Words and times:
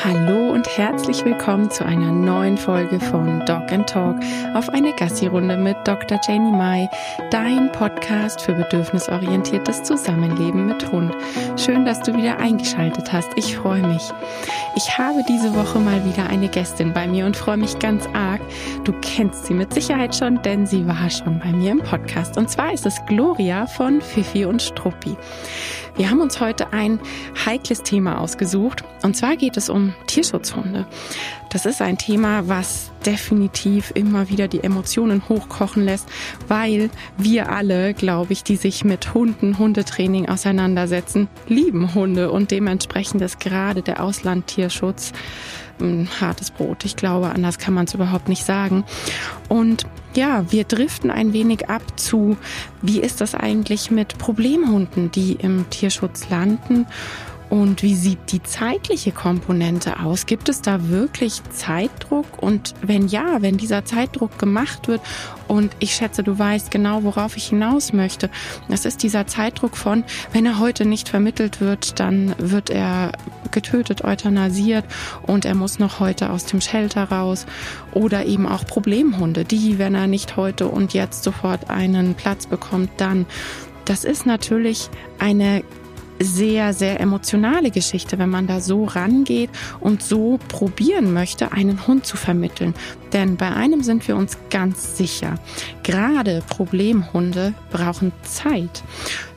Hallo 0.00 0.50
und 0.50 0.66
herzlich 0.78 1.24
willkommen 1.24 1.70
zu 1.70 1.84
einer 1.84 2.10
neuen 2.10 2.56
Folge 2.56 2.98
von 2.98 3.44
Dog 3.44 3.70
and 3.70 3.88
Talk 3.88 4.16
auf 4.54 4.68
eine 4.70 4.92
Gassi-Runde 4.94 5.56
mit 5.56 5.76
Dr. 5.84 6.18
Janie 6.26 6.50
Mai, 6.50 6.88
dein 7.30 7.70
Podcast 7.70 8.40
für 8.40 8.54
bedürfnisorientiertes 8.54 9.82
Zusammenleben 9.82 10.66
mit 10.66 10.90
Hund. 10.90 11.14
Schön, 11.56 11.84
dass 11.84 12.00
du 12.00 12.16
wieder 12.16 12.38
eingeschaltet 12.38 13.12
hast. 13.12 13.28
Ich 13.36 13.56
freue 13.56 13.86
mich. 13.86 14.10
Ich 14.76 14.98
habe 14.98 15.22
diese 15.28 15.54
Woche 15.54 15.78
mal 15.78 16.04
wieder 16.04 16.26
eine 16.26 16.48
Gästin 16.48 16.92
bei 16.94 17.06
mir 17.06 17.26
und 17.26 17.36
freue 17.36 17.58
mich 17.58 17.78
ganz 17.78 18.08
arg. 18.14 18.40
Du 18.84 18.92
kennst 19.02 19.46
sie 19.46 19.54
mit 19.54 19.74
Sicherheit 19.74 20.16
schon, 20.16 20.40
denn 20.42 20.66
sie 20.66 20.86
war 20.86 21.10
schon 21.10 21.38
bei 21.38 21.52
mir 21.52 21.70
im 21.70 21.80
Podcast. 21.80 22.38
Und 22.38 22.50
zwar 22.50 22.72
ist 22.72 22.86
es 22.86 23.04
Gloria 23.06 23.66
von 23.66 24.00
Fifi 24.00 24.46
und 24.46 24.62
Struppi. 24.62 25.16
Wir 25.94 26.08
haben 26.08 26.22
uns 26.22 26.40
heute 26.40 26.72
ein 26.72 27.00
heikles 27.44 27.82
Thema 27.82 28.18
ausgesucht. 28.18 28.82
Und 29.02 29.14
zwar 29.14 29.36
geht 29.36 29.56
es 29.56 29.68
um 29.68 29.92
Tierschutzhunde. 30.06 30.86
Das 31.50 31.66
ist 31.66 31.82
ein 31.82 31.98
Thema, 31.98 32.48
was 32.48 32.90
definitiv 33.04 33.92
immer 33.94 34.30
wieder 34.30 34.48
die 34.48 34.62
Emotionen 34.64 35.28
hochkochen 35.28 35.84
lässt, 35.84 36.08
weil 36.48 36.88
wir 37.18 37.50
alle, 37.50 37.92
glaube 37.92 38.32
ich, 38.32 38.42
die 38.42 38.56
sich 38.56 38.84
mit 38.84 39.12
Hunden, 39.12 39.58
Hundetraining 39.58 40.28
auseinandersetzen, 40.28 41.28
lieben 41.46 41.94
Hunde 41.94 42.30
und 42.30 42.50
dementsprechend 42.50 43.20
ist 43.20 43.38
gerade 43.38 43.82
der 43.82 44.02
Auslandtierschutz 44.02 45.12
ein 45.80 46.08
hartes 46.20 46.50
Brot. 46.50 46.84
Ich 46.84 46.96
glaube, 46.96 47.30
anders 47.30 47.58
kann 47.58 47.74
man 47.74 47.86
es 47.86 47.94
überhaupt 47.94 48.28
nicht 48.28 48.44
sagen. 48.44 48.84
Und 49.48 49.84
ja, 50.14 50.50
wir 50.50 50.64
driften 50.64 51.10
ein 51.10 51.32
wenig 51.32 51.70
ab 51.70 51.82
zu, 51.98 52.36
wie 52.82 53.00
ist 53.00 53.20
das 53.20 53.34
eigentlich 53.34 53.90
mit 53.90 54.18
Problemhunden, 54.18 55.10
die 55.10 55.32
im 55.32 55.68
Tierschutz 55.70 56.28
landen 56.28 56.86
und 57.52 57.82
wie 57.82 57.94
sieht 57.94 58.32
die 58.32 58.42
zeitliche 58.42 59.12
Komponente 59.12 60.00
aus? 60.00 60.24
Gibt 60.24 60.48
es 60.48 60.62
da 60.62 60.88
wirklich 60.88 61.42
Zeitdruck? 61.50 62.42
Und 62.42 62.72
wenn 62.80 63.08
ja, 63.08 63.42
wenn 63.42 63.58
dieser 63.58 63.84
Zeitdruck 63.84 64.38
gemacht 64.38 64.88
wird, 64.88 65.02
und 65.48 65.76
ich 65.78 65.94
schätze, 65.94 66.22
du 66.22 66.38
weißt 66.38 66.70
genau, 66.70 67.04
worauf 67.04 67.36
ich 67.36 67.48
hinaus 67.48 67.92
möchte, 67.92 68.30
das 68.70 68.86
ist 68.86 69.02
dieser 69.02 69.26
Zeitdruck 69.26 69.76
von, 69.76 70.02
wenn 70.32 70.46
er 70.46 70.60
heute 70.60 70.86
nicht 70.86 71.10
vermittelt 71.10 71.60
wird, 71.60 72.00
dann 72.00 72.34
wird 72.38 72.70
er 72.70 73.12
getötet, 73.50 74.02
euthanasiert 74.02 74.86
und 75.26 75.44
er 75.44 75.54
muss 75.54 75.78
noch 75.78 76.00
heute 76.00 76.30
aus 76.30 76.46
dem 76.46 76.62
Shelter 76.62 77.04
raus. 77.04 77.44
Oder 77.92 78.24
eben 78.24 78.48
auch 78.48 78.64
Problemhunde, 78.64 79.44
die, 79.44 79.78
wenn 79.78 79.94
er 79.94 80.06
nicht 80.06 80.38
heute 80.38 80.68
und 80.68 80.94
jetzt 80.94 81.22
sofort 81.22 81.68
einen 81.68 82.14
Platz 82.14 82.46
bekommt, 82.46 82.92
dann. 82.96 83.26
Das 83.84 84.04
ist 84.04 84.26
natürlich 84.26 84.88
eine 85.18 85.64
sehr, 86.24 86.72
sehr 86.72 87.00
emotionale 87.00 87.70
Geschichte, 87.70 88.18
wenn 88.18 88.30
man 88.30 88.46
da 88.46 88.60
so 88.60 88.84
rangeht 88.84 89.50
und 89.80 90.02
so 90.02 90.38
probieren 90.48 91.12
möchte, 91.12 91.52
einen 91.52 91.86
Hund 91.86 92.06
zu 92.06 92.16
vermitteln. 92.16 92.74
Denn 93.12 93.36
bei 93.36 93.50
einem 93.50 93.82
sind 93.82 94.06
wir 94.08 94.16
uns 94.16 94.38
ganz 94.50 94.96
sicher. 94.96 95.34
Gerade 95.82 96.42
Problemhunde 96.48 97.54
brauchen 97.70 98.12
Zeit. 98.22 98.82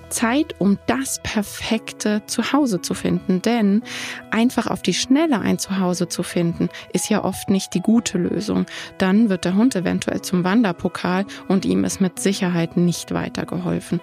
Zeit, 0.09 0.55
um 0.59 0.77
das 0.87 1.19
perfekte 1.23 2.21
Zuhause 2.25 2.81
zu 2.81 2.93
finden. 2.93 3.41
Denn 3.41 3.83
einfach 4.31 4.67
auf 4.67 4.81
die 4.81 4.93
Schnelle 4.93 5.39
ein 5.39 5.59
Zuhause 5.59 6.07
zu 6.07 6.23
finden, 6.23 6.69
ist 6.93 7.09
ja 7.09 7.23
oft 7.23 7.49
nicht 7.49 7.73
die 7.73 7.81
gute 7.81 8.17
Lösung. 8.17 8.65
Dann 8.97 9.29
wird 9.29 9.45
der 9.45 9.55
Hund 9.55 9.75
eventuell 9.75 10.21
zum 10.21 10.43
Wanderpokal 10.43 11.25
und 11.47 11.65
ihm 11.65 11.83
ist 11.83 11.99
mit 11.99 12.19
Sicherheit 12.19 12.77
nicht 12.77 13.13
weitergeholfen. 13.13 13.99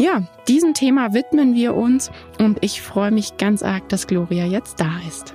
Ja, 0.00 0.22
diesem 0.48 0.72
Thema 0.72 1.12
widmen 1.12 1.54
wir 1.54 1.74
uns 1.74 2.10
und 2.38 2.56
ich 2.62 2.80
freue 2.80 3.10
mich 3.10 3.36
ganz 3.36 3.62
arg, 3.62 3.86
dass 3.90 4.06
Gloria 4.06 4.46
jetzt 4.46 4.80
da 4.80 4.98
ist. 5.06 5.34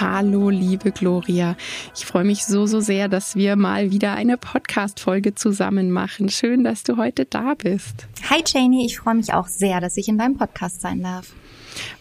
Hallo, 0.00 0.48
liebe 0.48 0.90
Gloria. 0.90 1.54
Ich 1.94 2.06
freue 2.06 2.24
mich 2.24 2.46
so, 2.46 2.64
so 2.64 2.80
sehr, 2.80 3.10
dass 3.10 3.36
wir 3.36 3.56
mal 3.56 3.90
wieder 3.90 4.14
eine 4.14 4.38
Podcast-Folge 4.38 5.34
zusammen 5.34 5.90
machen. 5.90 6.30
Schön, 6.30 6.64
dass 6.64 6.82
du 6.82 6.96
heute 6.96 7.26
da 7.26 7.52
bist. 7.52 8.08
Hi, 8.30 8.42
Janie. 8.46 8.86
Ich 8.86 9.00
freue 9.00 9.16
mich 9.16 9.34
auch 9.34 9.48
sehr, 9.48 9.82
dass 9.82 9.98
ich 9.98 10.08
in 10.08 10.16
deinem 10.16 10.38
Podcast 10.38 10.80
sein 10.80 11.02
darf. 11.02 11.34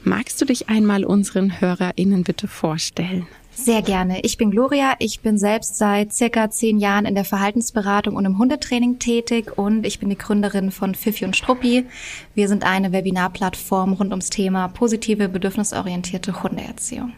Magst 0.05 0.39
du 0.39 0.45
dich 0.45 0.69
einmal 0.69 1.03
unseren 1.03 1.59
HörerInnen 1.59 2.23
bitte 2.23 2.47
vorstellen? 2.47 3.27
Sehr 3.57 3.81
gerne. 3.81 4.19
Ich 4.21 4.37
bin 4.37 4.51
Gloria. 4.51 4.95
Ich 4.99 5.21
bin 5.21 5.37
selbst 5.37 5.77
seit 5.77 6.13
circa 6.13 6.51
zehn 6.51 6.77
Jahren 6.77 7.05
in 7.05 7.15
der 7.15 7.23
Verhaltensberatung 7.23 8.15
und 8.15 8.25
im 8.25 8.37
Hundetraining 8.37 8.99
tätig 8.99 9.57
und 9.57 9.85
ich 9.85 9.99
bin 9.99 10.09
die 10.09 10.17
Gründerin 10.17 10.71
von 10.71 10.93
Fifi 10.93 11.23
und 11.23 11.37
Struppi. 11.37 11.85
Wir 12.35 12.49
sind 12.49 12.65
eine 12.65 12.91
Webinarplattform 12.91 13.93
rund 13.93 14.11
ums 14.11 14.29
Thema 14.29 14.67
positive, 14.67 15.29
bedürfnisorientierte 15.29 16.43
Hundeerziehung. 16.43 17.13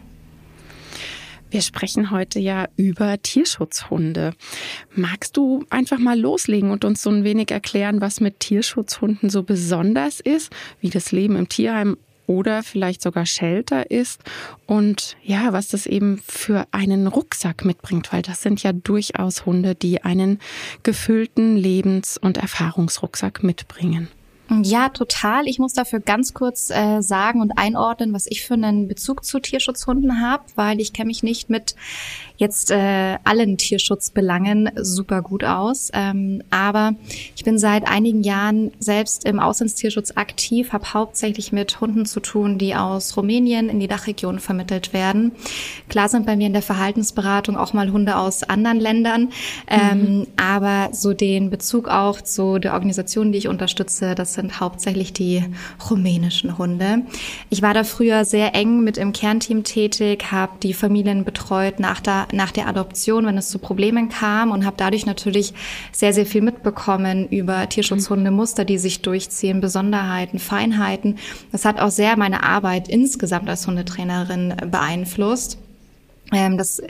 Wir 1.50 1.62
sprechen 1.62 2.10
heute 2.12 2.38
ja 2.38 2.68
über 2.76 3.20
Tierschutzhunde. 3.20 4.34
Magst 4.94 5.36
du 5.36 5.64
einfach 5.70 5.98
mal 5.98 6.18
loslegen 6.18 6.70
und 6.70 6.84
uns 6.84 7.02
so 7.02 7.10
ein 7.10 7.24
wenig 7.24 7.50
erklären, 7.50 8.00
was 8.00 8.20
mit 8.20 8.38
Tierschutzhunden 8.38 9.28
so 9.28 9.42
besonders 9.42 10.20
ist, 10.20 10.52
wie 10.80 10.90
das 10.90 11.10
Leben 11.10 11.36
im 11.36 11.48
Tierheim 11.48 11.96
oder 12.28 12.62
vielleicht 12.62 13.02
sogar 13.02 13.26
Shelter 13.26 13.90
ist 13.90 14.20
und 14.66 15.16
ja, 15.24 15.52
was 15.52 15.68
das 15.68 15.86
eben 15.86 16.22
für 16.24 16.66
einen 16.70 17.08
Rucksack 17.08 17.64
mitbringt, 17.64 18.12
weil 18.12 18.22
das 18.22 18.42
sind 18.42 18.62
ja 18.62 18.72
durchaus 18.72 19.46
Hunde, 19.46 19.74
die 19.74 20.04
einen 20.04 20.38
gefüllten 20.84 21.56
Lebens- 21.56 22.18
und 22.18 22.36
Erfahrungsrucksack 22.36 23.42
mitbringen. 23.42 24.08
Ja, 24.62 24.88
total. 24.88 25.46
Ich 25.46 25.58
muss 25.58 25.74
dafür 25.74 26.00
ganz 26.00 26.32
kurz 26.32 26.70
äh, 26.70 27.02
sagen 27.02 27.42
und 27.42 27.58
einordnen, 27.58 28.14
was 28.14 28.26
ich 28.26 28.46
für 28.46 28.54
einen 28.54 28.88
Bezug 28.88 29.24
zu 29.24 29.40
Tierschutzhunden 29.40 30.22
habe, 30.22 30.44
weil 30.54 30.80
ich 30.80 30.94
kenne 30.94 31.08
mich 31.08 31.22
nicht 31.22 31.50
mit 31.50 31.74
jetzt 32.38 32.70
äh, 32.70 33.18
allen 33.24 33.58
Tierschutzbelangen 33.58 34.70
super 34.76 35.22
gut 35.22 35.44
aus. 35.44 35.90
Ähm, 35.92 36.42
aber 36.50 36.94
ich 37.36 37.44
bin 37.44 37.58
seit 37.58 37.86
einigen 37.86 38.22
Jahren 38.22 38.70
selbst 38.78 39.24
im 39.24 39.40
Auslandstierschutz 39.40 40.12
aktiv, 40.16 40.72
habe 40.72 40.94
hauptsächlich 40.94 41.52
mit 41.52 41.80
Hunden 41.80 42.06
zu 42.06 42.20
tun, 42.20 42.56
die 42.56 42.74
aus 42.74 43.16
Rumänien 43.16 43.68
in 43.68 43.80
die 43.80 43.88
Dachregion 43.88 44.38
vermittelt 44.38 44.92
werden. 44.92 45.32
Klar 45.88 46.08
sind 46.08 46.26
bei 46.26 46.36
mir 46.36 46.46
in 46.46 46.52
der 46.52 46.62
Verhaltensberatung 46.62 47.56
auch 47.56 47.72
mal 47.72 47.90
Hunde 47.90 48.16
aus 48.16 48.44
anderen 48.44 48.78
Ländern, 48.78 49.30
ähm, 49.66 50.18
mhm. 50.18 50.26
aber 50.36 50.90
so 50.92 51.12
den 51.14 51.50
Bezug 51.50 51.88
auch 51.88 52.20
zu 52.20 52.58
der 52.60 52.74
Organisation, 52.74 53.32
die 53.32 53.38
ich 53.38 53.48
unterstütze, 53.48 54.14
das 54.14 54.34
sind 54.34 54.60
hauptsächlich 54.60 55.12
die 55.12 55.42
rumänischen 55.90 56.56
Hunde. 56.56 57.02
Ich 57.50 57.62
war 57.62 57.74
da 57.74 57.82
früher 57.82 58.24
sehr 58.24 58.54
eng 58.54 58.84
mit 58.84 58.96
im 58.96 59.12
Kernteam 59.12 59.64
tätig, 59.64 60.30
habe 60.30 60.52
die 60.62 60.74
Familien 60.74 61.24
betreut 61.24 61.80
nach 61.80 62.00
der 62.00 62.27
nach 62.32 62.50
der 62.50 62.68
Adoption, 62.68 63.26
wenn 63.26 63.38
es 63.38 63.48
zu 63.48 63.58
Problemen 63.58 64.08
kam 64.08 64.50
und 64.50 64.64
habe 64.64 64.76
dadurch 64.76 65.06
natürlich 65.06 65.54
sehr, 65.92 66.12
sehr 66.12 66.26
viel 66.26 66.42
mitbekommen 66.42 67.28
über 67.28 67.68
Tierschutzhundemuster, 67.68 68.64
die 68.64 68.78
sich 68.78 69.02
durchziehen, 69.02 69.60
Besonderheiten, 69.60 70.38
Feinheiten. 70.38 71.18
Das 71.52 71.64
hat 71.64 71.80
auch 71.80 71.90
sehr 71.90 72.16
meine 72.16 72.42
Arbeit 72.42 72.88
insgesamt 72.88 73.48
als 73.48 73.66
Hundetrainerin 73.66 74.54
beeinflusst. 74.70 75.58
Ähm, 76.32 76.58
das, 76.58 76.82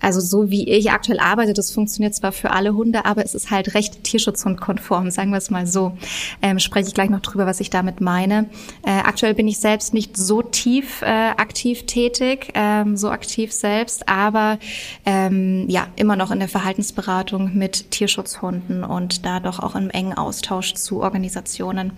also 0.00 0.20
so 0.20 0.50
wie 0.50 0.68
ich 0.68 0.90
aktuell 0.90 1.20
arbeite, 1.20 1.52
das 1.52 1.70
funktioniert 1.70 2.14
zwar 2.14 2.32
für 2.32 2.50
alle 2.50 2.74
Hunde, 2.74 3.04
aber 3.04 3.24
es 3.24 3.34
ist 3.34 3.50
halt 3.50 3.74
recht 3.74 4.02
tierschutzhundkonform, 4.04 5.10
sagen 5.10 5.30
wir 5.30 5.38
es 5.38 5.50
mal 5.50 5.66
so. 5.66 5.96
Ähm, 6.40 6.58
spreche 6.58 6.88
ich 6.88 6.94
gleich 6.94 7.10
noch 7.10 7.20
drüber, 7.20 7.46
was 7.46 7.60
ich 7.60 7.70
damit 7.70 8.00
meine. 8.00 8.48
Äh, 8.84 8.90
aktuell 8.90 9.34
bin 9.34 9.46
ich 9.46 9.58
selbst 9.58 9.94
nicht 9.94 10.16
so 10.16 10.42
tief 10.42 11.02
äh, 11.02 11.06
aktiv 11.06 11.86
tätig, 11.86 12.48
ähm, 12.54 12.96
so 12.96 13.10
aktiv 13.10 13.52
selbst, 13.52 14.08
aber 14.08 14.58
ähm, 15.06 15.68
ja, 15.68 15.86
immer 15.96 16.16
noch 16.16 16.30
in 16.30 16.40
der 16.40 16.48
Verhaltensberatung 16.48 17.56
mit 17.56 17.90
Tierschutzhunden 17.90 18.82
und 18.82 19.24
da 19.24 19.40
doch 19.40 19.60
auch 19.60 19.76
im 19.76 19.90
engen 19.90 20.14
Austausch 20.14 20.74
zu 20.74 21.02
Organisationen. 21.02 21.92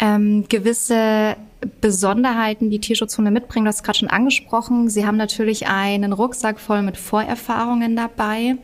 Ähm, 0.00 0.46
gewisse 0.48 1.36
Besonderheiten, 1.80 2.70
die 2.70 2.78
Tierschutzhunde 2.78 3.32
mitbringen, 3.32 3.64
du 3.64 3.70
hast 3.70 3.82
gerade 3.82 3.98
schon 3.98 4.10
angesprochen. 4.10 4.88
Sie 4.88 5.04
haben 5.04 5.16
natürlich 5.16 5.66
einen 5.66 6.12
Rucksack 6.12 6.60
voll 6.60 6.82
mit 6.82 6.96
Vorerfahrungen 6.96 7.96
dabei, 7.96 8.56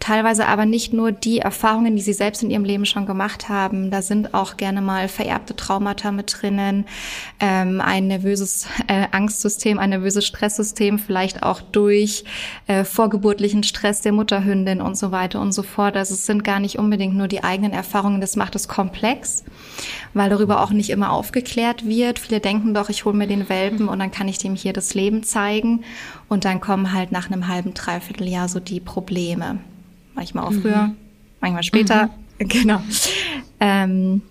teilweise 0.00 0.46
aber 0.48 0.66
nicht 0.66 0.92
nur 0.92 1.12
die 1.12 1.38
Erfahrungen, 1.38 1.94
die 1.94 2.02
sie 2.02 2.12
selbst 2.12 2.42
in 2.42 2.50
ihrem 2.50 2.64
Leben 2.64 2.84
schon 2.84 3.06
gemacht 3.06 3.48
haben. 3.48 3.92
Da 3.92 4.02
sind 4.02 4.34
auch 4.34 4.56
gerne 4.56 4.80
mal 4.80 5.06
vererbte 5.06 5.54
Traumata 5.54 6.10
mit 6.10 6.34
drinnen, 6.40 6.86
ähm, 7.38 7.80
ein 7.80 8.08
nervöses 8.08 8.66
äh, 8.88 9.06
Angstsystem, 9.12 9.78
ein 9.78 9.90
nervöses 9.90 10.26
Stresssystem, 10.26 10.98
vielleicht 10.98 11.44
auch 11.44 11.60
durch 11.60 12.24
äh, 12.66 12.82
vorgeburtlichen 12.82 13.62
Stress 13.62 14.00
der 14.00 14.12
Mutterhündin 14.12 14.80
und 14.80 14.96
so 14.96 15.12
weiter 15.12 15.40
und 15.40 15.52
so 15.52 15.62
fort. 15.62 15.96
Also 15.96 16.14
es 16.14 16.26
sind 16.26 16.42
gar 16.42 16.58
nicht 16.58 16.76
unbedingt 16.76 17.14
nur 17.14 17.28
die 17.28 17.44
eigenen 17.44 17.72
Erfahrungen, 17.72 18.20
das 18.20 18.34
macht 18.34 18.56
es 18.56 18.66
komplex, 18.66 19.44
weil 20.12 20.28
darüber 20.28 20.60
auch 20.60 20.70
nicht 20.70 20.90
immer 20.90 21.12
aufgeklärt 21.12 21.86
wird 21.86 22.18
Viele 22.32 22.40
denken 22.40 22.72
doch, 22.72 22.88
ich 22.88 23.04
hole 23.04 23.14
mir 23.14 23.26
den 23.26 23.50
Welpen 23.50 23.90
und 23.90 23.98
dann 23.98 24.10
kann 24.10 24.26
ich 24.26 24.38
dem 24.38 24.54
hier 24.54 24.72
das 24.72 24.94
Leben 24.94 25.22
zeigen. 25.22 25.84
Und 26.30 26.46
dann 26.46 26.62
kommen 26.62 26.94
halt 26.94 27.12
nach 27.12 27.30
einem 27.30 27.46
halben, 27.46 27.74
dreiviertel 27.74 28.26
Jahr 28.26 28.48
so 28.48 28.58
die 28.58 28.80
Probleme. 28.80 29.58
Manchmal 30.14 30.44
auch 30.44 30.52
früher, 30.54 30.86
mhm. 30.86 30.96
manchmal 31.42 31.62
später. 31.62 32.06
Mhm. 32.06 32.10
Genau. 32.48 32.80
Ähm, 33.60 34.22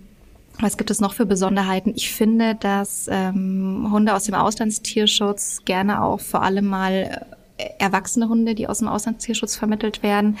Was 0.58 0.76
gibt 0.76 0.90
es 0.90 1.00
noch 1.00 1.14
für 1.14 1.26
Besonderheiten? 1.26 1.92
Ich 1.94 2.10
finde, 2.10 2.56
dass 2.56 3.06
ähm, 3.08 3.86
Hunde 3.92 4.16
aus 4.16 4.24
dem 4.24 4.34
Auslandstierschutz 4.34 5.60
gerne 5.64 6.02
auch 6.02 6.18
vor 6.18 6.42
allem 6.42 6.66
mal 6.66 7.24
äh, 7.56 7.68
erwachsene 7.78 8.28
Hunde, 8.28 8.56
die 8.56 8.66
aus 8.66 8.80
dem 8.80 8.88
Auslandstierschutz 8.88 9.54
vermittelt 9.54 10.02
werden, 10.02 10.38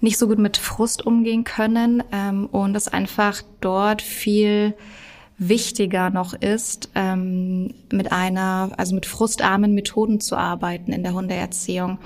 nicht 0.00 0.18
so 0.18 0.26
gut 0.26 0.40
mit 0.40 0.56
Frust 0.56 1.06
umgehen 1.06 1.44
können 1.44 2.02
ähm, 2.10 2.46
und 2.46 2.74
es 2.74 2.88
einfach 2.88 3.42
dort 3.60 4.02
viel 4.02 4.74
wichtiger 5.42 6.10
noch 6.10 6.34
ist, 6.34 6.90
ähm, 6.94 7.72
mit 7.90 8.12
einer, 8.12 8.72
also 8.76 8.94
mit 8.94 9.06
frustarmen 9.06 9.74
Methoden 9.74 10.20
zu 10.20 10.36
arbeiten 10.36 10.92
in 10.92 11.02
der 11.02 11.14
Hundeerziehung. 11.14 11.98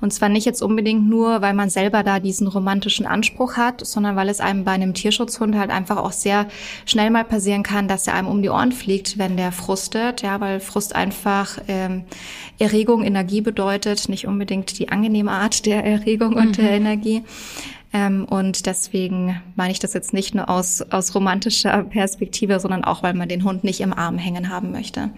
Und 0.00 0.14
zwar 0.14 0.30
nicht 0.30 0.46
jetzt 0.46 0.62
unbedingt 0.62 1.06
nur, 1.06 1.42
weil 1.42 1.52
man 1.52 1.68
selber 1.68 2.02
da 2.02 2.18
diesen 2.18 2.46
romantischen 2.46 3.04
Anspruch 3.04 3.58
hat, 3.58 3.86
sondern 3.86 4.16
weil 4.16 4.30
es 4.30 4.40
einem 4.40 4.64
bei 4.64 4.72
einem 4.72 4.94
Tierschutzhund 4.94 5.54
halt 5.54 5.70
einfach 5.70 5.98
auch 5.98 6.12
sehr 6.12 6.48
schnell 6.86 7.10
mal 7.10 7.24
passieren 7.24 7.62
kann, 7.62 7.88
dass 7.88 8.06
er 8.06 8.14
einem 8.14 8.26
um 8.26 8.40
die 8.40 8.48
Ohren 8.48 8.72
fliegt, 8.72 9.18
wenn 9.18 9.36
der 9.36 9.52
frustet, 9.52 10.22
ja, 10.22 10.40
weil 10.40 10.58
Frust 10.58 10.94
einfach 10.94 11.58
ähm, 11.68 12.04
Erregung, 12.58 13.04
Energie 13.04 13.42
bedeutet, 13.42 14.08
nicht 14.08 14.26
unbedingt 14.26 14.78
die 14.78 14.88
angenehme 14.88 15.30
Art 15.30 15.66
der 15.66 15.84
Erregung 15.84 16.36
und 16.36 16.56
mhm. 16.56 16.62
der 16.62 16.70
Energie. 16.70 17.22
Ähm, 17.92 18.24
und 18.24 18.66
deswegen 18.66 19.40
meine 19.56 19.72
ich 19.72 19.78
das 19.78 19.94
jetzt 19.94 20.12
nicht 20.12 20.34
nur 20.34 20.50
aus, 20.50 20.82
aus 20.82 21.14
romantischer 21.14 21.84
Perspektive, 21.84 22.60
sondern 22.60 22.84
auch, 22.84 23.02
weil 23.02 23.14
man 23.14 23.28
den 23.28 23.44
Hund 23.44 23.64
nicht 23.64 23.80
im 23.80 23.92
Arm 23.92 24.18
hängen 24.18 24.50
haben 24.50 24.72
möchte. 24.72 25.10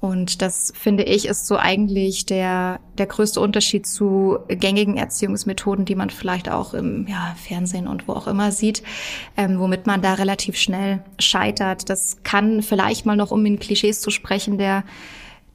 Und 0.00 0.40
das 0.40 0.72
finde 0.74 1.02
ich 1.02 1.26
ist 1.26 1.46
so 1.46 1.58
eigentlich 1.58 2.24
der, 2.24 2.80
der 2.96 3.04
größte 3.04 3.38
Unterschied 3.38 3.86
zu 3.86 4.38
gängigen 4.48 4.96
Erziehungsmethoden, 4.96 5.84
die 5.84 5.94
man 5.94 6.08
vielleicht 6.08 6.50
auch 6.50 6.72
im 6.72 7.06
ja, 7.06 7.36
Fernsehen 7.36 7.86
und 7.86 8.08
wo 8.08 8.14
auch 8.14 8.26
immer 8.26 8.50
sieht, 8.50 8.82
ähm, 9.36 9.58
womit 9.58 9.86
man 9.86 10.00
da 10.00 10.14
relativ 10.14 10.56
schnell 10.56 11.04
scheitert. 11.18 11.90
Das 11.90 12.22
kann 12.22 12.62
vielleicht 12.62 13.04
mal 13.04 13.16
noch, 13.16 13.30
um 13.30 13.44
in 13.44 13.58
Klischees 13.58 14.00
zu 14.00 14.10
sprechen, 14.10 14.56
der 14.56 14.84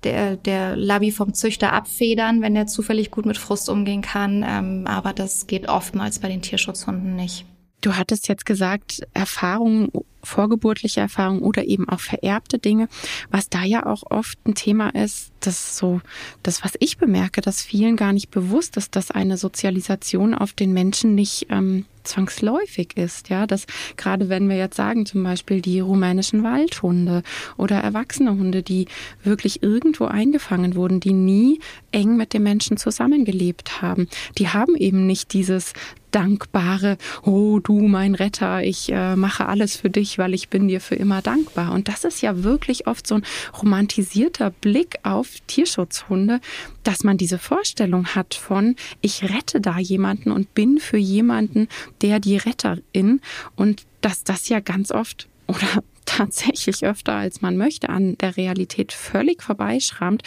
der, 0.06 0.38
der 0.38 0.78
Labi 0.78 1.12
vom 1.12 1.34
Züchter 1.34 1.74
abfedern, 1.74 2.42
wenn 2.42 2.56
er 2.56 2.68
zufällig 2.68 3.12
gut 3.12 3.25
mit 3.25 3.38
Frust 3.38 3.69
umgehen 3.69 4.02
kann. 4.02 4.46
Ähm, 4.48 4.88
aber 4.88 5.12
das 5.12 5.48
geht 5.48 5.68
oftmals 5.68 6.19
bei 6.19 6.30
den 6.30 6.42
Tierschutzhunden 6.42 7.16
nicht. 7.16 7.46
Du 7.81 7.96
hattest 7.96 8.28
jetzt 8.28 8.46
gesagt, 8.46 9.02
Erfahrungen, 9.13 9.92
vorgeburtliche 10.24 11.02
Erfahrungen 11.02 11.42
oder 11.42 11.66
eben 11.66 11.88
auch 11.88 12.00
vererbte 12.00 12.57
Dinge, 12.57 12.88
was 13.30 13.50
da 13.50 13.63
ja 13.63 13.86
auch 13.86 14.04
oft 14.10 14.40
ein 14.48 14.56
Thema 14.56 14.90
ist, 14.90 15.31
das 15.40 15.78
so, 15.78 16.02
das, 16.42 16.63
was 16.63 16.74
ich 16.80 16.98
bemerke, 16.98 17.42
dass 17.42 17.62
vielen 17.62 17.96
gar 17.96 18.12
nicht 18.12 18.31
bewusst 18.31 18.75
ist, 18.78 18.96
dass 18.96 19.12
eine 19.12 19.38
Sozialisation 19.38 20.34
auf 20.34 20.54
den 20.54 20.74
Menschen 20.74 21.13
nicht 21.13 21.48
ähm, 21.50 21.86
zwangsläufig 22.06 22.96
ist, 22.96 23.30
ja, 23.30 23.48
dass 23.48 23.66
gerade 23.98 24.30
wenn 24.30 24.50
wir 24.50 24.57
jetzt 24.57 24.78
sagen, 24.78 25.06
zum 25.06 25.24
Beispiel 25.24 25.62
die 25.62 25.80
rumänischen 25.80 26.44
Waldhunde 26.44 27.24
oder 27.57 27.78
erwachsene 27.78 28.31
Hunde, 28.31 28.63
die 28.63 28.88
wirklich 29.24 29.63
irgendwo 29.63 30.06
eingefangen 30.06 30.75
wurden, 30.75 31.00
die 31.00 31.13
nie 31.13 31.60
eng 31.92 32.18
mit 32.18 32.34
dem 32.34 32.44
Menschen 32.44 32.78
zusammengelebt 32.78 33.81
haben, 33.81 34.07
die 34.38 34.50
haben 34.50 34.75
eben 34.75 35.06
nicht 35.06 35.34
dieses 35.34 35.74
dankbare, 36.16 36.98
oh 37.24 37.60
du 37.60 37.82
mein 37.88 38.16
Retter, 38.16 38.64
ich 38.64 38.90
äh, 38.92 39.16
mache 39.18 39.48
alles 39.48 39.76
für 39.76 39.90
dich, 39.90 40.18
weil 40.18 40.34
ich 40.34 40.48
bin 40.50 40.70
dir 40.70 40.80
für 40.80 40.96
immer 40.96 41.22
dankbar. 41.22 41.74
Und 41.74 41.90
das 41.90 42.06
ist 42.06 42.22
ja 42.22 42.44
wirklich 42.44 42.88
oft 42.88 43.06
so 43.06 43.16
ein 43.16 43.26
romantisierter 43.62 44.52
Blick 44.52 44.96
auf 45.04 45.28
Tierschutzhunde, 45.48 46.40
dass 46.84 47.04
man 47.04 47.18
diese 47.18 47.38
Vorstellung 47.38 48.08
hat 48.08 48.34
von, 48.34 48.76
ich 49.02 49.24
rette 49.24 49.60
da 49.60 49.78
jemanden 49.78 50.32
und 50.32 50.54
bin 50.54 50.80
für 50.80 50.98
jemanden 50.98 51.68
der 52.02 52.20
die 52.20 52.38
Retterin 52.38 53.22
und 53.56 53.84
dass 54.02 54.24
das 54.24 54.48
ja 54.50 54.60
ganz 54.62 54.92
oft 54.92 55.28
oder 55.48 55.84
tatsächlich 56.06 56.86
öfter 56.86 57.13
als 57.13 57.42
man 57.42 57.57
möchte 57.57 57.90
an 57.90 58.18
der 58.18 58.38
Realität 58.38 58.94
völlig 58.94 59.44
vorbeischrammt, 59.44 60.24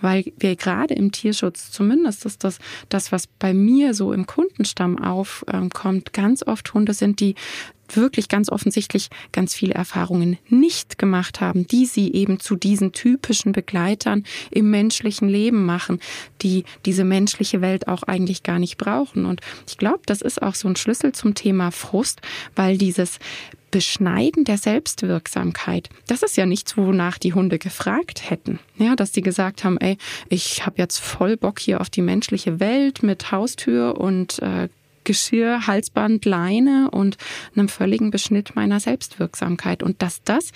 weil 0.00 0.32
wir 0.38 0.56
gerade 0.56 0.94
im 0.94 1.12
Tierschutz, 1.12 1.70
zumindest 1.70 2.26
ist 2.26 2.44
das 2.44 2.58
das, 2.88 3.12
was 3.12 3.26
bei 3.26 3.54
mir 3.54 3.94
so 3.94 4.12
im 4.12 4.26
Kundenstamm 4.26 4.98
aufkommt, 4.98 6.12
ganz 6.12 6.42
oft 6.42 6.72
Hunde 6.74 6.94
sind, 6.94 7.20
die 7.20 7.34
wirklich 7.96 8.28
ganz 8.28 8.50
offensichtlich 8.50 9.08
ganz 9.32 9.54
viele 9.54 9.74
Erfahrungen 9.74 10.38
nicht 10.48 10.98
gemacht 10.98 11.40
haben, 11.40 11.66
die 11.66 11.86
sie 11.86 12.12
eben 12.12 12.40
zu 12.40 12.56
diesen 12.56 12.92
typischen 12.92 13.52
Begleitern 13.52 14.24
im 14.50 14.70
menschlichen 14.70 15.28
Leben 15.28 15.64
machen, 15.64 16.00
die 16.42 16.64
diese 16.84 17.04
menschliche 17.04 17.60
Welt 17.60 17.88
auch 17.88 18.02
eigentlich 18.02 18.42
gar 18.42 18.58
nicht 18.58 18.78
brauchen. 18.78 19.24
Und 19.26 19.40
ich 19.66 19.78
glaube, 19.78 20.00
das 20.06 20.22
ist 20.22 20.42
auch 20.42 20.54
so 20.54 20.68
ein 20.68 20.76
Schlüssel 20.76 21.12
zum 21.12 21.34
Thema 21.34 21.70
Frust, 21.70 22.20
weil 22.54 22.78
dieses 22.78 23.18
Beschneiden 23.70 24.44
der 24.44 24.58
Selbstwirksamkeit. 24.58 25.90
Das 26.06 26.22
ist 26.22 26.36
ja 26.36 26.46
nichts, 26.46 26.76
wonach 26.76 27.18
die 27.18 27.34
Hunde 27.34 27.58
gefragt 27.58 28.30
hätten. 28.30 28.58
Ja, 28.78 28.96
dass 28.96 29.12
sie 29.12 29.20
gesagt 29.20 29.64
haben, 29.64 29.78
ey, 29.78 29.98
ich 30.28 30.64
habe 30.64 30.76
jetzt 30.78 30.98
voll 30.98 31.36
Bock 31.36 31.58
hier 31.58 31.80
auf 31.80 31.90
die 31.90 32.02
menschliche 32.02 32.60
Welt 32.60 33.02
mit 33.02 33.30
Haustür 33.30 34.00
und 34.00 34.40
äh, 34.40 34.68
Geschirr, 35.08 35.66
Halsband, 35.66 36.26
Leine 36.26 36.90
und 36.90 37.16
einem 37.56 37.70
völligen 37.70 38.10
Beschnitt 38.10 38.54
meiner 38.54 38.78
Selbstwirksamkeit. 38.78 39.82
Und 39.82 40.02
dass 40.02 40.22
das 40.22 40.52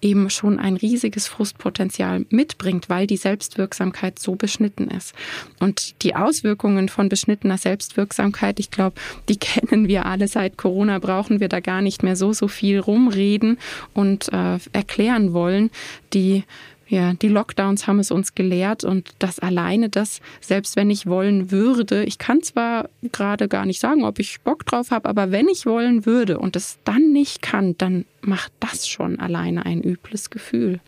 eben 0.00 0.30
schon 0.30 0.60
ein 0.60 0.76
riesiges 0.76 1.26
Frustpotenzial 1.26 2.24
mitbringt, 2.30 2.88
weil 2.88 3.08
die 3.08 3.16
Selbstwirksamkeit 3.16 4.20
so 4.20 4.36
beschnitten 4.36 4.86
ist. 4.86 5.12
Und 5.58 6.04
die 6.04 6.14
Auswirkungen 6.14 6.88
von 6.88 7.08
beschnittener 7.08 7.58
Selbstwirksamkeit, 7.58 8.60
ich 8.60 8.70
glaube, 8.70 8.94
die 9.28 9.36
kennen 9.40 9.88
wir 9.88 10.06
alle 10.06 10.28
seit 10.28 10.56
Corona, 10.56 11.00
brauchen 11.00 11.40
wir 11.40 11.48
da 11.48 11.58
gar 11.58 11.82
nicht 11.82 12.04
mehr 12.04 12.14
so, 12.14 12.32
so 12.32 12.46
viel 12.46 12.78
rumreden 12.78 13.58
und 13.92 14.32
äh, 14.32 14.60
erklären 14.72 15.32
wollen. 15.32 15.70
Die 16.14 16.44
ja, 16.88 17.14
die 17.14 17.28
Lockdowns 17.28 17.86
haben 17.86 17.98
es 17.98 18.10
uns 18.10 18.34
gelehrt 18.34 18.84
und 18.84 19.14
das 19.18 19.38
alleine 19.38 19.88
das, 19.88 20.20
selbst 20.40 20.76
wenn 20.76 20.88
ich 20.88 21.06
wollen 21.06 21.50
würde, 21.50 22.04
ich 22.04 22.18
kann 22.18 22.42
zwar 22.42 22.88
gerade 23.12 23.48
gar 23.48 23.66
nicht 23.66 23.80
sagen, 23.80 24.04
ob 24.04 24.18
ich 24.18 24.40
Bock 24.42 24.64
drauf 24.64 24.90
habe, 24.90 25.08
aber 25.08 25.32
wenn 25.32 25.48
ich 25.48 25.66
wollen 25.66 26.06
würde 26.06 26.38
und 26.38 26.54
es 26.54 26.78
dann 26.84 27.12
nicht 27.12 27.42
kann, 27.42 27.76
dann 27.78 28.04
macht 28.20 28.52
das 28.60 28.88
schon 28.88 29.18
alleine 29.18 29.66
ein 29.66 29.82
übles 29.82 30.30
Gefühl. 30.30 30.80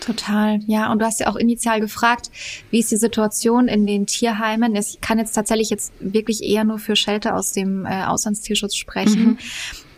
Total, 0.00 0.60
ja. 0.66 0.92
Und 0.92 1.00
du 1.00 1.06
hast 1.06 1.20
ja 1.20 1.26
auch 1.26 1.36
initial 1.36 1.80
gefragt, 1.80 2.30
wie 2.70 2.78
ist 2.78 2.90
die 2.90 2.96
Situation 2.96 3.66
in 3.68 3.86
den 3.86 4.06
Tierheimen? 4.06 4.76
Ich 4.76 5.00
kann 5.00 5.18
jetzt 5.18 5.32
tatsächlich 5.32 5.70
jetzt 5.70 5.92
wirklich 6.00 6.42
eher 6.42 6.64
nur 6.64 6.78
für 6.78 6.96
Shelter 6.96 7.34
aus 7.34 7.52
dem 7.52 7.86
äh, 7.86 8.04
Auslandstierschutz 8.04 8.76
sprechen. 8.76 9.24
Mhm. 9.24 9.38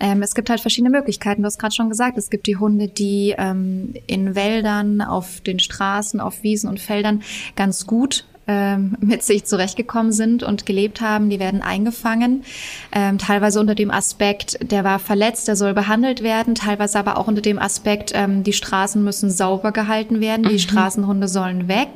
Ähm, 0.01 0.23
es 0.23 0.35
gibt 0.35 0.49
halt 0.49 0.61
verschiedene 0.61 0.91
Möglichkeiten. 0.91 1.43
Du 1.43 1.47
hast 1.47 1.59
gerade 1.59 1.75
schon 1.75 1.89
gesagt, 1.89 2.17
es 2.19 2.31
gibt 2.31 2.47
die 2.47 2.57
Hunde, 2.57 2.89
die 2.89 3.35
ähm, 3.37 3.95
in 4.07 4.35
Wäldern, 4.35 5.01
auf 5.01 5.41
den 5.41 5.59
Straßen, 5.59 6.21
auf 6.21 6.43
Wiesen 6.43 6.71
und 6.71 6.81
Feldern 6.81 7.23
ganz 7.57 7.87
gut 7.87 8.25
ähm, 8.49 8.97
mit 9.01 9.23
sich 9.23 9.45
zurechtgekommen 9.45 10.11
sind 10.11 10.43
und 10.43 10.67
gelebt 10.67 11.01
haben, 11.01 11.31
die 11.31 11.39
werden 11.39 11.63
eingefangen. 11.63 12.45
Ähm, 12.91 13.19
teilweise 13.19 13.61
unter 13.61 13.75
dem 13.75 13.91
Aspekt, 13.91 14.59
der 14.63 14.83
war 14.83 14.99
verletzt, 14.99 15.49
der 15.49 15.57
soll 15.57 15.75
behandelt 15.75 16.23
werden, 16.23 16.55
teilweise 16.55 16.99
aber 16.99 17.19
auch 17.19 17.29
unter 17.29 17.43
dem 17.43 17.59
Aspekt, 17.59 18.13
ähm, 18.15 18.43
die 18.43 18.55
Straßen 18.55 19.05
müssen 19.05 19.31
sauber 19.31 19.71
gehalten 19.71 20.21
werden, 20.21 20.45
die 20.45 20.55
mhm. 20.55 20.59
Straßenhunde 20.59 21.29
sollen 21.29 21.69
weg. 21.69 21.89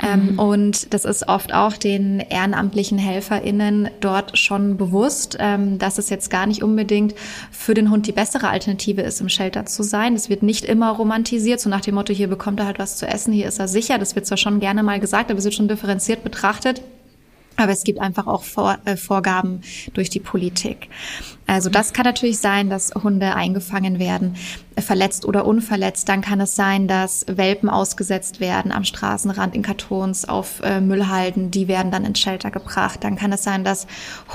Ähm, 0.00 0.32
mhm. 0.32 0.38
Und 0.38 0.94
das 0.94 1.04
ist 1.04 1.28
oft 1.28 1.52
auch 1.52 1.76
den 1.76 2.20
ehrenamtlichen 2.20 2.98
HelferInnen 2.98 3.90
dort 4.00 4.38
schon 4.38 4.76
bewusst, 4.76 5.36
ähm, 5.40 5.78
dass 5.78 5.98
es 5.98 6.08
jetzt 6.08 6.30
gar 6.30 6.46
nicht 6.46 6.62
unbedingt 6.62 7.14
für 7.50 7.74
den 7.74 7.90
Hund 7.90 8.06
die 8.06 8.12
bessere 8.12 8.48
Alternative 8.48 9.02
ist, 9.02 9.20
im 9.20 9.28
Shelter 9.28 9.66
zu 9.66 9.82
sein. 9.82 10.14
Es 10.14 10.28
wird 10.28 10.42
nicht 10.42 10.64
immer 10.64 10.90
romantisiert, 10.90 11.60
so 11.60 11.68
nach 11.68 11.80
dem 11.80 11.96
Motto, 11.96 12.12
hier 12.12 12.28
bekommt 12.28 12.60
er 12.60 12.66
halt 12.66 12.78
was 12.78 12.96
zu 12.96 13.06
essen, 13.06 13.32
hier 13.32 13.48
ist 13.48 13.58
er 13.58 13.68
sicher. 13.68 13.98
Das 13.98 14.14
wird 14.14 14.26
zwar 14.26 14.38
schon 14.38 14.60
gerne 14.60 14.82
mal 14.82 15.00
gesagt, 15.00 15.30
aber 15.30 15.38
es 15.38 15.44
wird 15.44 15.54
schon 15.54 15.68
differenziert 15.68 16.22
betrachtet. 16.22 16.80
Aber 17.56 17.72
es 17.72 17.82
gibt 17.82 17.98
einfach 18.00 18.28
auch 18.28 18.44
Vor 18.44 18.78
äh, 18.84 18.96
Vorgaben 18.96 19.62
durch 19.92 20.10
die 20.10 20.20
Politik. 20.20 20.88
Also 21.48 21.70
das 21.70 21.94
kann 21.94 22.04
natürlich 22.04 22.38
sein, 22.38 22.68
dass 22.68 22.92
Hunde 22.94 23.34
eingefangen 23.34 23.98
werden, 23.98 24.36
äh, 24.76 24.82
verletzt 24.82 25.24
oder 25.24 25.46
unverletzt. 25.46 26.06
Dann 26.08 26.20
kann 26.20 26.40
es 26.42 26.54
sein, 26.54 26.86
dass 26.86 27.24
Welpen 27.26 27.70
ausgesetzt 27.70 28.38
werden 28.38 28.70
am 28.70 28.84
Straßenrand 28.84 29.54
in 29.54 29.62
Kartons 29.62 30.28
auf 30.28 30.60
äh, 30.62 30.82
Müllhalden. 30.82 31.50
Die 31.50 31.66
werden 31.66 31.90
dann 31.90 32.04
ins 32.04 32.20
Shelter 32.20 32.50
gebracht. 32.50 33.02
Dann 33.02 33.16
kann 33.16 33.32
es 33.32 33.44
sein, 33.44 33.64
dass 33.64 33.86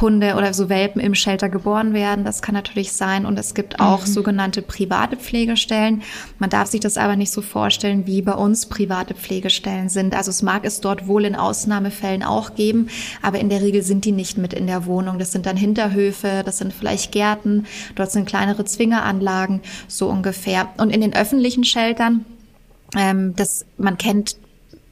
Hunde 0.02 0.36
oder 0.36 0.56
so 0.56 0.70
Welpen 0.70 1.00
im 1.02 1.14
Shelter 1.14 1.50
geboren 1.50 1.94
werden. 1.94 2.26
Das 2.26 2.42
kann 2.42 2.56
natürlich 2.56 2.94
sein. 2.94 3.28
Und 3.28 3.38
es 3.38 3.54
gibt 3.54 3.80
auch 3.80 4.02
mhm. 4.02 4.08
sogenannte 4.08 4.64
private 4.64 5.16
Pflegestellen. 5.16 6.02
Man 6.40 6.50
darf 6.50 6.68
sich 6.68 6.82
das 6.82 6.98
aber 6.98 7.16
nicht 7.16 7.32
so 7.32 7.44
vorstellen, 7.44 8.08
wie 8.08 8.24
bei 8.24 8.34
uns 8.34 8.66
private 8.66 9.14
Pflegestellen 9.14 9.88
sind. 9.88 10.16
Also 10.16 10.32
es 10.32 10.42
mag 10.42 10.66
es 10.66 10.82
dort 10.82 11.08
wohl 11.08 11.26
in 11.26 11.36
Ausnahmefällen 11.36 12.24
auch 12.24 12.56
geben, 12.56 12.88
aber 13.22 13.38
in 13.38 13.50
der 13.50 13.62
Regel 13.62 13.84
sind 13.84 14.04
die 14.04 14.12
nicht 14.12 14.40
mit 14.40 14.54
in 14.54 14.66
der 14.66 14.88
Wohnung. 14.88 15.20
Das 15.20 15.32
sind 15.32 15.46
dann 15.46 15.58
Hinterhöfe, 15.58 16.42
das 16.44 16.58
sind 16.58 16.74
vielleicht 16.74 17.03
Gärten, 17.12 17.66
dort 17.96 18.12
sind 18.12 18.28
kleinere 18.28 18.66
Zwingeranlagen, 18.66 19.62
so 19.88 20.10
ungefähr. 20.10 20.70
Und 20.78 20.90
in 20.90 21.02
den 21.02 21.16
öffentlichen 21.16 21.64
Sheltern, 21.64 22.26
ähm, 22.96 23.36
das, 23.36 23.66
man 23.78 23.98
kennt 23.98 24.38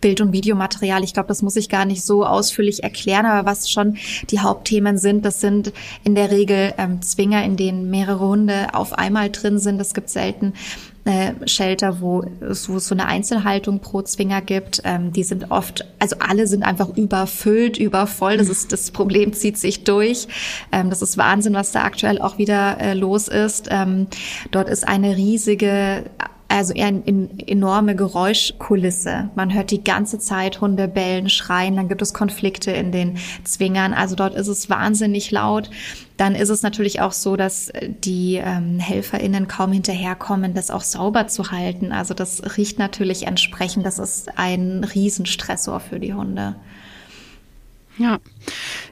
Bild- 0.01 0.19
und 0.19 0.33
Videomaterial. 0.33 1.03
Ich 1.03 1.13
glaube, 1.13 1.27
das 1.27 1.43
muss 1.43 1.55
ich 1.55 1.69
gar 1.69 1.85
nicht 1.85 2.03
so 2.03 2.25
ausführlich 2.25 2.83
erklären, 2.83 3.25
aber 3.25 3.49
was 3.49 3.69
schon 3.69 3.97
die 4.31 4.39
Hauptthemen 4.39 4.97
sind, 4.97 5.23
das 5.23 5.39
sind 5.39 5.71
in 6.03 6.15
der 6.15 6.31
Regel 6.31 6.73
ähm, 6.77 7.01
Zwinger, 7.01 7.45
in 7.45 7.55
denen 7.55 7.89
mehrere 7.89 8.27
Hunde 8.27 8.73
auf 8.73 8.93
einmal 8.93 9.29
drin 9.29 9.59
sind. 9.59 9.79
Es 9.79 9.93
gibt 9.93 10.09
selten 10.09 10.53
äh, 11.05 11.33
Shelter, 11.47 11.99
wo 11.99 12.23
es, 12.41 12.69
wo 12.69 12.77
es 12.77 12.87
so 12.87 12.95
eine 12.95 13.07
Einzelhaltung 13.07 13.79
pro 13.79 14.01
Zwinger 14.01 14.41
gibt. 14.41 14.81
Ähm, 14.83 15.11
die 15.11 15.23
sind 15.23 15.51
oft, 15.51 15.85
also 15.99 16.15
alle 16.19 16.47
sind 16.47 16.63
einfach 16.63 16.95
überfüllt, 16.95 17.77
übervoll. 17.77 18.37
Das 18.37 18.49
ist 18.49 18.71
das 18.71 18.91
Problem, 18.91 19.33
zieht 19.33 19.57
sich 19.57 19.83
durch. 19.83 20.27
Ähm, 20.71 20.89
das 20.89 21.01
ist 21.01 21.17
Wahnsinn, 21.17 21.53
was 21.53 21.71
da 21.71 21.83
aktuell 21.83 22.21
auch 22.21 22.37
wieder 22.37 22.79
äh, 22.79 22.93
los 22.93 23.27
ist. 23.27 23.67
Ähm, 23.71 24.07
dort 24.51 24.69
ist 24.69 24.87
eine 24.87 25.17
riesige 25.17 26.03
also 26.51 26.73
eher 26.73 26.87
eine 26.87 27.29
enorme 27.47 27.95
Geräuschkulisse. 27.95 29.29
Man 29.35 29.53
hört 29.53 29.71
die 29.71 29.83
ganze 29.83 30.19
Zeit 30.19 30.61
Hunde 30.61 30.87
bellen, 30.87 31.29
schreien, 31.29 31.75
dann 31.75 31.87
gibt 31.87 32.01
es 32.01 32.13
Konflikte 32.13 32.71
in 32.71 32.91
den 32.91 33.17
Zwingern. 33.43 33.93
Also 33.93 34.15
dort 34.15 34.35
ist 34.35 34.47
es 34.47 34.69
wahnsinnig 34.69 35.31
laut. 35.31 35.69
Dann 36.17 36.35
ist 36.35 36.49
es 36.49 36.61
natürlich 36.61 37.01
auch 37.01 37.13
so, 37.13 37.35
dass 37.35 37.71
die 37.81 38.35
ähm, 38.35 38.79
HelferInnen 38.79 39.47
kaum 39.47 39.71
hinterherkommen, 39.71 40.53
das 40.53 40.69
auch 40.69 40.81
sauber 40.81 41.27
zu 41.27 41.51
halten. 41.51 41.91
Also 41.91 42.13
das 42.13 42.57
riecht 42.57 42.77
natürlich 42.77 43.27
entsprechend. 43.27 43.85
Das 43.85 43.97
ist 43.97 44.37
ein 44.37 44.83
Riesenstressor 44.83 45.79
für 45.79 45.99
die 45.99 46.13
Hunde. 46.13 46.55
Ja, 47.97 48.19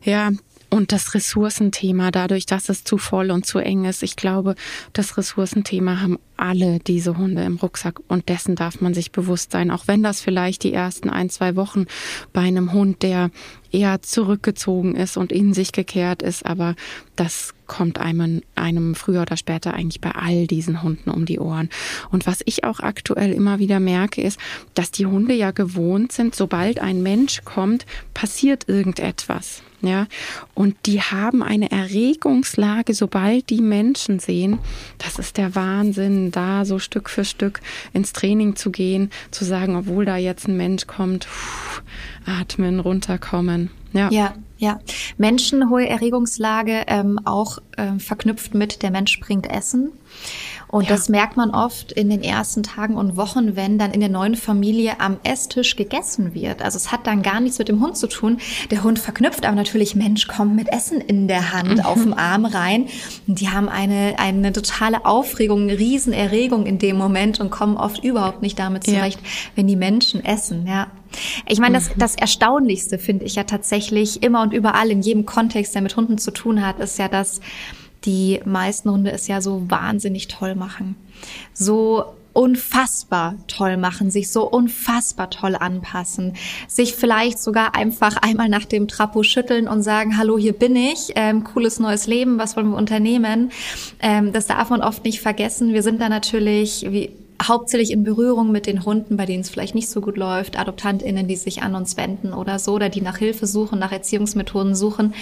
ja, 0.04 0.32
und 0.70 0.92
das 0.92 1.14
Ressourcenthema, 1.16 2.12
dadurch, 2.12 2.46
dass 2.46 2.70
es 2.70 2.84
zu 2.84 2.98
voll 2.98 3.32
und 3.32 3.46
zu 3.46 3.60
eng 3.60 3.86
ist, 3.86 4.04
ich 4.04 4.16
glaube, 4.16 4.56
das 4.94 5.18
Ressourcenthema 5.18 6.00
haben 6.00 6.20
alle 6.38 6.80
diese 6.80 7.18
Hunde 7.18 7.44
im 7.44 7.58
Rucksack 7.58 8.00
und 8.08 8.30
dessen 8.30 8.56
darf 8.56 8.80
man 8.80 8.94
sich 8.94 9.12
bewusst 9.12 9.52
sein, 9.52 9.72
auch 9.72 9.88
wenn 9.88 10.04
das 10.04 10.22
vielleicht 10.22 10.64
die 10.64 10.74
ersten 10.74 11.10
ein, 11.10 11.30
zwei 11.30 11.56
Wochen 11.56 11.86
bei 12.34 12.42
einem 12.42 12.72
Hund, 12.72 13.02
der 13.02 13.32
eher 13.72 14.02
zurückgezogen 14.02 14.96
ist 14.96 15.18
und 15.18 15.32
in 15.32 15.54
sich 15.54 15.72
gekehrt 15.72 16.22
ist, 16.22 16.46
aber 16.46 16.76
das 17.16 17.54
kommt 17.68 18.00
einem, 18.00 18.42
einem 18.56 18.96
früher 18.96 19.24
oder 19.24 19.38
später 19.38 19.74
eigentlich 19.74 20.02
bei 20.02 20.12
all 20.12 20.48
diesen 20.48 20.82
Hunden 20.82 21.10
um 21.10 21.26
die 21.26 21.40
Ohren. 21.40 21.70
Und 22.10 22.26
was 22.26 22.42
ich 22.46 22.64
auch 22.64 22.80
aktuell 22.80 23.32
immer 23.32 23.60
wieder 23.60 23.80
merke, 23.80 24.22
ist, 24.22 24.40
dass 24.76 24.92
die 24.92 25.06
Hunde 25.06 25.34
ja 25.34 25.52
gewohnt 25.52 26.12
sind, 26.12 26.36
sobald 26.36 26.80
ein 26.80 27.04
Mensch 27.04 27.44
kommt, 27.44 27.86
passiert 28.14 28.68
irgendetwas. 28.68 29.62
Ja, 29.82 30.08
und 30.54 30.76
die 30.86 31.02
haben 31.02 31.42
eine 31.42 31.72
Erregungslage, 31.72 32.94
sobald 32.94 33.50
die 33.50 33.62
Menschen 33.62 34.20
sehen. 34.20 34.60
Das 34.98 35.20
ist 35.20 35.38
der 35.38 35.56
Wahnsinn, 35.56 36.32
da 36.32 36.66
so 36.66 36.80
Stück 36.80 37.10
für 37.10 37.24
Stück 37.24 37.62
ins 37.94 38.12
Training 38.12 38.58
zu 38.58 38.72
gehen, 38.72 39.10
zu 39.32 39.46
sagen, 39.46 39.78
obwohl 39.78 40.04
da 40.04 40.18
jetzt 40.18 40.48
ein 40.48 40.58
Mensch 40.58 40.86
kommt, 40.86 41.28
atmen, 42.26 42.80
runterkommen. 42.80 43.72
Ja. 43.94 44.10
ja, 44.12 44.36
ja. 44.60 44.80
Menschen, 45.18 45.70
hohe 45.70 45.88
Erregungslage, 45.88 46.84
ähm, 46.88 47.20
auch 47.24 47.60
ähm, 47.78 48.00
verknüpft 48.00 48.54
mit 48.54 48.84
der 48.84 48.92
Mensch 48.92 49.20
bringt 49.22 49.50
Essen. 49.50 49.92
Und 50.68 50.84
ja. 50.84 50.90
das 50.90 51.10
merkt 51.10 51.38
man 51.38 51.50
oft 51.50 51.94
in 51.94 52.10
den 52.10 52.22
ersten 52.22 52.62
Tagen 52.62 52.96
und 52.96 53.16
Wochen, 53.16 53.56
wenn 53.56 53.80
dann 53.80 53.92
in 53.92 54.02
der 54.02 54.10
neuen 54.10 54.36
Familie 54.36 55.00
am 55.00 55.18
Esstisch 55.24 55.78
gegessen 55.78 56.34
wird. 56.34 56.62
Also 56.62 56.76
es 56.76 56.92
hat 56.92 57.08
dann 57.08 57.24
gar 57.24 57.40
nichts 57.40 57.58
mit 57.58 57.70
dem 57.70 57.82
Hund 57.82 57.98
zu 57.98 58.08
tun. 58.08 58.38
Der 58.70 58.84
Hund 58.84 59.00
verknüpft 59.00 59.46
aber 59.46 59.56
natürlich, 59.56 59.96
Mensch, 59.96 60.28
komm 60.28 60.56
mit 60.56 60.72
Essen 60.72 61.00
in 61.00 61.28
der 61.28 61.54
Hand 61.54 61.78
mhm. 61.78 61.80
auf 61.80 62.04
dem 62.04 62.14
Arm 62.14 62.46
rein. 62.46 62.88
Und 63.28 63.40
die 63.40 63.50
haben 63.50 63.70
eine, 63.70 64.16
eine 64.20 64.52
totale 64.52 65.06
Aufregung, 65.06 65.64
eine 65.64 65.80
Riesenerregung 65.80 66.66
in 66.66 66.78
dem 66.80 66.98
Moment 66.98 67.40
und 67.40 67.50
kommen 67.50 67.78
oft 67.78 68.04
überhaupt 68.04 68.42
nicht 68.42 68.60
damit 68.60 68.84
zurecht, 68.84 69.20
ja. 69.24 69.28
wenn 69.56 69.68
die 69.68 69.78
Menschen 69.78 70.24
essen, 70.24 70.68
ja. 70.68 70.88
Ich 71.48 71.60
meine, 71.60 71.76
das, 71.76 71.92
das 71.98 72.16
Erstaunlichste 72.16 72.98
finde 72.98 73.26
ich 73.26 73.36
ja 73.36 73.44
tatsächlich 73.44 74.24
immer 74.24 74.42
und 74.42 74.54
überall 74.54 74.92
in 74.92 75.02
jedem 75.02 75.26
Kontext, 75.26 75.76
der 75.76 75.82
mit 75.82 75.96
Hunden 75.96 76.18
zu 76.18 76.32
tun 76.32 76.66
hat, 76.66 76.80
ist 76.80 77.00
ja, 77.00 77.08
dass 77.08 77.42
die 78.06 78.40
meisten 78.46 78.90
Hunde 78.90 79.12
es 79.12 79.28
ja 79.28 79.42
so 79.42 79.70
wahnsinnig 79.70 80.28
toll 80.28 80.56
machen. 80.56 80.96
So 81.54 82.06
unfassbar 82.34 83.36
toll 83.48 83.76
machen, 83.76 84.12
sich 84.12 84.32
so 84.32 84.50
unfassbar 84.50 85.30
toll 85.30 85.56
anpassen, 85.56 86.36
sich 86.68 86.96
vielleicht 86.96 87.40
sogar 87.40 87.76
einfach 87.76 88.18
einmal 88.18 88.50
nach 88.50 88.66
dem 88.66 88.88
Trapo 88.88 89.24
schütteln 89.24 89.68
und 89.68 89.82
sagen, 89.82 90.18
hallo, 90.18 90.38
hier 90.38 90.54
bin 90.54 90.76
ich, 90.76 91.12
ähm, 91.16 91.44
cooles 91.44 91.80
neues 91.80 92.08
Leben, 92.08 92.38
was 92.38 92.56
wollen 92.56 92.70
wir 92.70 92.78
unternehmen? 92.78 93.52
Ähm, 94.00 94.32
das 94.32 94.48
darf 94.48 94.70
man 94.70 94.82
oft 94.82 95.04
nicht 95.04 95.22
vergessen. 95.22 95.74
Wir 95.74 95.84
sind 95.84 96.00
da 96.00 96.08
natürlich 96.08 96.86
wie, 96.90 97.12
hauptsächlich 97.42 97.92
in 97.92 98.04
Berührung 98.04 98.52
mit 98.52 98.66
den 98.66 98.86
Hunden, 98.86 99.18
bei 99.18 99.26
denen 99.26 99.42
es 99.42 99.50
vielleicht 99.50 99.76
nicht 99.76 99.90
so 99.90 100.02
gut 100.02 100.18
läuft, 100.18 100.60
AdoptantInnen, 100.60 101.28
die 101.28 101.36
sich 101.36 101.62
an 101.62 101.76
uns 101.76 101.98
wenden 101.98 102.34
oder 102.34 102.60
so, 102.60 102.74
oder 102.74 102.90
die 102.90 103.02
nach 103.02 103.18
Hilfe 103.18 103.48
suchen, 103.48 103.80
nach 103.80 103.92
Erziehungsmethoden 103.92 104.76
suchen. 104.76 105.14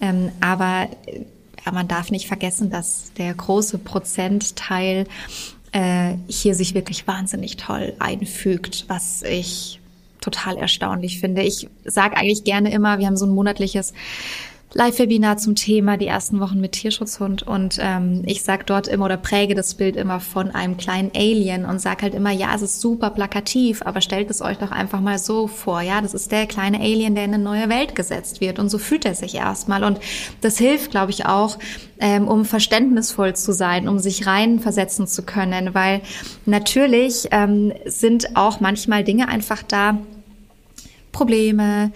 Ähm, 0.00 0.30
aber 0.40 0.88
ja, 1.64 1.72
man 1.72 1.88
darf 1.88 2.10
nicht 2.10 2.26
vergessen, 2.26 2.70
dass 2.70 3.12
der 3.18 3.34
große 3.34 3.78
Prozentteil 3.78 5.06
äh, 5.72 6.14
hier 6.28 6.54
sich 6.54 6.74
wirklich 6.74 7.06
wahnsinnig 7.06 7.56
toll 7.56 7.94
einfügt, 7.98 8.86
was 8.88 9.22
ich 9.22 9.80
total 10.20 10.56
erstaunlich 10.56 11.20
finde. 11.20 11.42
Ich 11.42 11.68
sage 11.84 12.16
eigentlich 12.16 12.44
gerne 12.44 12.72
immer, 12.72 12.98
wir 12.98 13.06
haben 13.06 13.16
so 13.16 13.26
ein 13.26 13.34
monatliches 13.34 13.92
Live-Webinar 14.74 15.38
zum 15.38 15.54
Thema 15.54 15.96
die 15.96 16.06
ersten 16.06 16.40
Wochen 16.40 16.60
mit 16.60 16.72
Tierschutzhund. 16.72 17.42
Und 17.42 17.78
ähm, 17.80 18.22
ich 18.26 18.42
sag 18.42 18.66
dort 18.66 18.86
immer 18.86 19.06
oder 19.06 19.16
präge 19.16 19.54
das 19.54 19.74
Bild 19.74 19.96
immer 19.96 20.20
von 20.20 20.50
einem 20.50 20.76
kleinen 20.76 21.10
Alien 21.14 21.64
und 21.64 21.80
sag 21.80 22.02
halt 22.02 22.14
immer, 22.14 22.32
ja, 22.32 22.54
es 22.54 22.60
ist 22.60 22.80
super 22.80 23.10
plakativ, 23.10 23.80
aber 23.82 24.02
stellt 24.02 24.30
es 24.30 24.42
euch 24.42 24.58
doch 24.58 24.70
einfach 24.70 25.00
mal 25.00 25.18
so 25.18 25.46
vor, 25.46 25.80
ja, 25.80 26.02
das 26.02 26.12
ist 26.12 26.32
der 26.32 26.46
kleine 26.46 26.80
Alien, 26.80 27.14
der 27.14 27.24
in 27.24 27.34
eine 27.34 27.42
neue 27.42 27.70
Welt 27.70 27.94
gesetzt 27.94 28.42
wird. 28.42 28.58
Und 28.58 28.68
so 28.68 28.76
fühlt 28.76 29.06
er 29.06 29.14
sich 29.14 29.34
erstmal. 29.34 29.84
Und 29.84 30.00
das 30.42 30.58
hilft, 30.58 30.90
glaube 30.90 31.12
ich, 31.12 31.24
auch, 31.24 31.58
ähm, 31.98 32.28
um 32.28 32.44
verständnisvoll 32.44 33.34
zu 33.34 33.52
sein, 33.52 33.88
um 33.88 33.98
sich 33.98 34.26
reinversetzen 34.26 35.06
zu 35.06 35.22
können, 35.22 35.74
weil 35.74 36.02
natürlich 36.44 37.28
ähm, 37.30 37.72
sind 37.86 38.36
auch 38.36 38.60
manchmal 38.60 39.02
Dinge 39.02 39.28
einfach 39.28 39.62
da, 39.62 39.98
Probleme, 41.10 41.90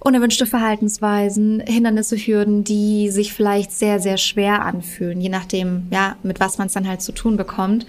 unerwünschte 0.00 0.46
Verhaltensweisen, 0.46 1.60
Hindernisse, 1.60 2.16
Hürden, 2.16 2.64
die 2.64 3.10
sich 3.10 3.32
vielleicht 3.32 3.72
sehr, 3.72 4.00
sehr 4.00 4.16
schwer 4.16 4.64
anfühlen, 4.64 5.20
je 5.20 5.28
nachdem, 5.28 5.88
ja, 5.90 6.16
mit 6.22 6.40
was 6.40 6.58
man 6.58 6.68
es 6.68 6.72
dann 6.72 6.88
halt 6.88 7.02
zu 7.02 7.12
tun 7.12 7.36
bekommt. 7.36 7.86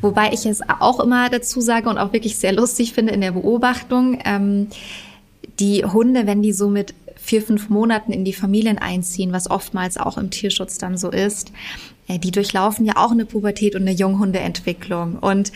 Wobei 0.00 0.32
ich 0.32 0.44
es 0.46 0.60
auch 0.80 1.00
immer 1.00 1.30
dazu 1.30 1.60
sage 1.60 1.88
und 1.88 1.98
auch 1.98 2.12
wirklich 2.12 2.36
sehr 2.36 2.52
lustig 2.52 2.92
finde 2.92 3.12
in 3.12 3.20
der 3.20 3.32
Beobachtung, 3.32 4.18
ähm, 4.24 4.68
die 5.58 5.84
Hunde, 5.84 6.26
wenn 6.26 6.42
die 6.42 6.52
so 6.52 6.68
mit 6.68 6.94
vier, 7.14 7.42
fünf 7.42 7.68
Monaten 7.68 8.12
in 8.12 8.24
die 8.24 8.32
Familien 8.32 8.78
einziehen, 8.78 9.32
was 9.32 9.50
oftmals 9.50 9.96
auch 9.96 10.18
im 10.18 10.30
Tierschutz 10.30 10.78
dann 10.78 10.96
so 10.96 11.10
ist, 11.10 11.52
äh, 12.08 12.18
die 12.18 12.30
durchlaufen 12.30 12.86
ja 12.86 12.94
auch 12.96 13.10
eine 13.10 13.24
Pubertät 13.24 13.74
und 13.74 13.82
eine 13.82 13.92
Junghundeentwicklung. 13.92 15.18
Und 15.18 15.52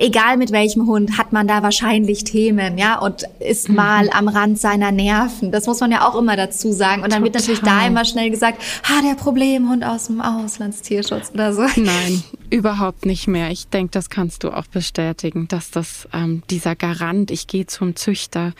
egal 0.00 0.36
mit 0.36 0.50
welchem 0.50 0.86
Hund, 0.86 1.18
hat 1.18 1.32
man 1.32 1.46
da 1.46 1.62
wahrscheinlich 1.62 2.24
Themen, 2.24 2.78
ja, 2.78 2.98
und 2.98 3.24
ist 3.38 3.68
mhm. 3.68 3.76
mal 3.76 4.10
am 4.10 4.28
Rand 4.28 4.58
seiner 4.58 4.90
Nerven. 4.90 5.52
Das 5.52 5.66
muss 5.66 5.80
man 5.80 5.92
ja 5.92 6.08
auch 6.08 6.16
immer 6.16 6.36
dazu 6.36 6.72
sagen. 6.72 7.02
Und 7.02 7.12
dann 7.12 7.22
Total. 7.22 7.24
wird 7.24 7.34
natürlich 7.34 7.60
da 7.60 7.86
immer 7.86 8.04
schnell 8.04 8.30
gesagt, 8.30 8.62
ha, 8.84 9.02
der 9.02 9.14
Problemhund 9.14 9.84
aus 9.84 10.06
dem 10.06 10.20
Auslandstierschutz 10.20 11.30
oder 11.32 11.52
so. 11.52 11.62
Nein, 11.76 12.22
überhaupt 12.48 13.06
nicht 13.06 13.28
mehr. 13.28 13.50
Ich 13.50 13.68
denke, 13.68 13.92
das 13.92 14.10
kannst 14.10 14.42
du 14.42 14.50
auch 14.50 14.66
bestätigen, 14.66 15.48
dass 15.48 15.70
das 15.70 16.08
ähm, 16.12 16.42
dieser 16.50 16.74
Garant, 16.74 17.30
ich 17.30 17.46
gehe 17.46 17.66
zum 17.66 17.94
Züchter, 17.94 18.52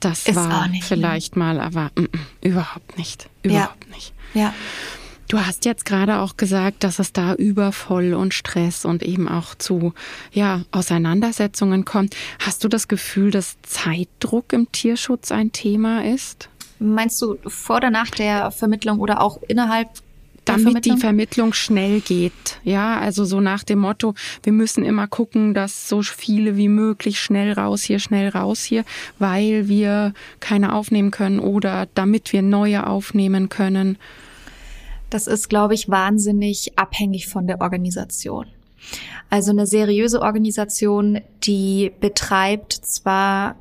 das 0.00 0.26
ist 0.26 0.36
war 0.36 0.68
vielleicht 0.82 1.36
mehr. 1.36 1.54
mal, 1.54 1.60
aber 1.60 1.90
mm, 1.96 2.02
mm, 2.02 2.26
überhaupt 2.42 2.98
nicht. 2.98 3.28
Überhaupt 3.42 3.84
ja. 3.88 3.94
nicht. 3.94 4.12
Ja. 4.34 4.54
Du 5.34 5.44
hast 5.44 5.64
jetzt 5.64 5.84
gerade 5.84 6.20
auch 6.20 6.36
gesagt, 6.36 6.84
dass 6.84 7.00
es 7.00 7.12
da 7.12 7.34
übervoll 7.34 8.14
und 8.14 8.32
Stress 8.32 8.84
und 8.84 9.02
eben 9.02 9.26
auch 9.26 9.56
zu 9.56 9.92
ja, 10.32 10.60
Auseinandersetzungen 10.70 11.84
kommt. 11.84 12.14
Hast 12.38 12.62
du 12.62 12.68
das 12.68 12.86
Gefühl, 12.86 13.32
dass 13.32 13.60
Zeitdruck 13.62 14.52
im 14.52 14.70
Tierschutz 14.70 15.32
ein 15.32 15.50
Thema 15.50 16.04
ist? 16.04 16.48
Meinst 16.78 17.20
du 17.20 17.36
vor 17.48 17.78
oder 17.78 17.90
nach 17.90 18.10
der 18.10 18.52
Vermittlung 18.52 19.00
oder 19.00 19.20
auch 19.20 19.42
innerhalb 19.48 19.88
damit 20.44 20.62
Vermittlung? 20.62 20.94
die 20.94 21.00
Vermittlung 21.00 21.52
schnell 21.52 22.00
geht. 22.00 22.60
Ja, 22.62 23.00
also 23.00 23.24
so 23.24 23.40
nach 23.40 23.64
dem 23.64 23.80
Motto, 23.80 24.14
wir 24.44 24.52
müssen 24.52 24.84
immer 24.84 25.08
gucken, 25.08 25.52
dass 25.52 25.88
so 25.88 26.02
viele 26.02 26.56
wie 26.56 26.68
möglich 26.68 27.18
schnell 27.18 27.54
raus 27.54 27.82
hier, 27.82 27.98
schnell 27.98 28.28
raus 28.28 28.62
hier, 28.62 28.84
weil 29.18 29.66
wir 29.66 30.14
keine 30.38 30.74
aufnehmen 30.74 31.10
können 31.10 31.40
oder 31.40 31.88
damit 31.96 32.32
wir 32.32 32.42
neue 32.42 32.86
aufnehmen 32.86 33.48
können. 33.48 33.98
Das 35.10 35.26
ist, 35.26 35.48
glaube 35.48 35.74
ich, 35.74 35.88
wahnsinnig 35.88 36.78
abhängig 36.78 37.28
von 37.28 37.46
der 37.46 37.60
Organisation. 37.60 38.46
Also 39.30 39.50
eine 39.50 39.66
seriöse 39.66 40.20
Organisation, 40.20 41.20
die 41.42 41.92
betreibt 42.00 42.72
zwar 42.72 43.56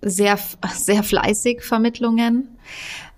sehr, 0.00 0.38
sehr 0.74 1.02
fleißig 1.02 1.62
Vermittlungen 1.62 2.48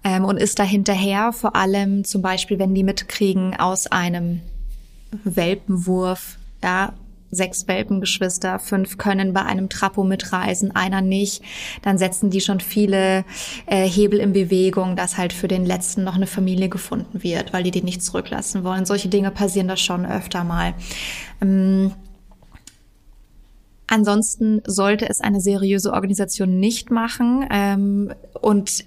ähm, 0.05 0.25
und 0.25 0.39
ist 0.39 0.59
da 0.59 0.63
hinterher, 0.63 1.33
vor 1.33 1.57
allem 1.57 2.05
zum 2.05 2.23
Beispiel, 2.23 2.59
wenn 2.59 2.75
die 2.75 2.85
mitkriegen 2.85 3.55
aus 3.59 3.87
einem 3.87 4.41
Welpenwurf, 5.25 6.39
ja, 6.63 6.95
sechs 7.31 7.69
Welpengeschwister, 7.69 8.59
fünf 8.59 8.99
können 8.99 9.33
bei 9.33 9.43
einem 9.43 9.69
Trapo 9.69 10.05
mitreisen, 10.05 10.75
einer 10.75 11.01
nicht. 11.01 11.43
Dann 11.83 11.99
setzen 11.99 12.31
die 12.31 12.41
schon 12.41 12.61
viele 12.61 13.25
äh, 13.67 13.87
Hebel 13.87 14.19
in 14.21 14.33
Bewegung, 14.33 14.97
dass 14.97 15.19
halt 15.19 15.33
für 15.33 15.49
den 15.49 15.65
letzten 15.65 16.05
noch 16.05 16.17
eine 16.17 16.27
Familie 16.27 16.69
gefunden 16.69 17.23
wird, 17.23 17.53
weil 17.53 17.63
die 17.63 17.71
den 17.71 17.85
nicht 17.85 18.03
zurücklassen 18.03 18.65
wollen. 18.65 18.87
Solche 18.87 19.09
Dinge 19.09 19.31
passieren 19.31 19.69
da 19.69 19.77
schon 19.77 20.07
öfter 20.07 20.45
mal. 20.45 20.75
Ähm, 21.41 21.93
Ansonsten 23.93 24.63
sollte 24.69 25.09
es 25.09 25.21
eine 25.21 25.41
seriöse 25.41 25.93
Organisation 25.93 26.61
nicht 26.61 26.93
machen. 26.93 27.45
Ähm, 27.51 28.15
und 28.41 28.85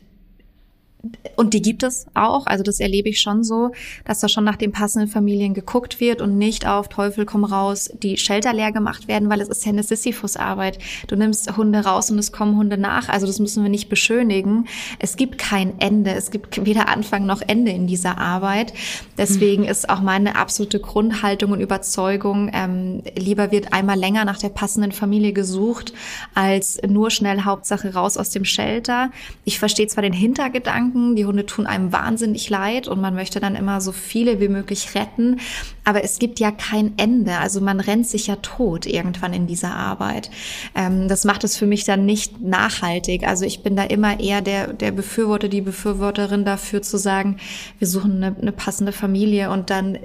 und 1.36 1.54
die 1.54 1.62
gibt 1.62 1.84
es 1.84 2.06
auch, 2.14 2.46
also 2.46 2.64
das 2.64 2.80
erlebe 2.80 3.10
ich 3.10 3.20
schon 3.20 3.44
so, 3.44 3.72
dass 4.06 4.20
da 4.20 4.30
schon 4.30 4.46
nach 4.46 4.56
den 4.56 4.72
passenden 4.72 5.10
Familien 5.10 5.54
geguckt 5.54 6.00
wird 6.00 6.22
und 6.22 6.38
nicht 6.38 6.66
auf 6.66 6.88
Teufel 6.88 7.26
komm 7.26 7.44
raus 7.44 7.90
die 8.02 8.18
Shelter 8.18 8.54
leer 8.54 8.72
gemacht 8.72 9.10
werden, 9.10 9.30
weil 9.30 9.42
es 9.42 9.50
ist 9.50 9.66
ja 9.66 9.72
eine 9.72 9.84
Sisyphus-Arbeit. 9.84 10.80
Du 11.08 11.18
nimmst 11.18 11.58
Hunde 11.58 11.80
raus 11.80 12.10
und 12.10 12.20
es 12.20 12.32
kommen 12.32 12.56
Hunde 12.56 12.78
nach, 12.78 13.10
also 13.10 13.28
das 13.28 13.40
müssen 13.40 13.64
wir 13.64 13.70
nicht 13.70 13.90
beschönigen. 13.90 14.68
Es 15.00 15.18
gibt 15.18 15.38
kein 15.38 15.80
Ende, 15.80 16.12
es 16.12 16.32
gibt 16.32 16.66
weder 16.66 16.88
Anfang 16.88 17.26
noch 17.26 17.42
Ende 17.42 17.72
in 17.72 17.86
dieser 17.88 18.18
Arbeit. 18.18 18.74
Deswegen 19.18 19.64
mhm. 19.64 19.70
ist 19.70 19.90
auch 19.90 20.00
meine 20.00 20.38
absolute 20.38 20.80
Grundhaltung 20.80 21.52
und 21.52 21.60
Überzeugung, 21.60 22.50
ähm, 22.54 23.04
lieber 23.18 23.52
wird 23.52 23.74
einmal 23.74 23.98
länger 23.98 24.24
nach 24.24 24.38
der 24.38 24.50
passenden 24.50 24.94
Familie 24.94 25.34
gesucht, 25.34 25.94
als 26.34 26.80
nur 26.88 27.12
schnell 27.12 27.42
Hauptsache 27.42 27.94
raus 27.94 28.16
aus 28.16 28.30
dem 28.30 28.46
Shelter. 28.46 29.12
Ich 29.44 29.60
verstehe 29.60 29.88
zwar 29.88 30.04
den 30.04 30.14
Hintergedanken, 30.14 30.93
Gedanken. 30.94 31.16
Die 31.16 31.26
Hunde 31.26 31.46
tun 31.46 31.68
einem 31.68 31.92
wahnsinnig 31.92 32.50
leid 32.50 32.88
und 32.88 33.02
man 33.02 33.16
möchte 33.16 33.40
dann 33.40 33.56
immer 33.56 33.82
so 33.82 33.92
viele 33.92 34.40
wie 34.40 34.48
möglich 34.48 34.96
retten. 34.96 35.40
Aber 35.84 36.04
es 36.04 36.20
gibt 36.20 36.40
ja 36.40 36.52
kein 36.52 36.98
Ende. 36.98 37.38
Also 37.38 37.62
man 37.62 37.80
rennt 37.80 38.08
sich 38.08 38.28
ja 38.28 38.38
tot 38.38 38.86
irgendwann 38.86 39.34
in 39.34 39.48
dieser 39.48 39.76
Arbeit. 39.76 40.30
Ähm, 40.76 41.08
das 41.08 41.26
macht 41.26 41.44
es 41.44 41.58
für 41.58 41.66
mich 41.66 41.84
dann 41.84 42.06
nicht 42.06 42.42
nachhaltig. 42.42 43.28
Also 43.28 43.46
ich 43.46 43.64
bin 43.64 43.76
da 43.76 43.84
immer 43.84 44.20
eher 44.20 44.42
der, 44.42 44.74
der 44.74 44.92
Befürworter, 44.92 45.50
die 45.50 45.62
Befürworterin 45.62 46.46
dafür 46.46 46.82
zu 46.82 46.98
sagen, 46.98 47.38
wir 47.80 47.88
suchen 47.88 48.24
eine, 48.24 48.36
eine 48.40 48.52
passende 48.52 48.92
Familie 48.92 49.50
und 49.50 49.70
dann, 49.70 49.98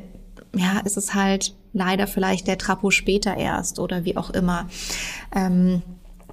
ja, 0.55 0.81
ist 0.85 0.97
es 0.97 1.15
halt 1.15 1.55
leider 1.73 2.07
vielleicht 2.07 2.49
der 2.49 2.59
Trapo 2.59 2.91
später 2.91 3.37
erst 3.37 3.79
oder 3.79 4.05
wie 4.05 4.17
auch 4.17 4.31
immer. 4.31 4.69
Ähm, 5.35 5.83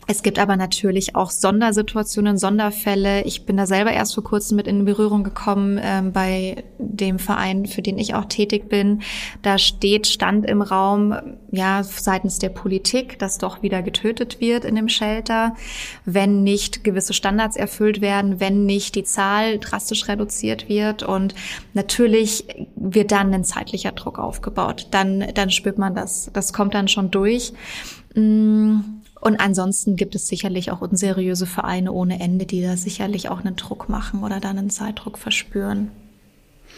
es 0.07 0.21
gibt 0.21 0.37
aber 0.37 0.55
natürlich 0.55 1.15
auch 1.15 1.31
Sondersituationen, 1.31 2.37
Sonderfälle. 2.37 3.23
Ich 3.23 3.45
bin 3.45 3.57
da 3.57 3.65
selber 3.65 3.91
erst 3.91 4.13
vor 4.13 4.23
kurzem 4.23 4.57
mit 4.57 4.67
in 4.67 4.85
Berührung 4.85 5.23
gekommen 5.23 5.79
ähm, 5.81 6.11
bei 6.11 6.63
dem 6.77 7.17
Verein, 7.17 7.65
für 7.65 7.81
den 7.81 7.97
ich 7.97 8.13
auch 8.13 8.25
tätig 8.25 8.69
bin. 8.69 9.01
Da 9.41 9.57
steht 9.57 10.05
Stand 10.05 10.45
im 10.45 10.61
Raum, 10.61 11.15
ja, 11.51 11.83
seitens 11.83 12.37
der 12.37 12.49
Politik, 12.49 13.17
dass 13.17 13.39
doch 13.39 13.63
wieder 13.63 13.81
getötet 13.81 14.39
wird 14.39 14.63
in 14.63 14.75
dem 14.75 14.89
Shelter, 14.89 15.55
wenn 16.05 16.43
nicht 16.43 16.83
gewisse 16.83 17.13
Standards 17.13 17.55
erfüllt 17.55 17.99
werden, 18.01 18.39
wenn 18.39 18.65
nicht 18.65 18.93
die 18.93 19.03
Zahl 19.03 19.57
drastisch 19.57 20.07
reduziert 20.07 20.69
wird. 20.69 21.01
Und 21.01 21.33
natürlich 21.73 22.45
wird 22.75 23.11
dann 23.11 23.33
ein 23.33 23.43
zeitlicher 23.43 23.91
Druck 23.91 24.19
aufgebaut. 24.19 24.87
Dann, 24.91 25.25
dann 25.33 25.49
spürt 25.49 25.79
man 25.79 25.95
das. 25.95 26.29
Das 26.33 26.53
kommt 26.53 26.75
dann 26.75 26.87
schon 26.87 27.09
durch. 27.09 27.53
Mm, 28.13 28.81
und 29.25 29.39
ansonsten 29.39 29.95
gibt 29.95 30.13
es 30.13 30.27
sicherlich 30.27 30.69
auch 30.69 30.81
unseriöse 30.81 31.47
Vereine 31.47 31.91
ohne 31.91 32.19
Ende, 32.19 32.45
die 32.45 32.61
da 32.61 32.77
sicherlich 32.77 33.27
auch 33.27 33.39
einen 33.39 33.55
Druck 33.55 33.89
machen 33.89 34.23
oder 34.23 34.39
dann 34.39 34.59
einen 34.59 34.69
Zeitdruck 34.69 35.17
verspüren. 35.17 35.89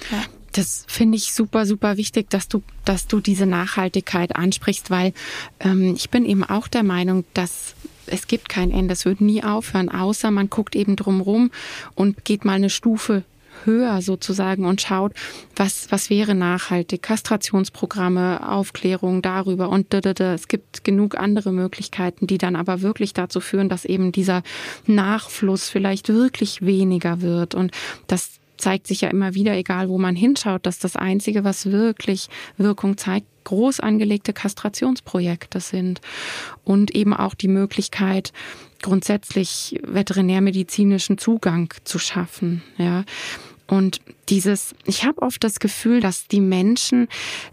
Ja. 0.09 0.23
Das 0.53 0.85
finde 0.87 1.17
ich 1.17 1.33
super, 1.33 1.65
super 1.65 1.97
wichtig, 1.97 2.29
dass 2.29 2.47
du, 2.47 2.63
dass 2.85 3.05
du 3.05 3.19
diese 3.19 3.45
Nachhaltigkeit 3.45 4.37
ansprichst, 4.37 4.89
weil 4.89 5.11
ähm, 5.59 5.93
ich 5.93 6.09
bin 6.09 6.23
eben 6.23 6.45
auch 6.45 6.69
der 6.69 6.83
Meinung, 6.83 7.25
dass 7.33 7.75
es 8.05 8.27
gibt 8.27 8.47
kein 8.47 8.71
Ende, 8.71 8.93
es 8.93 9.03
wird 9.03 9.19
nie 9.19 9.43
aufhören, 9.43 9.89
außer 9.89 10.31
man 10.31 10.49
guckt 10.49 10.77
eben 10.77 10.95
drumrum 10.95 11.51
und 11.95 12.23
geht 12.23 12.45
mal 12.45 12.53
eine 12.53 12.69
Stufe 12.69 13.23
höher 13.65 14.01
sozusagen 14.01 14.65
und 14.65 14.81
schaut, 14.81 15.13
was, 15.55 15.91
was 15.91 16.09
wäre 16.09 16.35
nachhaltig, 16.35 17.01
Kastrationsprogramme, 17.01 18.49
Aufklärung 18.49 19.21
darüber 19.21 19.69
und 19.69 19.93
da, 19.93 20.01
da, 20.01 20.13
da. 20.13 20.33
es 20.33 20.47
gibt 20.47 20.83
genug 20.83 21.17
andere 21.17 21.51
Möglichkeiten, 21.51 22.27
die 22.27 22.37
dann 22.37 22.55
aber 22.55 22.81
wirklich 22.81 23.13
dazu 23.13 23.39
führen, 23.39 23.69
dass 23.69 23.85
eben 23.85 24.11
dieser 24.11 24.43
Nachfluss 24.85 25.69
vielleicht 25.69 26.09
wirklich 26.09 26.61
weniger 26.61 27.21
wird 27.21 27.55
und 27.55 27.71
das 28.07 28.39
zeigt 28.57 28.87
sich 28.87 29.01
ja 29.01 29.09
immer 29.09 29.33
wieder, 29.33 29.53
egal 29.53 29.89
wo 29.89 29.97
man 29.97 30.15
hinschaut, 30.15 30.65
dass 30.65 30.79
das 30.79 30.95
Einzige, 30.95 31.43
was 31.43 31.71
wirklich 31.71 32.27
Wirkung 32.57 32.97
zeigt, 32.97 33.27
groß 33.43 33.79
angelegte 33.79 34.33
Kastrationsprojekte 34.33 35.61
sind 35.61 36.01
und 36.65 36.91
eben 36.91 37.13
auch 37.13 37.33
die 37.33 37.47
Möglichkeit, 37.47 38.33
grundsätzlich 38.81 39.79
veterinärmedizinischen 39.83 41.17
Zugang 41.17 41.73
zu 41.85 41.97
schaffen. 41.97 42.61
Ja, 42.77 43.05
und 43.67 44.01
dieses, 44.29 44.75
ich 44.85 45.03
habe 45.03 45.21
oft 45.21 45.43
das 45.43 45.59
Gefühl, 45.59 45.99
dass 45.99 46.27
die 46.27 46.41
Menschen 46.41 47.07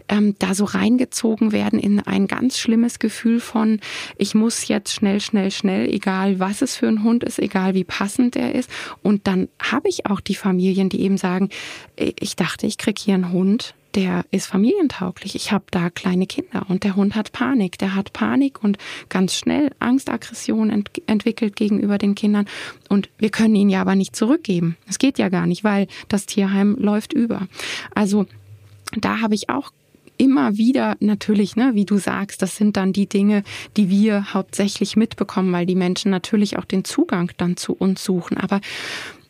ähm, 0.09 0.35
da 0.39 0.53
so 0.53 0.65
reingezogen 0.65 1.51
werden 1.51 1.79
in 1.79 1.99
ein 1.99 2.27
ganz 2.27 2.57
schlimmes 2.57 2.99
Gefühl 2.99 3.39
von, 3.39 3.79
ich 4.17 4.35
muss 4.35 4.67
jetzt 4.67 4.93
schnell, 4.93 5.21
schnell, 5.21 5.51
schnell, 5.51 5.87
egal 5.87 6.39
was 6.39 6.61
es 6.61 6.75
für 6.75 6.87
ein 6.87 7.03
Hund 7.03 7.23
ist, 7.23 7.39
egal 7.39 7.73
wie 7.75 7.83
passend 7.83 8.35
der 8.35 8.55
ist. 8.55 8.69
Und 9.03 9.27
dann 9.27 9.49
habe 9.59 9.89
ich 9.89 10.05
auch 10.05 10.19
die 10.19 10.35
Familien, 10.35 10.89
die 10.89 11.01
eben 11.01 11.17
sagen, 11.17 11.49
ich 11.97 12.35
dachte, 12.35 12.67
ich 12.67 12.77
krieg 12.77 12.99
hier 12.99 13.15
einen 13.15 13.31
Hund, 13.31 13.75
der 13.95 14.25
ist 14.31 14.47
familientauglich. 14.47 15.35
Ich 15.35 15.51
habe 15.51 15.65
da 15.71 15.89
kleine 15.89 16.27
Kinder 16.27 16.65
und 16.67 16.83
der 16.83 16.95
Hund 16.95 17.15
hat 17.15 17.31
Panik. 17.31 17.77
Der 17.77 17.95
hat 17.95 18.11
Panik 18.11 18.61
und 18.63 18.77
ganz 19.07 19.33
schnell 19.35 19.71
Angstaggression 19.79 20.69
ent 20.69 20.91
entwickelt 21.07 21.55
gegenüber 21.55 21.97
den 21.97 22.13
Kindern. 22.13 22.45
Und 22.89 23.09
wir 23.17 23.29
können 23.29 23.55
ihn 23.55 23.69
ja 23.69 23.81
aber 23.81 23.95
nicht 23.95 24.15
zurückgeben. 24.15 24.75
Es 24.87 24.99
geht 24.99 25.17
ja 25.17 25.29
gar 25.29 25.47
nicht, 25.47 25.63
weil 25.63 25.87
das 26.09 26.25
Tierheim 26.25 26.75
läuft 26.77 27.13
über. 27.13 27.47
Also 27.93 28.25
da 28.97 29.21
habe 29.21 29.35
ich 29.35 29.49
auch 29.49 29.71
immer 30.17 30.57
wieder 30.57 30.95
natürlich, 30.99 31.55
ne, 31.55 31.71
wie 31.73 31.85
du 31.85 31.97
sagst, 31.97 32.41
das 32.41 32.55
sind 32.55 32.77
dann 32.77 32.93
die 32.93 33.07
Dinge, 33.07 33.43
die 33.77 33.89
wir 33.89 34.33
hauptsächlich 34.33 34.95
mitbekommen, 34.95 35.51
weil 35.51 35.65
die 35.65 35.75
Menschen 35.75 36.11
natürlich 36.11 36.57
auch 36.57 36.65
den 36.65 36.83
Zugang 36.83 37.31
dann 37.37 37.57
zu 37.57 37.73
uns 37.73 38.03
suchen. 38.03 38.37
Aber 38.37 38.61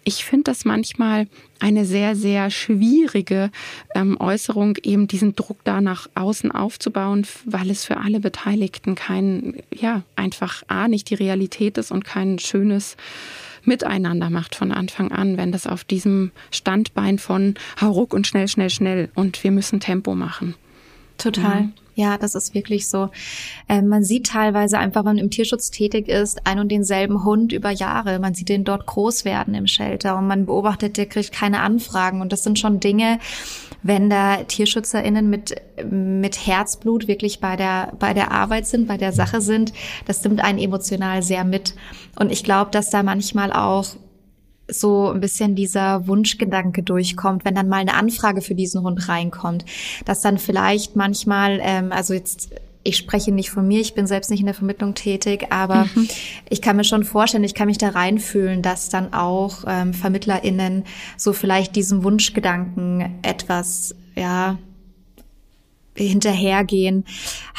ich 0.05 0.23
finde 0.23 0.45
das 0.45 0.63
manchmal 0.63 1.27
eine 1.59 1.83
sehr, 1.83 2.15
sehr 2.15 2.51
schwierige 2.51 3.49
ähm, 3.95 4.17
Äußerung, 4.19 4.77
eben 4.83 5.07
diesen 5.07 5.35
Druck 5.35 5.57
da 5.63 5.81
nach 5.81 6.07
außen 6.13 6.51
aufzubauen, 6.51 7.25
weil 7.45 7.71
es 7.71 7.83
für 7.83 7.97
alle 7.97 8.19
Beteiligten 8.19 8.95
kein, 8.95 9.61
ja, 9.73 10.03
einfach 10.15 10.63
A, 10.67 10.87
nicht 10.87 11.09
die 11.09 11.15
Realität 11.15 11.77
ist 11.77 11.91
und 11.91 12.05
kein 12.05 12.39
schönes 12.39 12.95
Miteinander 13.63 14.29
macht 14.29 14.53
von 14.53 14.71
Anfang 14.71 15.11
an, 15.11 15.37
wenn 15.37 15.51
das 15.51 15.65
auf 15.65 15.83
diesem 15.83 16.31
Standbein 16.51 17.17
von 17.17 17.55
Hauruck 17.81 18.13
und 18.13 18.27
schnell, 18.27 18.47
schnell, 18.47 18.69
schnell 18.69 19.09
und 19.15 19.43
wir 19.43 19.51
müssen 19.51 19.79
Tempo 19.79 20.13
machen. 20.13 20.53
Total. 21.17 21.63
Mhm. 21.63 21.73
Ja, 21.97 22.17
das 22.17 22.35
ist 22.35 22.53
wirklich 22.53 22.89
so. 22.89 23.09
Äh, 23.69 23.81
man 23.81 24.03
sieht 24.03 24.27
teilweise 24.27 24.77
einfach, 24.77 25.05
wenn 25.05 25.15
man 25.15 25.17
im 25.17 25.29
Tierschutz 25.29 25.71
tätig 25.71 26.09
ist, 26.09 26.45
ein 26.45 26.59
und 26.59 26.69
denselben 26.69 27.23
Hund 27.23 27.53
über 27.53 27.71
Jahre. 27.71 28.19
Man 28.19 28.33
sieht 28.33 28.49
den 28.49 28.65
dort 28.65 28.85
groß 28.85 29.23
werden 29.23 29.53
im 29.53 29.65
Shelter 29.65 30.17
und 30.17 30.27
man 30.27 30.45
beobachtet, 30.45 30.97
der 30.97 31.05
kriegt 31.05 31.31
keine 31.31 31.61
Anfragen. 31.61 32.19
Und 32.19 32.33
das 32.33 32.43
sind 32.43 32.59
schon 32.59 32.81
Dinge, 32.81 33.19
wenn 33.81 34.09
da 34.09 34.43
TierschützerInnen 34.43 35.29
mit, 35.29 35.55
mit 35.89 36.45
Herzblut 36.45 37.07
wirklich 37.07 37.39
bei 37.39 37.55
der, 37.55 37.93
bei 37.97 38.13
der 38.13 38.31
Arbeit 38.31 38.67
sind, 38.67 38.87
bei 38.87 38.97
der 38.97 39.13
Sache 39.13 39.39
sind, 39.39 39.71
das 40.05 40.21
nimmt 40.23 40.43
einen 40.43 40.59
emotional 40.59 41.23
sehr 41.23 41.45
mit. 41.45 41.75
Und 42.19 42.29
ich 42.29 42.43
glaube, 42.43 42.71
dass 42.71 42.89
da 42.89 43.03
manchmal 43.03 43.53
auch 43.53 43.85
so 44.67 45.09
ein 45.09 45.19
bisschen 45.19 45.55
dieser 45.55 46.07
Wunschgedanke 46.07 46.83
durchkommt, 46.83 47.45
wenn 47.45 47.55
dann 47.55 47.69
mal 47.69 47.77
eine 47.77 47.93
Anfrage 47.93 48.41
für 48.41 48.55
diesen 48.55 48.81
Hund 48.81 49.07
reinkommt, 49.07 49.65
dass 50.05 50.21
dann 50.21 50.37
vielleicht 50.37 50.95
manchmal, 50.95 51.59
ähm, 51.61 51.91
also 51.91 52.13
jetzt 52.13 52.49
ich 52.85 52.97
spreche 52.97 53.31
nicht 53.31 53.49
von 53.49 53.67
mir, 53.67 53.81
ich 53.81 53.95
bin 53.95 54.05
selbst 54.05 54.29
nicht 54.29 54.41
in 54.41 54.45
der 54.45 54.53
Vermittlung 54.53 54.93
tätig, 54.93 55.47
aber 55.49 55.85
mhm. 55.95 56.07
ich 56.49 56.61
kann 56.61 56.75
mir 56.75 56.83
schon 56.83 57.03
vorstellen, 57.03 57.43
ich 57.43 57.55
kann 57.55 57.67
mich 57.67 57.79
da 57.79 57.89
reinfühlen, 57.89 58.61
dass 58.61 58.89
dann 58.89 59.11
auch 59.11 59.63
ähm, 59.67 59.93
VermittlerInnen 59.93 60.83
so 61.17 61.33
vielleicht 61.33 61.75
diesem 61.75 62.03
Wunschgedanken 62.03 63.15
etwas, 63.23 63.95
ja, 64.15 64.59
hinterhergehen. 65.95 67.05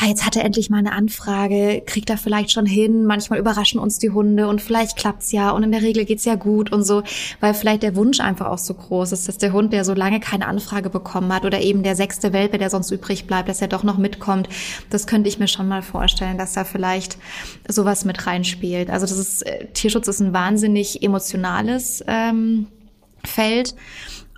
Ah, 0.00 0.06
jetzt 0.06 0.26
hat 0.26 0.36
er 0.36 0.44
endlich 0.44 0.70
mal 0.70 0.78
eine 0.78 0.92
Anfrage, 0.92 1.82
kriegt 1.86 2.10
er 2.10 2.18
vielleicht 2.18 2.50
schon 2.50 2.66
hin. 2.66 3.06
Manchmal 3.06 3.38
überraschen 3.38 3.80
uns 3.80 3.98
die 3.98 4.10
Hunde 4.10 4.48
und 4.48 4.60
vielleicht 4.60 4.96
klappt's 4.96 5.32
ja 5.32 5.50
und 5.50 5.62
in 5.62 5.72
der 5.72 5.82
Regel 5.82 6.04
geht's 6.04 6.24
ja 6.24 6.34
gut 6.34 6.72
und 6.72 6.84
so, 6.84 7.02
weil 7.40 7.54
vielleicht 7.54 7.82
der 7.82 7.96
Wunsch 7.96 8.20
einfach 8.20 8.46
auch 8.46 8.58
so 8.58 8.74
groß 8.74 9.12
ist, 9.12 9.28
dass 9.28 9.38
der 9.38 9.52
Hund, 9.52 9.72
der 9.72 9.84
so 9.84 9.94
lange 9.94 10.20
keine 10.20 10.46
Anfrage 10.46 10.90
bekommen 10.90 11.32
hat 11.32 11.44
oder 11.44 11.60
eben 11.60 11.82
der 11.82 11.96
sechste 11.96 12.32
Welpe, 12.32 12.58
der 12.58 12.70
sonst 12.70 12.90
übrig 12.90 13.26
bleibt, 13.26 13.48
dass 13.48 13.62
er 13.62 13.68
doch 13.68 13.82
noch 13.82 13.98
mitkommt. 13.98 14.48
Das 14.90 15.06
könnte 15.06 15.28
ich 15.28 15.38
mir 15.38 15.48
schon 15.48 15.68
mal 15.68 15.82
vorstellen, 15.82 16.38
dass 16.38 16.52
da 16.52 16.64
vielleicht 16.64 17.18
sowas 17.68 18.04
mit 18.04 18.26
reinspielt. 18.26 18.90
Also 18.90 19.06
das 19.06 19.18
ist 19.18 19.42
äh, 19.42 19.66
Tierschutz 19.72 20.08
ist 20.08 20.20
ein 20.20 20.32
wahnsinnig 20.32 21.02
emotionales 21.02 22.04
ähm, 22.06 22.66
Feld 23.24 23.74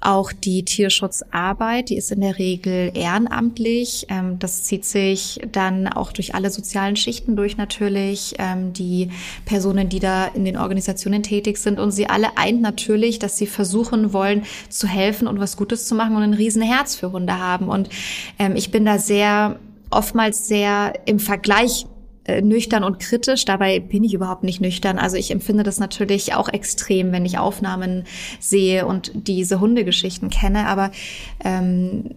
auch 0.01 0.33
die 0.33 0.65
Tierschutzarbeit, 0.65 1.91
die 1.91 1.97
ist 1.97 2.13
in 2.13 2.21
der 2.21 2.39
Regel 2.39 2.93
ehrenamtlich. 2.95 4.07
Ähm, 4.09 4.39
das 4.39 4.63
zieht 4.65 4.85
sich 4.85 5.41
dann 5.51 5.89
auch 5.89 6.13
durch 6.13 6.35
alle 6.35 6.51
sozialen 6.51 6.97
Schichten 6.97 7.37
durch 7.37 7.57
natürlich. 7.57 8.35
Ähm, 8.39 8.73
die 8.73 9.11
Personen, 9.45 9.89
die 9.89 10.01
da 10.01 10.27
in 10.27 10.45
den 10.45 10.57
Organisationen 10.57 11.23
tätig 11.23 11.59
sind 11.59 11.81
und 11.81 11.91
sie 11.91 12.09
alle 12.09 12.37
eint 12.37 12.61
natürlich, 12.61 13.19
dass 13.19 13.37
sie 13.37 13.47
versuchen 13.47 14.13
wollen 14.13 14.45
zu 14.69 14.87
helfen 14.87 15.27
und 15.27 15.41
was 15.41 15.57
Gutes 15.57 15.87
zu 15.87 15.95
machen 15.95 16.17
und 16.17 16.23
ein 16.23 16.35
Riesenherz 16.35 16.95
für 16.97 17.13
Hunde 17.13 17.39
haben. 17.39 17.69
Und 17.69 17.89
ähm, 18.39 18.57
ich 18.57 18.71
bin 18.71 18.85
da 18.85 18.99
sehr 18.99 19.59
oftmals 19.91 20.49
sehr 20.49 20.95
im 21.07 21.19
Vergleich 21.19 21.87
äh, 22.29 22.43
nüchtern 22.43 22.85
und 22.85 23.01
kritisch. 23.01 23.47
Dabei 23.47 23.81
bin 23.81 24.05
ich 24.05 24.13
überhaupt 24.13 24.45
nicht 24.45 24.61
nüchtern. 24.61 24.99
Also 24.99 25.17
ich 25.17 25.31
empfinde 25.31 25.63
das 25.63 25.81
natürlich 25.81 26.35
auch 26.35 26.49
extrem, 26.49 27.11
wenn 27.11 27.25
ich 27.25 27.39
Aufnahmen 27.39 28.05
sehe 28.39 28.87
und 28.87 29.11
diese 29.15 29.61
Hundegeschichten 29.61 30.29
kenne. 30.29 30.67
Aber 30.67 30.91
ähm, 31.43 32.11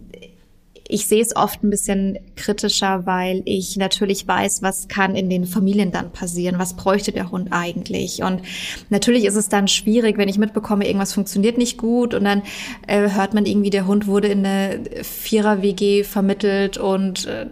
ich 0.92 1.06
sehe 1.06 1.22
es 1.22 1.36
oft 1.36 1.64
ein 1.64 1.70
bisschen 1.70 2.20
kritischer, 2.36 3.06
weil 3.06 3.44
ich 3.46 3.78
natürlich 3.78 4.28
weiß, 4.28 4.62
was 4.62 4.90
kann 4.90 5.16
in 5.16 5.30
den 5.30 5.46
Familien 5.46 5.92
dann 5.92 6.12
passieren, 6.12 6.60
was 6.60 6.76
bräuchte 6.76 7.14
der 7.14 7.32
Hund 7.32 7.48
eigentlich. 7.52 8.24
Und 8.24 8.42
natürlich 8.90 9.24
ist 9.24 9.36
es 9.36 9.48
dann 9.48 9.70
schwierig, 9.70 10.18
wenn 10.18 10.28
ich 10.28 10.38
mitbekomme, 10.38 10.86
irgendwas 10.86 11.14
funktioniert 11.14 11.58
nicht 11.58 11.78
gut 11.78 12.14
und 12.14 12.26
dann 12.26 12.44
äh, 12.88 13.10
hört 13.10 13.34
man 13.34 13.46
irgendwie, 13.46 13.70
der 13.70 13.88
Hund 13.88 14.06
wurde 14.06 14.28
in 14.28 14.46
eine 14.46 14.82
Vierer-WG 15.02 16.04
vermittelt 16.04 16.78
und 16.78 17.26
äh, 17.26 17.46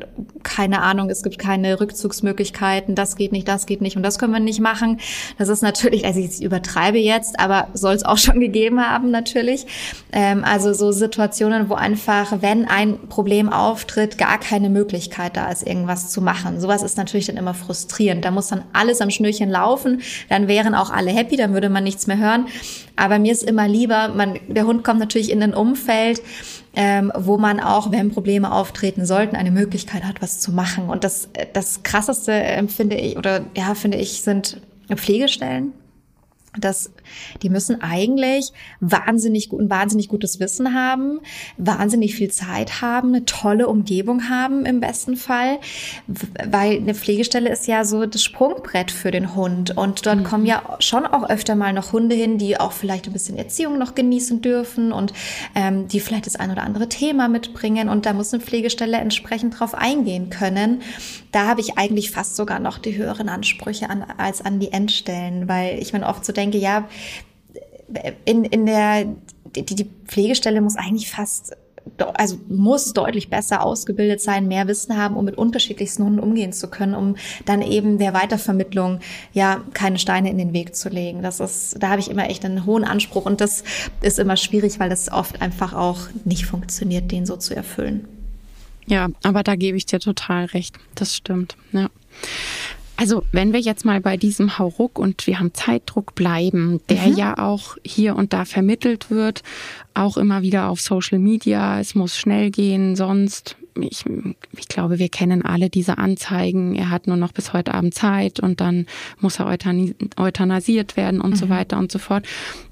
keine 0.43 0.81
Ahnung, 0.81 1.09
es 1.09 1.23
gibt 1.23 1.39
keine 1.39 1.79
Rückzugsmöglichkeiten, 1.79 2.93
das 2.93 3.15
geht 3.15 3.31
nicht, 3.31 3.47
das 3.47 3.65
geht 3.65 3.81
nicht 3.81 3.95
und 3.95 4.03
das 4.03 4.19
können 4.19 4.33
wir 4.33 4.41
nicht 4.41 4.59
machen. 4.59 4.99
Das 5.37 5.47
ist 5.47 5.61
natürlich, 5.61 6.05
also 6.05 6.19
ich 6.19 6.43
übertreibe 6.43 6.97
jetzt, 6.97 7.39
aber 7.39 7.69
soll 7.73 7.93
es 7.93 8.03
auch 8.03 8.17
schon 8.17 8.39
gegeben 8.41 8.81
haben 8.81 9.11
natürlich. 9.11 9.65
Ähm, 10.11 10.43
also 10.43 10.73
so 10.73 10.91
Situationen, 10.91 11.69
wo 11.69 11.75
einfach, 11.75 12.41
wenn 12.41 12.65
ein 12.65 13.07
Problem 13.07 13.28
Problem 13.29 13.53
auftritt, 13.53 14.17
gar 14.17 14.39
keine 14.39 14.71
Möglichkeit 14.71 15.37
da 15.37 15.51
ist, 15.51 15.61
irgendwas 15.61 16.09
zu 16.09 16.19
machen. 16.19 16.59
Sowas 16.59 16.81
ist 16.81 16.97
natürlich 16.97 17.27
dann 17.27 17.37
immer 17.37 17.53
frustrierend. 17.53 18.25
Da 18.25 18.31
muss 18.31 18.47
dann 18.47 18.63
alles 18.73 19.01
am 19.01 19.11
Schnürchen 19.11 19.51
laufen, 19.51 20.01
dann 20.29 20.47
wären 20.47 20.73
auch 20.73 20.89
alle 20.89 21.11
happy, 21.11 21.35
dann 21.35 21.53
würde 21.53 21.69
man 21.69 21.83
nichts 21.83 22.07
mehr 22.07 22.17
hören. 22.17 22.47
Aber 22.95 23.19
mir 23.19 23.31
ist 23.31 23.43
immer 23.43 23.67
lieber, 23.67 24.07
man, 24.07 24.39
der 24.47 24.65
Hund 24.65 24.83
kommt 24.83 24.99
natürlich 24.99 25.29
in 25.31 25.43
ein 25.43 25.53
Umfeld, 25.53 26.23
ähm, 26.75 27.11
wo 27.15 27.37
man 27.37 27.59
auch, 27.59 27.91
wenn 27.91 28.09
Probleme 28.09 28.51
auftreten 28.51 29.05
sollten, 29.05 29.35
eine 29.35 29.51
Möglichkeit 29.51 30.05
hat, 30.05 30.23
was 30.23 30.39
zu 30.39 30.51
machen. 30.51 30.89
Und 30.89 31.03
das, 31.03 31.29
das 31.53 31.83
krasseste 31.83 32.31
empfinde 32.31 32.95
ich, 32.95 33.15
oder 33.15 33.41
ja, 33.55 33.75
finde 33.75 33.99
ich, 33.99 34.23
sind 34.23 34.59
Pflegestellen 34.95 35.73
dass 36.57 36.91
die 37.41 37.49
müssen 37.49 37.81
eigentlich 37.81 38.51
wahnsinnig 38.79 39.51
ein 39.51 39.69
wahnsinnig 39.69 40.07
gutes 40.07 40.39
Wissen 40.39 40.73
haben, 40.73 41.19
wahnsinnig 41.57 42.15
viel 42.15 42.31
Zeit 42.31 42.81
haben, 42.81 43.09
eine 43.09 43.25
tolle 43.25 43.67
Umgebung 43.67 44.29
haben 44.29 44.65
im 44.65 44.79
besten 44.79 45.15
Fall, 45.15 45.59
weil 46.47 46.77
eine 46.77 46.95
Pflegestelle 46.95 47.49
ist 47.49 47.67
ja 47.67 47.85
so 47.85 48.05
das 48.05 48.23
Sprungbrett 48.23 48.91
für 48.91 49.11
den 49.11 49.35
Hund 49.35 49.75
und 49.75 50.05
dort 50.05 50.19
mhm. 50.19 50.23
kommen 50.23 50.45
ja 50.45 50.77
schon 50.79 51.05
auch 51.05 51.29
öfter 51.29 51.55
mal 51.55 51.73
noch 51.73 51.93
Hunde 51.93 52.15
hin, 52.15 52.37
die 52.37 52.59
auch 52.59 52.71
vielleicht 52.71 53.07
ein 53.07 53.13
bisschen 53.13 53.37
Erziehung 53.37 53.77
noch 53.77 53.95
genießen 53.95 54.41
dürfen 54.41 54.91
und 54.91 55.13
ähm, 55.55 55.87
die 55.87 55.99
vielleicht 55.99 56.25
das 56.25 56.35
ein 56.35 56.51
oder 56.51 56.63
andere 56.63 56.89
Thema 56.89 57.27
mitbringen 57.27 57.89
und 57.89 58.05
da 58.05 58.13
muss 58.13 58.33
eine 58.33 58.41
Pflegestelle 58.41 58.97
entsprechend 58.97 59.59
drauf 59.59 59.75
eingehen 59.75 60.29
können. 60.29 60.81
Da 61.31 61.45
habe 61.47 61.61
ich 61.61 61.77
eigentlich 61.77 62.11
fast 62.11 62.35
sogar 62.35 62.59
noch 62.59 62.79
die 62.79 62.97
höheren 62.97 63.29
Ansprüche 63.29 63.89
an, 63.89 64.03
als 64.17 64.41
an 64.41 64.59
die 64.59 64.71
Endstellen, 64.71 65.47
weil 65.47 65.79
ich 65.79 65.93
mir 65.93 66.05
oft 66.05 66.25
so 66.25 66.33
denke, 66.33 66.57
ja, 66.57 66.87
in, 68.25 68.43
in 68.45 68.65
der, 68.65 69.05
die, 69.55 69.63
die 69.63 69.89
Pflegestelle 70.05 70.61
muss 70.61 70.75
eigentlich 70.75 71.09
fast 71.09 71.55
also 72.13 72.37
muss 72.47 72.93
deutlich 72.93 73.29
besser 73.29 73.63
ausgebildet 73.63 74.21
sein, 74.21 74.47
mehr 74.47 74.67
Wissen 74.67 74.97
haben, 74.97 75.15
um 75.15 75.25
mit 75.25 75.37
unterschiedlichsten 75.37 76.03
Hunden 76.03 76.19
umgehen 76.19 76.53
zu 76.53 76.69
können, 76.69 76.93
um 76.93 77.15
dann 77.45 77.61
eben 77.61 77.97
der 77.97 78.13
Weitervermittlung 78.13 78.99
ja 79.33 79.61
keine 79.73 79.99
Steine 79.99 80.29
in 80.29 80.37
den 80.37 80.53
Weg 80.53 80.75
zu 80.75 80.89
legen. 80.89 81.21
Das 81.21 81.39
ist, 81.39 81.81
da 81.81 81.89
habe 81.89 81.99
ich 81.99 82.09
immer 82.09 82.29
echt 82.29 82.45
einen 82.45 82.65
hohen 82.65 82.83
Anspruch 82.83 83.25
und 83.25 83.41
das 83.41 83.63
ist 84.01 84.19
immer 84.19 84.37
schwierig, 84.37 84.79
weil 84.79 84.89
das 84.89 85.11
oft 85.11 85.41
einfach 85.41 85.73
auch 85.73 85.99
nicht 86.25 86.45
funktioniert, 86.45 87.11
den 87.11 87.25
so 87.25 87.35
zu 87.37 87.55
erfüllen. 87.55 88.07
Ja, 88.85 89.09
aber 89.23 89.43
da 89.43 89.55
gebe 89.55 89.77
ich 89.77 89.85
dir 89.85 89.99
total 89.99 90.45
recht. 90.45 90.75
Das 90.95 91.15
stimmt. 91.15 91.55
Ja. 91.71 91.89
Also, 92.99 93.23
wenn 93.31 93.53
wir 93.53 93.61
jetzt 93.61 93.85
mal 93.85 94.01
bei 94.01 94.17
diesem 94.17 94.59
Hauruck 94.59 94.99
und 94.99 95.25
wir 95.25 95.39
haben 95.39 95.53
Zeitdruck 95.53 96.15
bleiben, 96.15 96.81
der 96.89 97.07
mhm. 97.07 97.15
ja 97.15 97.37
auch 97.37 97.77
hier 97.85 98.17
und 98.17 98.33
da 98.33 98.43
vermittelt 98.43 99.09
wird, 99.09 99.41
auch 99.93 100.17
immer 100.17 100.41
wieder 100.41 100.67
auf 100.67 100.81
Social 100.81 101.17
Media, 101.17 101.79
es 101.79 101.95
muss 101.95 102.17
schnell 102.17 102.51
gehen, 102.51 102.97
sonst 102.97 103.55
ich, 103.79 104.03
ich 104.57 104.67
glaube, 104.67 104.99
wir 104.99 105.07
kennen 105.07 105.45
alle 105.45 105.69
diese 105.69 105.97
Anzeigen. 105.97 106.75
Er 106.75 106.89
hat 106.89 107.07
nur 107.07 107.15
noch 107.15 107.31
bis 107.31 107.53
heute 107.53 107.73
Abend 107.73 107.93
Zeit 107.93 108.41
und 108.41 108.59
dann 108.59 108.85
muss 109.21 109.39
er 109.39 109.47
euthanasiert 109.47 110.97
werden 110.97 111.21
und 111.21 111.31
mhm. 111.31 111.35
so 111.35 111.47
weiter 111.47 111.77
und 111.77 111.93
so 111.93 111.99
fort. 111.99 112.25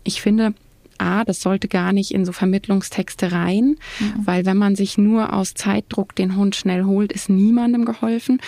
Ich 0.04 0.22
finde, 0.22 0.54
A, 1.00 1.24
das 1.24 1.42
sollte 1.42 1.68
gar 1.68 1.94
nicht 1.94 2.12
in 2.12 2.26
so 2.26 2.32
Vermittlungstexte 2.32 3.32
rein, 3.32 3.78
mhm. 4.00 4.26
weil 4.26 4.46
wenn 4.46 4.58
man 4.58 4.76
sich 4.76 4.98
nur 4.98 5.34
aus 5.34 5.54
Zeitdruck 5.54 6.16
den 6.16 6.36
Hund 6.36 6.56
schnell 6.56 6.86
holt, 6.86 7.12
ist 7.12 7.30
niemandem 7.30 7.86
geholfen. 7.86 8.40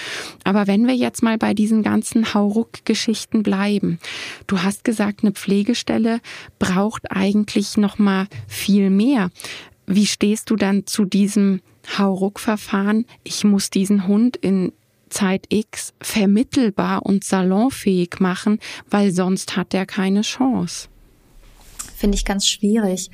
Aber 0.43 0.67
wenn 0.67 0.87
wir 0.87 0.95
jetzt 0.95 1.23
mal 1.23 1.37
bei 1.37 1.53
diesen 1.53 1.83
ganzen 1.83 2.33
Hauruck-Geschichten 2.33 3.43
bleiben, 3.43 3.99
du 4.47 4.61
hast 4.61 4.83
gesagt, 4.83 5.23
eine 5.23 5.31
Pflegestelle 5.31 6.19
braucht 6.59 7.11
eigentlich 7.11 7.77
noch 7.77 7.97
mal 7.99 8.27
viel 8.47 8.89
mehr. 8.89 9.29
Wie 9.85 10.05
stehst 10.05 10.49
du 10.49 10.55
dann 10.55 10.85
zu 10.85 11.05
diesem 11.05 11.61
Hauruck-Verfahren? 11.97 13.05
Ich 13.23 13.43
muss 13.43 13.69
diesen 13.69 14.07
Hund 14.07 14.37
in 14.37 14.71
Zeit 15.09 15.45
X 15.49 15.93
vermittelbar 16.01 17.03
und 17.05 17.23
salonfähig 17.23 18.19
machen, 18.19 18.59
weil 18.89 19.11
sonst 19.11 19.55
hat 19.55 19.73
er 19.73 19.85
keine 19.85 20.21
Chance 20.21 20.89
finde 21.99 22.15
ich 22.15 22.25
ganz 22.25 22.47
schwierig, 22.47 23.09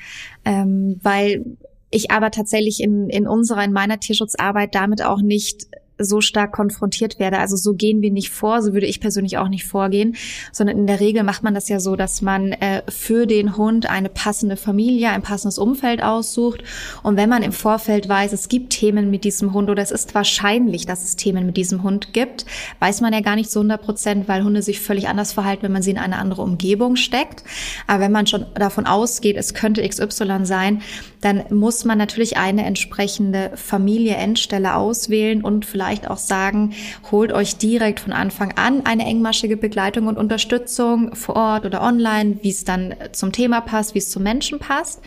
ähm, 0.46 1.00
weil 1.02 1.46
ich 1.90 2.12
aber 2.12 2.32
tatsächlich 2.32 2.82
in, 2.82 3.10
in 3.10 3.28
unserer, 3.28 3.64
in 3.64 3.74
meiner 3.74 4.00
Tierschutzarbeit 4.00 4.76
damit 4.76 5.02
auch 5.02 5.22
nicht 5.22 5.68
so 5.98 6.22
stark 6.22 6.52
konfrontiert 6.52 7.20
werde. 7.20 7.40
Also 7.40 7.56
so 7.56 7.74
gehen 7.74 8.02
wir 8.02 8.12
nicht 8.12 8.30
vor, 8.30 8.62
so 8.62 8.74
würde 8.74 8.86
ich 8.86 9.00
persönlich 9.00 9.38
auch 9.38 9.48
nicht 9.48 9.66
vorgehen, 9.66 10.16
sondern 10.52 10.78
in 10.78 10.88
der 10.88 11.00
Regel 11.00 11.24
macht 11.24 11.44
man 11.44 11.54
das 11.54 11.70
ja 11.70 11.80
so, 11.80 11.96
dass 11.96 12.22
man 12.22 12.52
äh, 12.52 12.84
für 12.90 13.26
den 13.26 13.56
Hund 13.58 13.90
eine 13.90 14.10
passende 14.10 14.58
Familie, 14.58 15.10
ein 15.10 15.22
passendes 15.22 15.58
Umfeld 15.58 16.04
aussucht. 16.04 16.64
Und 17.04 17.18
wenn 17.18 17.30
man 17.30 17.44
im 17.44 17.54
Vorfeld 17.54 18.10
weiß, 18.10 18.34
es 18.34 18.50
gibt 18.50 18.72
Themen 18.72 19.10
mit 19.10 19.24
diesem 19.24 19.54
Hund 19.54 19.70
oder 19.70 19.82
es 19.82 19.92
ist 19.92 20.14
wahrscheinlich, 20.16 20.86
dass 20.86 21.04
es 21.04 21.16
Themen 21.16 21.46
mit 21.46 21.58
diesem 21.58 21.84
Hund 21.84 22.14
gibt, 22.14 22.46
weiß 22.80 23.02
man 23.02 23.14
ja 23.14 23.22
gar 23.22 23.36
nicht 23.36 23.50
zu 23.50 23.60
100 23.60 23.82
Prozent, 23.82 24.28
weil 24.28 24.44
Hunde 24.44 24.62
sich 24.62 24.82
völlig 24.82 25.08
anders 25.08 25.34
verhalten, 25.34 25.64
wenn 25.64 25.72
man 25.72 25.82
sie 25.82 25.92
in 25.92 25.98
eine 25.98 26.18
andere 26.18 26.42
Umgebung 26.42 26.96
steckt. 26.96 27.44
Aber 27.88 28.02
wenn 28.02 28.12
man 28.12 28.28
schon 28.28 28.46
davon 28.56 28.86
ausgeht, 28.86 29.38
es 29.38 29.54
könnte 29.54 29.88
XY 29.88 30.46
sein, 30.46 30.82
dann 31.22 31.44
muss 31.50 31.86
man 31.86 31.98
natürlich 31.98 32.38
eine 32.38 32.66
entsprechende 32.66 33.52
Familie, 33.56 34.16
Endstelle 34.16 34.76
auswählen 34.76 35.44
und 35.44 35.66
vielleicht 35.66 35.85
vielleicht 35.86 36.10
auch 36.10 36.18
sagen, 36.18 36.74
holt 37.12 37.32
euch 37.32 37.58
direkt 37.58 38.00
von 38.00 38.12
Anfang 38.12 38.54
an 38.58 38.86
eine 38.86 39.06
engmaschige 39.06 39.56
Begleitung 39.56 40.08
und 40.08 40.18
Unterstützung 40.18 41.16
vor 41.16 41.36
Ort 41.36 41.66
oder 41.66 41.82
online, 41.82 42.40
wie 42.42 42.50
es 42.50 42.64
dann 42.64 42.96
zum 43.12 43.32
Thema 43.32 43.62
passt, 43.62 43.94
wie 43.94 44.00
es 44.00 44.10
zum 44.10 44.24
Menschen 44.24 44.60
passt 44.60 45.02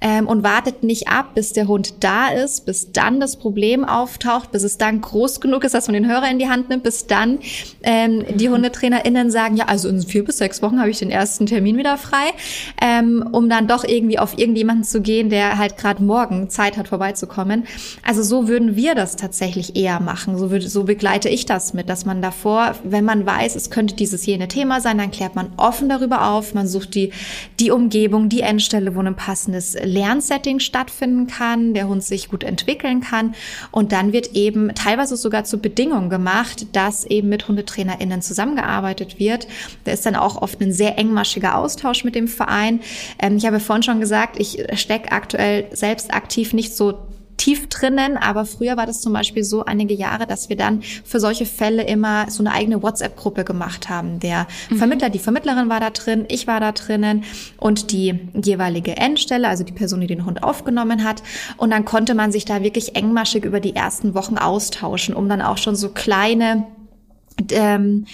ähm, 0.00 0.26
und 0.26 0.42
wartet 0.42 0.82
nicht 0.82 1.08
ab, 1.08 1.34
bis 1.34 1.52
der 1.52 1.68
Hund 1.68 2.04
da 2.04 2.28
ist, 2.28 2.66
bis 2.66 2.92
dann 2.92 3.20
das 3.20 3.36
Problem 3.36 3.84
auftaucht, 3.84 4.52
bis 4.52 4.62
es 4.62 4.78
dann 4.78 5.00
groß 5.00 5.40
genug 5.40 5.64
ist, 5.64 5.74
dass 5.74 5.86
man 5.86 5.94
den 5.94 6.08
Hörer 6.08 6.30
in 6.30 6.38
die 6.38 6.48
Hand 6.48 6.68
nimmt, 6.68 6.82
bis 6.82 7.06
dann 7.06 7.38
ähm, 7.82 8.24
die. 8.36 8.48
HundetrainerInnen 8.58 9.30
sagen, 9.30 9.56
ja, 9.56 9.66
also 9.66 9.88
in 9.88 10.02
vier 10.02 10.24
bis 10.24 10.38
sechs 10.38 10.62
Wochen 10.62 10.80
habe 10.80 10.90
ich 10.90 10.98
den 10.98 11.10
ersten 11.10 11.46
Termin 11.46 11.76
wieder 11.76 11.96
frei, 11.96 12.30
ähm, 12.82 13.28
um 13.32 13.48
dann 13.48 13.68
doch 13.68 13.84
irgendwie 13.84 14.18
auf 14.18 14.38
irgendjemanden 14.38 14.84
zu 14.84 15.00
gehen, 15.00 15.30
der 15.30 15.58
halt 15.58 15.76
gerade 15.76 16.02
morgen 16.02 16.50
Zeit 16.50 16.76
hat, 16.76 16.88
vorbeizukommen. 16.88 17.64
Also 18.02 18.22
so 18.22 18.48
würden 18.48 18.76
wir 18.76 18.94
das 18.94 19.16
tatsächlich 19.16 19.76
eher 19.76 20.00
machen. 20.00 20.36
So, 20.36 20.50
würde, 20.50 20.68
so 20.68 20.84
begleite 20.84 21.28
ich 21.28 21.46
das 21.46 21.74
mit, 21.74 21.88
dass 21.88 22.04
man 22.04 22.22
davor, 22.22 22.74
wenn 22.82 23.04
man 23.04 23.24
weiß, 23.24 23.54
es 23.54 23.70
könnte 23.70 23.94
dieses 23.94 24.26
jene 24.26 24.48
Thema 24.48 24.80
sein, 24.80 24.98
dann 24.98 25.10
klärt 25.10 25.36
man 25.36 25.52
offen 25.56 25.88
darüber 25.88 26.28
auf, 26.30 26.54
man 26.54 26.66
sucht 26.66 26.94
die, 26.94 27.12
die 27.60 27.70
Umgebung, 27.70 28.28
die 28.28 28.40
Endstelle, 28.40 28.94
wo 28.94 29.00
ein 29.00 29.16
passendes 29.16 29.76
Lernsetting 29.88 30.60
stattfinden 30.60 31.26
kann, 31.26 31.74
der 31.74 31.88
Hund 31.88 32.04
sich 32.04 32.28
gut 32.28 32.44
entwickeln 32.44 33.00
kann. 33.00 33.34
Und 33.70 33.92
dann 33.92 34.12
wird 34.12 34.34
eben 34.34 34.74
teilweise 34.74 35.16
sogar 35.16 35.44
zur 35.44 35.60
Bedingung 35.60 36.10
gemacht, 36.10 36.66
dass 36.72 37.04
eben 37.04 37.28
mit 37.28 37.48
HundetrainerInnen 37.48 38.22
zusammengearbeitet 38.22 39.18
wird. 39.18 39.48
Da 39.84 39.92
ist 39.92 40.06
dann 40.06 40.16
auch 40.16 40.40
oft 40.40 40.60
ein 40.60 40.72
sehr 40.72 40.98
engmaschiger 40.98 41.56
Austausch 41.56 42.04
mit 42.04 42.14
dem 42.14 42.28
Verein. 42.28 42.80
Ähm, 43.18 43.36
ich 43.36 43.46
habe 43.46 43.60
vorhin 43.60 43.82
schon 43.82 44.00
gesagt, 44.00 44.38
ich 44.38 44.64
stecke 44.74 45.12
aktuell 45.12 45.66
selbst 45.72 46.12
aktiv 46.12 46.52
nicht 46.52 46.76
so 46.76 46.94
tief 47.38 47.68
drinnen, 47.68 48.18
aber 48.18 48.44
früher 48.44 48.76
war 48.76 48.84
das 48.84 49.00
zum 49.00 49.14
Beispiel 49.14 49.44
so 49.44 49.64
einige 49.64 49.94
Jahre, 49.94 50.26
dass 50.26 50.50
wir 50.50 50.56
dann 50.56 50.82
für 50.82 51.20
solche 51.20 51.46
Fälle 51.46 51.84
immer 51.84 52.30
so 52.30 52.42
eine 52.42 52.52
eigene 52.52 52.82
WhatsApp-Gruppe 52.82 53.44
gemacht 53.44 53.88
haben. 53.88 54.20
Der 54.20 54.46
mhm. 54.68 54.76
Vermittler, 54.76 55.08
die 55.08 55.18
Vermittlerin 55.18 55.70
war 55.70 55.80
da 55.80 55.90
drin, 55.90 56.26
ich 56.28 56.46
war 56.46 56.60
da 56.60 56.72
drinnen 56.72 57.24
und 57.56 57.92
die 57.92 58.18
jeweilige 58.34 58.96
Endstelle, 58.96 59.48
also 59.48 59.64
die 59.64 59.72
Person, 59.72 60.00
die 60.02 60.06
den 60.06 60.26
Hund 60.26 60.42
aufgenommen 60.42 61.04
hat. 61.04 61.22
Und 61.56 61.70
dann 61.70 61.84
konnte 61.84 62.14
man 62.14 62.30
sich 62.32 62.44
da 62.44 62.62
wirklich 62.62 62.96
engmaschig 62.96 63.44
über 63.44 63.60
die 63.60 63.74
ersten 63.74 64.14
Wochen 64.14 64.36
austauschen, 64.36 65.14
um 65.14 65.28
dann 65.28 65.40
auch 65.40 65.58
schon 65.58 65.76
so 65.76 65.88
kleine 65.88 66.66
ähm, 67.52 68.06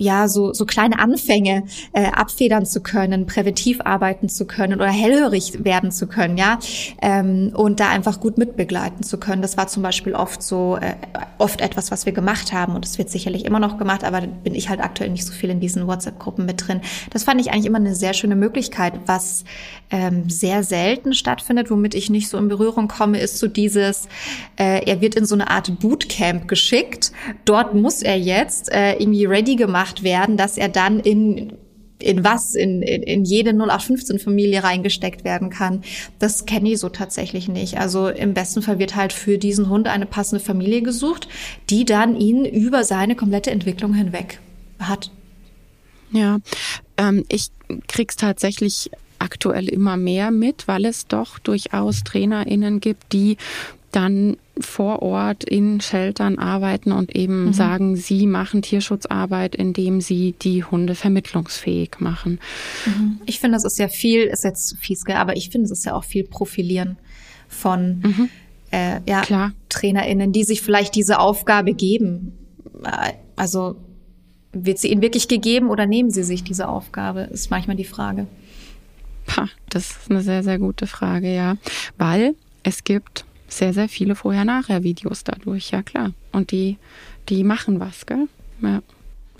ja 0.00 0.28
so 0.28 0.52
so 0.52 0.64
kleine 0.64 0.98
Anfänge 0.98 1.64
äh, 1.92 2.06
abfedern 2.06 2.66
zu 2.66 2.80
können, 2.80 3.26
präventiv 3.26 3.80
arbeiten 3.84 4.28
zu 4.28 4.46
können 4.46 4.74
oder 4.74 4.90
hellhörig 4.90 5.64
werden 5.64 5.92
zu 5.92 6.06
können, 6.06 6.38
ja, 6.38 6.58
ähm, 7.02 7.52
und 7.54 7.80
da 7.80 7.90
einfach 7.90 8.20
gut 8.20 8.38
mitbegleiten 8.38 9.02
zu 9.02 9.18
können. 9.18 9.42
Das 9.42 9.56
war 9.56 9.68
zum 9.68 9.82
Beispiel 9.82 10.14
oft 10.14 10.42
so 10.42 10.76
äh, 10.76 10.94
oft 11.38 11.60
etwas, 11.60 11.90
was 11.90 12.06
wir 12.06 12.12
gemacht 12.12 12.52
haben 12.52 12.74
und 12.74 12.84
es 12.84 12.98
wird 12.98 13.10
sicherlich 13.10 13.44
immer 13.44 13.60
noch 13.60 13.78
gemacht, 13.78 14.02
aber 14.04 14.22
bin 14.22 14.54
ich 14.54 14.68
halt 14.68 14.80
aktuell 14.80 15.10
nicht 15.10 15.26
so 15.26 15.32
viel 15.32 15.50
in 15.50 15.60
diesen 15.60 15.86
WhatsApp-Gruppen 15.86 16.46
mit 16.46 16.66
drin. 16.66 16.80
Das 17.10 17.24
fand 17.24 17.40
ich 17.40 17.52
eigentlich 17.52 17.66
immer 17.66 17.78
eine 17.78 17.94
sehr 17.94 18.14
schöne 18.14 18.36
Möglichkeit, 18.36 18.94
was 19.06 19.44
ähm, 19.90 20.30
sehr 20.30 20.62
selten 20.62 21.14
stattfindet, 21.14 21.70
womit 21.70 21.94
ich 21.94 22.10
nicht 22.10 22.28
so 22.28 22.38
in 22.38 22.48
Berührung 22.48 22.88
komme, 22.88 23.20
ist 23.20 23.38
so 23.38 23.48
dieses, 23.48 24.08
äh, 24.56 24.84
er 24.88 25.00
wird 25.00 25.14
in 25.14 25.26
so 25.26 25.34
eine 25.34 25.50
Art 25.50 25.80
Bootcamp 25.80 26.48
geschickt. 26.48 27.12
Dort 27.44 27.74
muss 27.74 28.02
er 28.02 28.18
jetzt 28.18 28.72
äh, 28.72 28.94
irgendwie 28.94 29.26
ready 29.26 29.56
gemacht 29.56 29.89
werden, 30.02 30.36
dass 30.36 30.56
er 30.56 30.68
dann 30.68 31.00
in 31.00 31.52
in 32.02 32.24
was 32.24 32.54
in, 32.54 32.82
in, 32.82 33.02
in 33.02 33.24
jede 33.24 33.50
0815-Familie 33.50 34.64
reingesteckt 34.64 35.24
werden 35.24 35.50
kann. 35.50 35.82
Das 36.18 36.46
kenne 36.46 36.70
ich 36.70 36.78
so 36.78 36.88
tatsächlich 36.88 37.48
nicht. 37.48 37.78
Also 37.78 38.08
im 38.08 38.34
besten 38.34 38.62
Fall 38.62 38.78
wird 38.78 38.96
halt 38.96 39.12
für 39.12 39.38
diesen 39.38 39.68
Hund 39.68 39.86
eine 39.86 40.06
passende 40.06 40.42
Familie 40.42 40.82
gesucht, 40.82 41.28
die 41.68 41.84
dann 41.84 42.16
ihn 42.16 42.44
über 42.44 42.84
seine 42.84 43.16
komplette 43.16 43.50
Entwicklung 43.50 43.94
hinweg 43.94 44.40
hat. 44.78 45.10
Ja, 46.10 46.38
ähm, 46.96 47.24
ich 47.28 47.48
krieg's 47.86 48.16
tatsächlich 48.16 48.90
aktuell 49.18 49.68
immer 49.68 49.96
mehr 49.96 50.30
mit, 50.30 50.66
weil 50.66 50.86
es 50.86 51.06
doch 51.06 51.38
durchaus 51.38 52.02
TrainerInnen 52.04 52.80
gibt, 52.80 53.12
die 53.12 53.36
dann 53.90 54.36
vor 54.58 55.02
Ort 55.02 55.44
in 55.44 55.80
Sheltern 55.80 56.38
arbeiten 56.38 56.92
und 56.92 57.14
eben 57.16 57.46
mhm. 57.46 57.52
sagen, 57.52 57.96
sie 57.96 58.26
machen 58.26 58.62
Tierschutzarbeit, 58.62 59.54
indem 59.54 60.00
sie 60.00 60.34
die 60.40 60.64
Hunde 60.64 60.94
vermittlungsfähig 60.94 62.00
machen. 62.00 62.40
Mhm. 62.86 63.20
Ich 63.26 63.40
finde, 63.40 63.56
das 63.56 63.64
ist 63.64 63.78
ja 63.78 63.88
viel, 63.88 64.24
ist 64.24 64.44
jetzt 64.44 64.76
fies, 64.78 65.04
aber 65.06 65.36
ich 65.36 65.50
finde, 65.50 65.66
es 65.66 65.70
ist 65.70 65.84
ja 65.86 65.94
auch 65.94 66.04
viel 66.04 66.24
Profilieren 66.24 66.98
von 67.48 68.00
mhm. 68.00 68.28
äh, 68.70 69.00
ja, 69.08 69.22
Klar. 69.22 69.52
TrainerInnen, 69.68 70.32
die 70.32 70.44
sich 70.44 70.62
vielleicht 70.62 70.94
diese 70.94 71.18
Aufgabe 71.18 71.72
geben. 71.72 72.32
Also 73.36 73.76
wird 74.52 74.78
sie 74.78 74.88
ihnen 74.88 75.02
wirklich 75.02 75.28
gegeben 75.28 75.68
oder 75.68 75.86
nehmen 75.86 76.10
sie 76.10 76.24
sich 76.24 76.42
diese 76.44 76.68
Aufgabe, 76.68 77.22
ist 77.22 77.50
manchmal 77.50 77.76
die 77.76 77.84
Frage. 77.84 78.26
Ha, 79.36 79.48
das 79.68 79.90
ist 79.90 80.10
eine 80.10 80.22
sehr, 80.22 80.42
sehr 80.42 80.58
gute 80.58 80.86
Frage, 80.86 81.32
ja. 81.32 81.56
Weil 81.98 82.34
es 82.62 82.84
gibt 82.84 83.24
sehr, 83.52 83.72
sehr 83.72 83.88
viele 83.88 84.14
Vorher-Nachher-Videos 84.14 85.24
dadurch, 85.24 85.70
ja 85.70 85.82
klar. 85.82 86.12
Und 86.32 86.52
die, 86.52 86.78
die 87.28 87.44
machen 87.44 87.80
was, 87.80 88.06
gell? 88.06 88.28
Ja. 88.62 88.82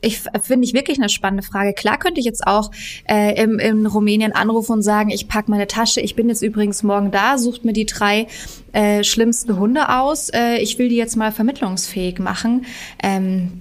Ich 0.02 0.20
finde 0.42 0.66
ich 0.66 0.72
wirklich 0.72 0.98
eine 0.98 1.10
spannende 1.10 1.42
Frage. 1.42 1.74
Klar 1.74 1.98
könnte 1.98 2.20
ich 2.20 2.26
jetzt 2.26 2.46
auch 2.46 2.70
äh, 3.06 3.42
im, 3.42 3.58
in 3.58 3.84
Rumänien 3.84 4.32
anrufen 4.32 4.72
und 4.72 4.82
sagen, 4.82 5.10
ich 5.10 5.28
pack 5.28 5.48
meine 5.48 5.66
Tasche, 5.66 6.00
ich 6.00 6.16
bin 6.16 6.28
jetzt 6.28 6.42
übrigens 6.42 6.82
morgen 6.82 7.10
da, 7.10 7.36
sucht 7.36 7.64
mir 7.64 7.74
die 7.74 7.84
drei 7.84 8.26
äh, 8.72 9.04
schlimmsten 9.04 9.58
Hunde 9.58 9.90
aus, 9.90 10.30
äh, 10.30 10.56
ich 10.56 10.78
will 10.78 10.88
die 10.88 10.96
jetzt 10.96 11.16
mal 11.16 11.32
vermittlungsfähig 11.32 12.18
machen. 12.18 12.64
Ähm, 13.02 13.60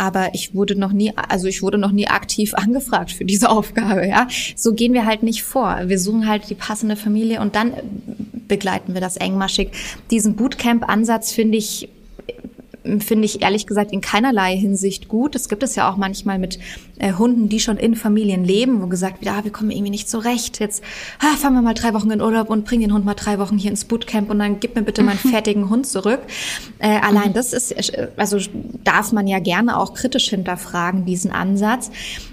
aber 0.00 0.30
ich 0.32 0.54
wurde 0.54 0.76
noch 0.76 0.92
nie, 0.92 1.12
also 1.14 1.46
ich 1.46 1.62
wurde 1.62 1.76
noch 1.76 1.92
nie 1.92 2.08
aktiv 2.08 2.54
angefragt 2.56 3.12
für 3.12 3.26
diese 3.26 3.50
Aufgabe, 3.50 4.06
ja. 4.06 4.26
So 4.56 4.72
gehen 4.72 4.94
wir 4.94 5.04
halt 5.04 5.22
nicht 5.22 5.42
vor. 5.42 5.78
Wir 5.84 5.98
suchen 5.98 6.26
halt 6.26 6.48
die 6.48 6.54
passende 6.54 6.96
Familie 6.96 7.40
und 7.40 7.54
dann 7.54 7.74
begleiten 8.48 8.94
wir 8.94 9.02
das 9.02 9.18
engmaschig. 9.18 9.72
Diesen 10.10 10.36
Bootcamp-Ansatz 10.36 11.32
finde 11.32 11.58
ich 11.58 11.90
finde 13.00 13.26
ich 13.26 13.42
ehrlich 13.42 13.66
gesagt 13.66 13.92
in 13.92 14.00
keinerlei 14.00 14.56
Hinsicht 14.56 15.08
gut. 15.08 15.34
Das 15.34 15.48
gibt 15.48 15.62
es 15.62 15.76
ja 15.76 15.90
auch 15.90 15.96
manchmal 15.96 16.38
mit 16.38 16.58
äh, 16.98 17.12
Hunden, 17.12 17.48
die 17.48 17.60
schon 17.60 17.76
in 17.76 17.94
Familien 17.94 18.44
leben, 18.44 18.82
wo 18.82 18.86
gesagt 18.86 19.20
wird, 19.20 19.34
ah, 19.34 19.44
wir 19.44 19.52
kommen 19.52 19.70
irgendwie 19.70 19.90
nicht 19.90 20.08
zurecht. 20.08 20.60
Jetzt 20.60 20.82
ah, 21.18 21.36
fahren 21.36 21.54
wir 21.54 21.62
mal 21.62 21.74
drei 21.74 21.94
Wochen 21.94 22.10
in 22.10 22.20
Urlaub 22.20 22.50
und 22.50 22.64
bringen 22.64 22.82
den 22.82 22.94
Hund 22.94 23.04
mal 23.04 23.14
drei 23.14 23.38
Wochen 23.38 23.58
hier 23.58 23.70
ins 23.70 23.84
Bootcamp 23.84 24.30
und 24.30 24.38
dann 24.38 24.60
gib 24.60 24.76
mir 24.76 24.82
bitte 24.82 25.02
meinen 25.02 25.18
fertigen 25.30 25.68
Hund 25.70 25.86
zurück. 25.86 26.20
Äh, 26.78 26.98
allein 27.00 27.32
das 27.32 27.52
ist, 27.52 27.72
äh, 27.72 28.08
also 28.16 28.38
darf 28.84 29.12
man 29.12 29.26
ja 29.26 29.38
gerne 29.38 29.78
auch 29.78 29.94
kritisch 29.94 30.30
hinterfragen, 30.30 31.04
diesen 31.04 31.30
Ansatz, 31.30 31.90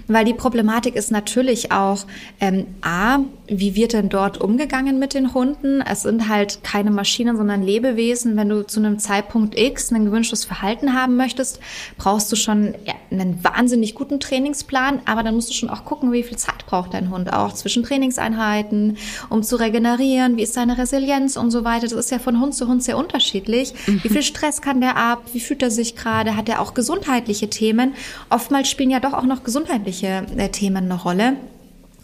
weil 0.08 0.24
die 0.24 0.34
Problematik 0.34 0.96
ist 0.96 1.10
natürlich 1.10 1.70
auch, 1.70 2.06
ähm, 2.40 2.66
a, 2.80 3.18
wie 3.46 3.74
wird 3.74 3.92
denn 3.92 4.08
dort 4.08 4.40
umgegangen 4.40 4.98
mit 4.98 5.14
den 5.14 5.34
Hunden? 5.34 5.80
Es 5.82 6.02
sind 6.02 6.28
halt 6.28 6.62
keine 6.62 6.90
Maschinen, 6.90 7.36
sondern 7.36 7.62
Lebewesen. 7.62 8.36
Wenn 8.36 8.48
du 8.48 8.66
zu 8.66 8.80
einem 8.80 8.98
Zeitpunkt 8.98 9.58
X 9.58 9.92
ein 9.92 10.06
gewünschtes 10.06 10.44
Verhalten 10.44 10.94
haben 10.94 11.16
möchtest, 11.16 11.60
brauchst 11.96 12.30
du 12.32 12.36
schon 12.36 12.74
ja, 12.84 12.94
einen 13.10 13.42
wahnsinnig 13.44 13.94
guten 13.94 14.20
Trainingsplan, 14.20 15.00
aber 15.04 15.22
dann 15.22 15.34
musst 15.34 15.50
du 15.50 15.54
schon 15.54 15.70
auch 15.70 15.84
gucken, 15.84 16.12
wie 16.12 16.22
viel 16.22 16.36
Zeit 16.36 16.66
braucht 16.66 16.94
dein 16.94 17.10
Hund 17.10 17.32
auch 17.32 17.52
zwischen 17.52 17.82
Trainingseinheiten, 17.82 18.96
um 19.28 19.42
zu 19.42 19.56
regenerieren, 19.56 20.36
wie 20.36 20.42
ist 20.42 20.54
seine 20.54 20.78
Resilienz 20.78 21.36
und 21.36 21.50
so 21.50 21.64
weiter. 21.64 21.86
Das 21.86 21.92
ist 21.92 22.10
ja 22.10 22.18
von 22.18 22.40
Hund 22.40 22.54
zu 22.54 22.66
Hund 22.66 22.82
sehr 22.82 22.96
unterschiedlich. 22.98 23.74
Mhm. 23.86 24.04
Wie 24.04 24.08
viel 24.08 24.22
Stress 24.22 24.62
kann 24.62 24.80
der 24.80 24.96
ab? 24.96 25.22
Wie 25.32 25.40
fühlt 25.40 25.62
er 25.62 25.70
sich 25.70 25.96
gerade? 25.96 26.36
Hat 26.36 26.48
er 26.48 26.60
auch 26.60 26.74
gesundheitliche 26.74 27.50
Themen? 27.50 27.94
Oftmals 28.30 28.68
spielen 28.70 28.90
ja 28.90 29.00
doch 29.00 29.12
auch 29.12 29.24
noch 29.24 29.44
gesundheitliche 29.44 29.97
äh, 30.02 30.48
Themen 30.50 30.84
eine 30.84 31.00
Rolle. 31.00 31.36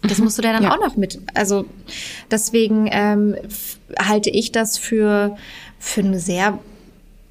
Das 0.01 0.19
musst 0.19 0.37
du 0.37 0.41
dann 0.41 0.61
ja. 0.61 0.71
auch 0.71 0.79
noch 0.79 0.95
mit. 0.97 1.19
Also 1.33 1.65
deswegen 2.29 2.87
ähm, 2.91 3.35
halte 3.99 4.29
ich 4.29 4.51
das 4.51 4.77
für, 4.77 5.35
für 5.79 6.01
einen 6.01 6.19
sehr 6.19 6.59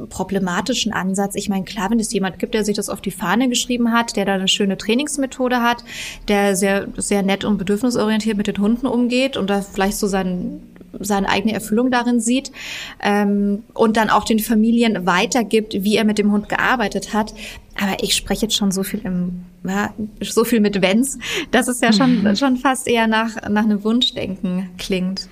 problematischen 0.09 0.93
Ansatz. 0.93 1.37
Ich 1.37 1.49
meine, 1.49 1.65
klar, 1.65 1.91
wenn 1.91 2.01
es 2.01 2.13
jemand 2.13 2.39
gibt, 2.39 2.55
der 2.55 2.65
sich 2.65 2.77
das 2.77 2.89
auf 2.89 3.01
die 3.01 3.11
Fahne 3.11 3.49
geschrieben 3.49 3.93
hat, 3.93 4.17
der 4.17 4.25
da 4.25 4.35
eine 4.35 4.49
schöne 4.49 4.77
Trainingsmethode 4.77 5.63
hat, 5.63 5.85
der 6.29 6.57
sehr, 6.57 6.89
sehr 6.97 7.23
nett 7.23 7.45
und 7.45 7.59
bedürfnisorientiert 7.59 8.37
mit 8.37 8.49
den 8.49 8.59
Hunden 8.59 8.87
umgeht 8.87 9.37
und 9.37 9.49
da 9.49 9.61
vielleicht 9.63 9.97
so 9.97 10.07
seinen 10.07 10.75
seine 11.01 11.29
eigene 11.29 11.53
Erfüllung 11.53 11.91
darin 11.91 12.21
sieht 12.21 12.53
ähm, 13.03 13.65
und 13.75 13.97
dann 13.97 14.11
auch 14.11 14.25
den 14.25 14.39
Familien 14.39 15.07
weitergibt, 15.07 15.75
wie 15.75 15.97
er 15.97 16.05
mit 16.05 16.19
dem 16.19 16.31
Hund 16.31 16.49
gearbeitet 16.49 17.13
hat. 17.13 17.35
Aber 17.81 18.03
ich 18.03 18.15
spreche 18.15 18.43
jetzt 18.43 18.57
schon 18.57 18.71
so 18.71 18.83
viel 18.83 19.01
im, 19.01 19.45
ja, 19.67 19.93
so 20.21 20.45
viel 20.45 20.61
mit 20.61 20.81
Wenns, 20.81 21.19
dass 21.51 21.69
es 21.69 21.81
ja 21.81 21.93
schon, 21.93 22.23
mhm. 22.23 22.37
schon 22.37 22.57
fast 22.57 22.87
eher 22.87 23.07
nach, 23.07 23.49
nach 23.49 23.65
einem 23.65 23.83
Wunschdenken 23.85 24.71
klingt. 24.79 25.29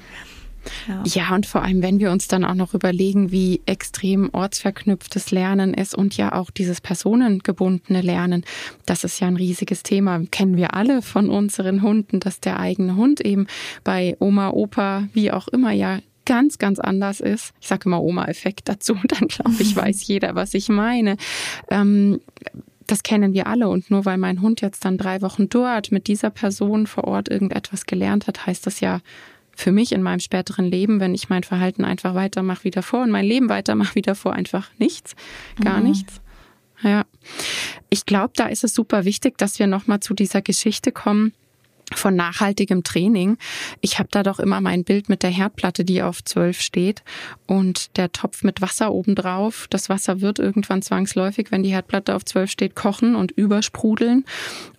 Ja. 0.89 1.03
ja, 1.05 1.35
und 1.35 1.47
vor 1.47 1.63
allem, 1.63 1.83
wenn 1.83 1.99
wir 1.99 2.11
uns 2.11 2.29
dann 2.29 2.45
auch 2.45 2.55
noch 2.55 2.75
überlegen, 2.75 3.33
wie 3.33 3.61
extrem 3.67 4.31
ortsverknüpftes 4.33 5.31
Lernen 5.31 5.75
ist 5.75 5.95
und 5.95 6.17
ja 6.17 6.33
auch 6.33 6.51
dieses 6.51 6.81
personengebundene 6.81 8.01
Lernen, 8.01 8.45
das 8.87 9.05
ist 9.05 9.21
ja 9.21 9.27
ein 9.27 9.37
riesiges 9.37 9.83
Thema. 9.83 10.21
Kennen 10.31 10.57
wir 10.57 10.75
alle 10.75 11.03
von 11.03 11.31
unseren 11.31 11.83
Hunden, 11.83 12.21
dass 12.21 12.41
der 12.41 12.61
eigene 12.61 12.97
Hund 12.97 13.21
eben 13.21 13.47
bei 13.85 14.17
Oma, 14.21 14.51
Opa, 14.51 15.09
wie 15.13 15.33
auch 15.33 15.49
immer 15.49 15.73
ja 15.73 15.99
ganz, 16.25 16.59
ganz 16.59 16.79
anders 16.79 17.21
ist. 17.21 17.53
Ich 17.61 17.69
sage 17.69 17.83
immer 17.87 18.03
Oma-Effekt 18.03 18.69
dazu, 18.69 18.95
dann 19.05 19.29
glaube 19.29 19.57
ich, 19.61 19.75
weiß 19.75 20.07
jeder, 20.07 20.35
was 20.35 20.55
ich 20.55 20.69
meine. 20.69 21.17
Ähm, 21.71 22.21
das 22.87 23.03
kennen 23.03 23.33
wir 23.33 23.47
alle. 23.47 23.69
Und 23.69 23.91
nur 23.91 24.05
weil 24.05 24.19
mein 24.19 24.43
Hund 24.43 24.61
jetzt 24.61 24.85
dann 24.85 24.99
drei 24.99 25.23
Wochen 25.23 25.49
dort 25.49 25.93
mit 25.93 26.09
dieser 26.09 26.31
Person 26.31 26.87
vor 26.87 27.05
Ort 27.05 27.29
irgendetwas 27.29 27.87
gelernt 27.87 28.27
hat, 28.27 28.47
heißt 28.47 28.67
das 28.67 28.81
ja 28.81 29.01
für 29.55 29.73
mich 29.73 29.93
in 29.93 30.03
meinem 30.03 30.21
späteren 30.21 30.65
Leben, 30.65 30.99
wenn 30.99 31.15
ich 31.15 31.29
mein 31.29 31.43
Verhalten 31.43 31.85
einfach 31.85 32.15
weitermache 32.15 32.65
wie 32.65 32.71
davor 32.71 33.03
und 33.03 33.11
mein 33.11 33.25
Leben 33.25 33.49
weitermache 33.49 33.95
wie 33.95 34.03
davor, 34.03 34.33
einfach 34.33 34.71
nichts, 34.79 35.15
gar 35.63 35.79
mhm. 35.79 35.89
nichts. 35.89 36.21
Ja. 36.83 37.05
Ich 37.91 38.07
glaube, 38.07 38.33
da 38.35 38.47
ist 38.47 38.65
es 38.65 38.75
super 38.75 39.05
wichtig, 39.05 39.39
dass 39.39 39.59
wir 39.59 39.67
nochmal 39.67 40.01
zu 40.01 40.15
dieser 40.15 40.43
Geschichte 40.43 40.91
kommen 40.91 41.33
von 41.99 42.17
nachhaltigem 42.17 42.83
Training. 42.83 43.39
Ich 43.81 43.99
habe 43.99 44.09
da 44.11 44.23
doch 44.23 44.39
immer 44.39 44.61
mein 44.61 44.85
Bild 44.85 45.09
mit 45.09 45.23
der 45.23 45.31
Herdplatte, 45.31 45.85
die 45.85 46.03
auf 46.03 46.25
zwölf 46.25 46.61
steht 46.61 47.03
und 47.47 47.97
der 47.97 48.13
Topf 48.13 48.43
mit 48.43 48.61
Wasser 48.61 48.93
obendrauf. 48.93 49.67
Das 49.71 49.89
Wasser 49.89 50.21
wird 50.21 50.39
irgendwann 50.39 50.83
zwangsläufig, 50.83 51.51
wenn 51.51 51.63
die 51.63 51.73
Herdplatte 51.73 52.15
auf 52.15 52.25
zwölf 52.25 52.51
steht, 52.51 52.75
kochen 52.75 53.15
und 53.15 53.33
übersprudeln. 53.33 54.25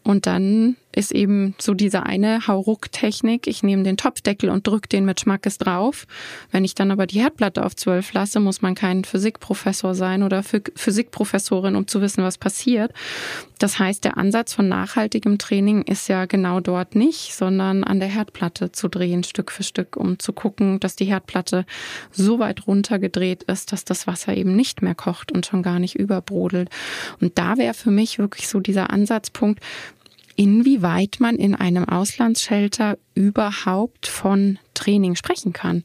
Und 0.04 0.26
dann 0.26 0.76
ist 0.96 1.12
eben 1.12 1.56
so 1.60 1.74
diese 1.74 2.04
eine 2.04 2.48
Hauruck-Technik. 2.48 3.48
Ich 3.48 3.64
nehme 3.64 3.84
den 3.84 3.98
Topfdeckel 3.98 4.50
und 4.50 4.68
drücke 4.68 4.88
den 4.88 5.06
mit 5.06 5.20
Schmackes 5.20 5.58
drauf. 5.58 6.06
Wenn 6.52 6.66
ich 6.66 6.76
dann 6.76 6.92
aber 6.92 7.08
die 7.08 7.20
Herdplatte 7.20 7.66
auf 7.66 7.76
zwölf 7.76 8.14
lasse, 8.14 8.40
muss 8.40 8.62
man 8.62 8.76
kein 8.76 9.04
Physikprofessor 9.04 9.96
sein 9.96 10.24
oder 10.24 10.44
Physikprofessorin, 10.44 11.76
um 11.76 11.88
zu 11.88 12.02
wissen, 12.02 12.24
was 12.24 12.38
passiert. 12.38 12.94
Das 13.58 13.80
heißt, 13.80 14.04
der 14.04 14.18
Ansatz 14.18 14.54
von 14.54 14.68
nachhaltigem 14.68 15.38
Training 15.38 15.84
ist 15.84 16.10
ja 16.10 16.26
genau 16.26 16.60
dort 16.60 16.96
nicht, 16.96 17.34
sondern 17.34 17.84
an 17.84 18.00
der 18.00 18.10
Herdplatte 18.10 18.72
zu 18.72 18.88
drehen, 18.88 19.24
Stück 19.24 19.52
für 19.52 19.64
Stück, 19.64 19.96
um 19.96 20.20
zu 20.20 20.34
gucken, 20.34 20.80
dass 20.80 20.96
die 20.96 21.06
Herdplatte 21.06 21.66
so 22.12 22.40
weit 22.40 22.68
runtergedreht 22.68 23.44
ist, 23.44 23.72
dass 23.72 23.86
das 23.86 24.06
Wasser 24.06 24.36
eben 24.36 24.56
nicht 24.56 24.82
mehr 24.82 24.96
kocht 24.96 25.32
und 25.32 25.46
schon 25.46 25.64
gar 25.64 25.80
nicht 25.80 25.96
überbrodelt. 25.96 26.70
Und 27.20 27.38
da 27.38 27.58
wäre 27.58 27.74
für 27.74 27.92
mich 27.92 28.20
wirklich 28.20 28.48
so 28.48 28.60
dieser 28.60 28.90
Ansatzpunkt, 28.92 29.62
inwieweit 30.36 31.18
man 31.20 31.36
in 31.36 31.56
einem 31.56 31.88
Auslandsshelter 31.88 32.98
überhaupt 33.16 34.08
von 34.08 34.60
Training 34.74 35.16
sprechen 35.16 35.54
kann. 35.54 35.84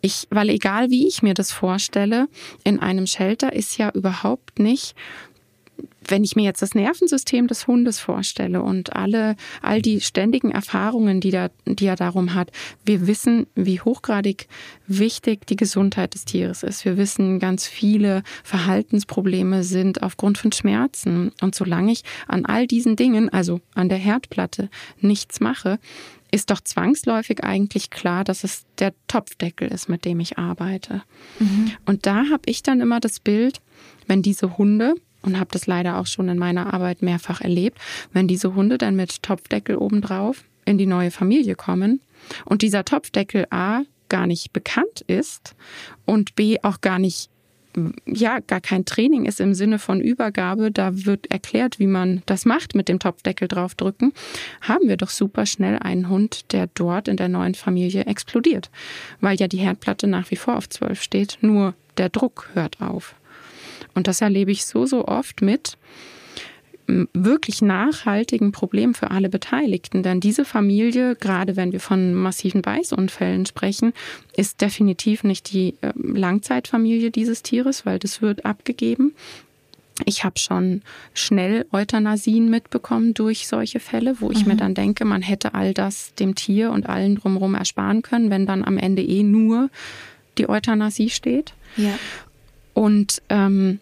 Ich, 0.00 0.26
weil 0.30 0.48
egal 0.48 0.90
wie 0.90 1.06
ich 1.06 1.22
mir 1.22 1.34
das 1.34 1.52
vorstelle, 1.52 2.28
in 2.64 2.80
einem 2.80 3.06
Shelter 3.06 3.52
ist 3.52 3.78
ja 3.78 3.90
überhaupt 3.90 4.58
nicht 4.58 4.94
wenn 6.08 6.24
ich 6.24 6.36
mir 6.36 6.44
jetzt 6.44 6.62
das 6.62 6.74
Nervensystem 6.74 7.46
des 7.46 7.66
Hundes 7.66 7.98
vorstelle 7.98 8.62
und 8.62 8.94
alle, 8.94 9.36
all 9.62 9.82
die 9.82 10.00
ständigen 10.00 10.50
Erfahrungen, 10.50 11.20
die, 11.20 11.30
da, 11.30 11.48
die 11.66 11.86
er 11.86 11.96
darum 11.96 12.34
hat, 12.34 12.50
wir 12.84 13.06
wissen, 13.06 13.46
wie 13.54 13.80
hochgradig 13.80 14.48
wichtig 14.86 15.46
die 15.46 15.56
Gesundheit 15.56 16.14
des 16.14 16.24
Tieres 16.24 16.62
ist. 16.62 16.84
Wir 16.84 16.96
wissen, 16.96 17.38
ganz 17.38 17.66
viele 17.66 18.22
Verhaltensprobleme 18.42 19.64
sind 19.64 20.02
aufgrund 20.02 20.38
von 20.38 20.52
Schmerzen. 20.52 21.32
Und 21.40 21.54
solange 21.54 21.92
ich 21.92 22.02
an 22.26 22.44
all 22.44 22.66
diesen 22.66 22.96
Dingen, 22.96 23.28
also 23.28 23.60
an 23.74 23.88
der 23.88 23.98
Herdplatte, 23.98 24.68
nichts 25.00 25.40
mache, 25.40 25.78
ist 26.34 26.50
doch 26.50 26.60
zwangsläufig 26.60 27.44
eigentlich 27.44 27.90
klar, 27.90 28.24
dass 28.24 28.42
es 28.42 28.64
der 28.80 28.92
Topfdeckel 29.06 29.68
ist, 29.68 29.88
mit 29.88 30.04
dem 30.04 30.18
ich 30.18 30.36
arbeite. 30.36 31.02
Mhm. 31.38 31.70
Und 31.86 32.06
da 32.06 32.24
habe 32.28 32.42
ich 32.46 32.64
dann 32.64 32.80
immer 32.80 32.98
das 32.98 33.20
Bild, 33.20 33.60
wenn 34.08 34.20
diese 34.20 34.58
Hunde 34.58 34.94
und 35.24 35.38
habe 35.38 35.50
das 35.52 35.66
leider 35.66 35.98
auch 35.98 36.06
schon 36.06 36.28
in 36.28 36.38
meiner 36.38 36.72
Arbeit 36.72 37.02
mehrfach 37.02 37.40
erlebt, 37.40 37.78
wenn 38.12 38.28
diese 38.28 38.54
Hunde 38.54 38.78
dann 38.78 38.96
mit 38.96 39.22
Topfdeckel 39.22 39.76
obendrauf 39.76 40.44
in 40.64 40.78
die 40.78 40.86
neue 40.86 41.10
Familie 41.10 41.54
kommen 41.54 42.00
und 42.44 42.62
dieser 42.62 42.84
Topfdeckel 42.84 43.46
A 43.50 43.82
gar 44.08 44.26
nicht 44.26 44.52
bekannt 44.52 45.02
ist 45.06 45.54
und 46.04 46.34
B 46.36 46.58
auch 46.62 46.80
gar 46.80 46.98
nicht 46.98 47.30
ja, 48.06 48.38
gar 48.38 48.60
kein 48.60 48.84
Training 48.84 49.24
ist 49.24 49.40
im 49.40 49.54
Sinne 49.54 49.78
von 49.78 50.00
Übergabe, 50.00 50.70
da 50.70 51.04
wird 51.06 51.30
erklärt, 51.30 51.78
wie 51.78 51.86
man 51.86 52.22
das 52.26 52.44
macht 52.44 52.74
mit 52.74 52.88
dem 52.88 52.98
Topfdeckel 52.98 53.48
draufdrücken, 53.48 54.12
haben 54.60 54.88
wir 54.88 54.96
doch 54.96 55.10
super 55.10 55.44
schnell 55.46 55.78
einen 55.78 56.08
Hund, 56.08 56.52
der 56.52 56.68
dort 56.74 57.08
in 57.08 57.16
der 57.16 57.28
neuen 57.28 57.54
Familie 57.54 58.04
explodiert, 58.04 58.70
weil 59.20 59.36
ja 59.36 59.48
die 59.48 59.58
Herdplatte 59.58 60.06
nach 60.06 60.30
wie 60.30 60.36
vor 60.36 60.56
auf 60.56 60.68
12 60.68 61.02
steht, 61.02 61.38
nur 61.40 61.74
der 61.96 62.08
Druck 62.08 62.50
hört 62.54 62.80
auf. 62.80 63.14
Und 63.94 64.06
das 64.06 64.20
erlebe 64.20 64.50
ich 64.50 64.64
so, 64.64 64.86
so 64.86 65.06
oft 65.06 65.42
mit 65.42 65.76
wirklich 66.86 67.62
nachhaltigen 67.62 68.52
Problemen 68.52 68.94
für 68.94 69.10
alle 69.10 69.28
Beteiligten. 69.28 70.02
Denn 70.02 70.20
diese 70.20 70.44
Familie, 70.44 71.16
gerade 71.16 71.56
wenn 71.56 71.72
wir 71.72 71.80
von 71.80 72.14
massiven 72.14 72.62
Beißunfällen 72.62 73.46
sprechen, 73.46 73.92
ist 74.36 74.60
definitiv 74.60 75.24
nicht 75.24 75.52
die 75.52 75.74
ähm, 75.82 76.14
Langzeitfamilie 76.14 77.10
dieses 77.10 77.42
Tieres, 77.42 77.86
weil 77.86 77.98
das 77.98 78.20
wird 78.20 78.44
abgegeben. 78.44 79.14
Ich 80.04 80.24
habe 80.24 80.38
schon 80.38 80.82
schnell 81.14 81.66
Euthanasien 81.72 82.50
mitbekommen 82.50 83.14
durch 83.14 83.46
solche 83.46 83.78
Fälle, 83.78 84.20
wo 84.20 84.30
ich 84.30 84.44
mhm. 84.44 84.52
mir 84.52 84.56
dann 84.56 84.74
denke, 84.74 85.04
man 85.04 85.22
hätte 85.22 85.54
all 85.54 85.72
das 85.72 86.14
dem 86.14 86.34
Tier 86.34 86.70
und 86.70 86.88
allen 86.88 87.14
drumherum 87.14 87.54
ersparen 87.54 88.02
können, 88.02 88.28
wenn 88.28 88.44
dann 88.44 88.64
am 88.64 88.76
Ende 88.76 89.02
eh 89.02 89.22
nur 89.22 89.70
die 90.36 90.48
Euthanasie 90.48 91.10
steht. 91.10 91.54
Ja. 91.76 91.96
Und, 92.74 93.22
ähm, 93.28 93.78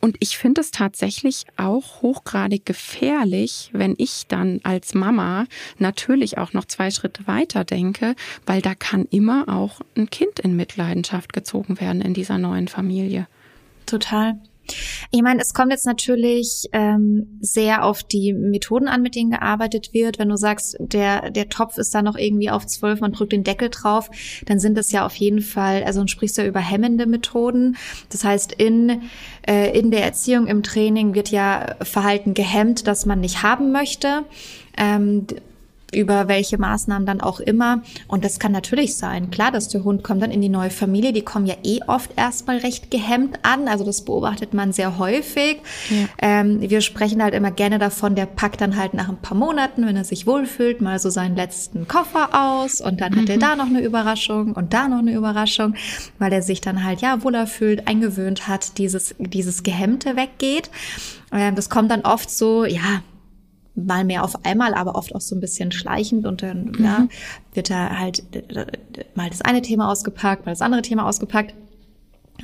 und 0.00 0.16
ich 0.18 0.36
finde 0.36 0.60
es 0.60 0.72
tatsächlich 0.72 1.46
auch 1.56 2.02
hochgradig 2.02 2.66
gefährlich, 2.66 3.70
wenn 3.72 3.94
ich 3.98 4.26
dann 4.26 4.60
als 4.64 4.94
Mama 4.94 5.46
natürlich 5.78 6.38
auch 6.38 6.52
noch 6.52 6.64
zwei 6.64 6.90
Schritte 6.90 7.26
weiter 7.28 7.64
denke, 7.64 8.16
weil 8.44 8.60
da 8.60 8.74
kann 8.74 9.06
immer 9.10 9.48
auch 9.48 9.80
ein 9.96 10.10
Kind 10.10 10.40
in 10.40 10.56
Mitleidenschaft 10.56 11.32
gezogen 11.32 11.80
werden 11.80 12.02
in 12.02 12.14
dieser 12.14 12.38
neuen 12.38 12.66
Familie. 12.66 13.28
Total. 13.86 14.38
Ich 15.10 15.22
meine, 15.22 15.40
es 15.40 15.54
kommt 15.54 15.72
jetzt 15.72 15.86
natürlich 15.86 16.68
ähm, 16.72 17.38
sehr 17.40 17.84
auf 17.84 18.02
die 18.02 18.32
Methoden 18.32 18.88
an, 18.88 19.02
mit 19.02 19.14
denen 19.14 19.30
gearbeitet 19.30 19.92
wird. 19.92 20.18
Wenn 20.18 20.28
du 20.28 20.36
sagst, 20.36 20.76
der, 20.78 21.30
der 21.30 21.48
Topf 21.48 21.78
ist 21.78 21.94
da 21.94 22.02
noch 22.02 22.16
irgendwie 22.16 22.50
auf 22.50 22.66
zwölf, 22.66 23.00
man 23.00 23.12
drückt 23.12 23.32
den 23.32 23.44
Deckel 23.44 23.68
drauf, 23.68 24.10
dann 24.46 24.58
sind 24.58 24.76
das 24.76 24.92
ja 24.92 25.04
auf 25.04 25.14
jeden 25.16 25.40
Fall, 25.40 25.84
also 25.84 26.00
du 26.00 26.08
sprichst 26.08 26.38
ja 26.38 26.46
über 26.46 26.60
hemmende 26.60 27.06
Methoden. 27.06 27.76
Das 28.10 28.24
heißt, 28.24 28.52
in, 28.52 29.02
äh, 29.46 29.76
in 29.78 29.90
der 29.90 30.04
Erziehung, 30.04 30.46
im 30.46 30.62
Training 30.62 31.14
wird 31.14 31.30
ja 31.30 31.76
Verhalten 31.82 32.34
gehemmt, 32.34 32.86
das 32.86 33.06
man 33.06 33.20
nicht 33.20 33.42
haben 33.42 33.72
möchte. 33.72 34.24
Ähm, 34.78 35.26
über 35.92 36.28
welche 36.28 36.58
Maßnahmen 36.58 37.06
dann 37.06 37.20
auch 37.20 37.40
immer. 37.40 37.82
Und 38.08 38.24
das 38.24 38.38
kann 38.38 38.52
natürlich 38.52 38.96
sein. 38.96 39.30
Klar, 39.30 39.52
dass 39.52 39.68
der 39.68 39.84
Hund 39.84 40.02
kommt 40.02 40.22
dann 40.22 40.30
in 40.30 40.40
die 40.40 40.48
neue 40.48 40.70
Familie. 40.70 41.12
Die 41.12 41.22
kommen 41.22 41.46
ja 41.46 41.54
eh 41.62 41.80
oft 41.86 42.10
erstmal 42.16 42.58
recht 42.58 42.90
gehemmt 42.90 43.38
an. 43.42 43.68
Also 43.68 43.84
das 43.84 44.02
beobachtet 44.02 44.54
man 44.54 44.72
sehr 44.72 44.98
häufig. 44.98 45.58
Ja. 45.90 46.08
Ähm, 46.20 46.60
wir 46.60 46.80
sprechen 46.80 47.22
halt 47.22 47.34
immer 47.34 47.50
gerne 47.50 47.78
davon, 47.78 48.14
der 48.14 48.26
packt 48.26 48.60
dann 48.60 48.76
halt 48.76 48.94
nach 48.94 49.08
ein 49.08 49.18
paar 49.18 49.36
Monaten, 49.36 49.86
wenn 49.86 49.96
er 49.96 50.04
sich 50.04 50.26
wohlfühlt, 50.26 50.80
mal 50.80 50.98
so 50.98 51.10
seinen 51.10 51.36
letzten 51.36 51.86
Koffer 51.86 52.30
aus 52.32 52.80
und 52.80 53.00
dann 53.00 53.12
mhm. 53.12 53.20
hat 53.20 53.28
er 53.28 53.36
mhm. 53.36 53.40
da 53.40 53.56
noch 53.56 53.66
eine 53.66 53.80
Überraschung 53.80 54.52
und 54.52 54.72
da 54.72 54.88
noch 54.88 54.98
eine 54.98 55.12
Überraschung, 55.12 55.74
weil 56.18 56.32
er 56.32 56.42
sich 56.42 56.60
dann 56.60 56.84
halt 56.84 57.02
ja 57.02 57.22
wohler 57.22 57.46
fühlt, 57.46 57.86
eingewöhnt 57.86 58.48
hat, 58.48 58.78
dieses, 58.78 59.14
dieses 59.18 59.62
Gehemmte 59.62 60.16
weggeht. 60.16 60.70
Ähm, 61.32 61.54
das 61.54 61.68
kommt 61.68 61.90
dann 61.90 62.02
oft 62.02 62.30
so, 62.30 62.64
ja, 62.64 63.02
mal 63.74 64.04
mehr 64.04 64.24
auf 64.24 64.44
einmal, 64.44 64.74
aber 64.74 64.94
oft 64.94 65.14
auch 65.14 65.20
so 65.20 65.34
ein 65.34 65.40
bisschen 65.40 65.72
schleichend 65.72 66.26
und 66.26 66.42
dann 66.42 66.72
mhm. 66.72 66.84
ja, 66.84 67.08
wird 67.54 67.70
da 67.70 67.98
halt 67.98 68.22
mal 69.14 69.30
das 69.30 69.42
eine 69.42 69.62
Thema 69.62 69.90
ausgepackt, 69.90 70.44
mal 70.46 70.52
das 70.52 70.62
andere 70.62 70.82
Thema 70.82 71.06
ausgepackt. 71.06 71.54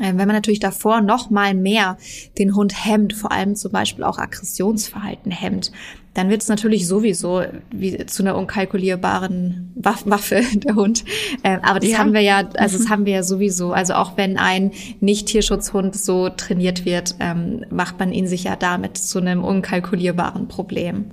Ähm, 0.01 0.19
wenn 0.19 0.29
man 0.29 0.37
natürlich 0.37 0.61
davor 0.61 1.01
noch 1.01 1.31
mal 1.31 1.55
mehr 1.55 1.99
den 2.39 2.55
Hund 2.55 2.85
hemmt, 2.85 3.15
vor 3.15 3.33
allem 3.33 3.57
zum 3.57 3.73
Beispiel 3.73 4.05
auch 4.05 4.19
Aggressionsverhalten 4.19 5.33
hemmt, 5.33 5.73
dann 6.15 6.31
wird 6.31 6.43
es 6.43 6.49
natürlich 6.49 6.87
sowieso 6.87 7.43
wie 7.71 8.05
zu 8.07 8.23
einer 8.23 8.37
unkalkulierbaren 8.37 9.73
Waffe 9.77 10.43
der 10.55 10.75
Hund. 10.75 11.05
Ähm, 11.45 11.61
aber 11.63 11.81
das 11.81 11.91
ja. 11.91 11.99
haben 11.99 12.13
wir 12.13 12.21
ja, 12.21 12.49
also 12.57 12.77
mhm. 12.77 12.83
das 12.83 12.91
haben 12.91 13.07
wir 13.07 13.13
ja 13.15 13.23
sowieso. 13.23 13.73
Also 13.73 13.95
auch 13.95 14.17
wenn 14.17 14.37
ein 14.37 14.73
Nicht-Tierschutzhund 15.01 15.95
so 15.97 16.29
trainiert 16.29 16.85
wird, 16.85 17.15
ähm, 17.21 17.65
macht 17.71 17.99
man 17.99 18.13
ihn 18.13 18.27
sich 18.27 18.45
ja 18.45 18.57
damit 18.57 18.99
zu 18.99 19.19
einem 19.19 19.45
unkalkulierbaren 19.45 20.49
Problem. 20.49 21.07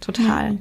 Total. 0.00 0.58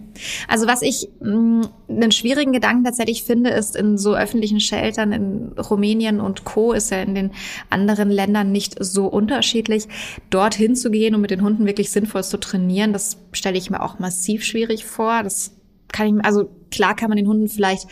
Also 0.48 0.68
was 0.68 0.82
ich 0.82 1.10
mh, 1.20 1.32
mm, 1.32 1.70
einen 1.90 2.12
schwierigen 2.12 2.52
Gedanken 2.52 2.84
tatsächlich 2.84 3.24
finde, 3.24 3.52
ist 3.52 3.76
in 3.76 3.98
so 3.98 4.16
öffentlichen 4.16 4.60
Sheltern 4.60 5.12
in 5.12 5.52
Rumänien 5.60 6.20
und 6.20 6.44
Co. 6.44 6.74
ist 6.74 6.92
ja 6.92 7.02
in 7.02 7.16
den 7.16 7.32
anderen 7.70 8.10
Ländern 8.10 8.52
nicht 8.52 8.84
so 8.84 9.08
unterschiedlich. 9.08 9.88
Dorthin 10.30 10.76
zu 10.76 10.90
gehen 10.90 11.16
und 11.16 11.22
mit 11.22 11.32
den 11.32 11.44
Hunden 11.44 11.66
wirklich 11.66 11.92
sinnvoll 11.92 12.24
zu 12.24 12.40
trainieren, 12.40 12.94
das 12.94 13.18
stelle 13.32 13.58
ich 13.58 13.70
mir 13.70 13.82
auch 13.82 14.00
massiv 14.00 14.44
schwierig 14.44 14.86
vor. 14.86 15.24
Das 15.24 15.52
kann 15.90 16.08
ich, 16.08 16.26
also 16.26 16.50
klar 16.72 16.96
kann 16.96 17.10
man 17.10 17.18
den 17.18 17.28
Hunden 17.28 17.48
vielleicht 17.48 17.88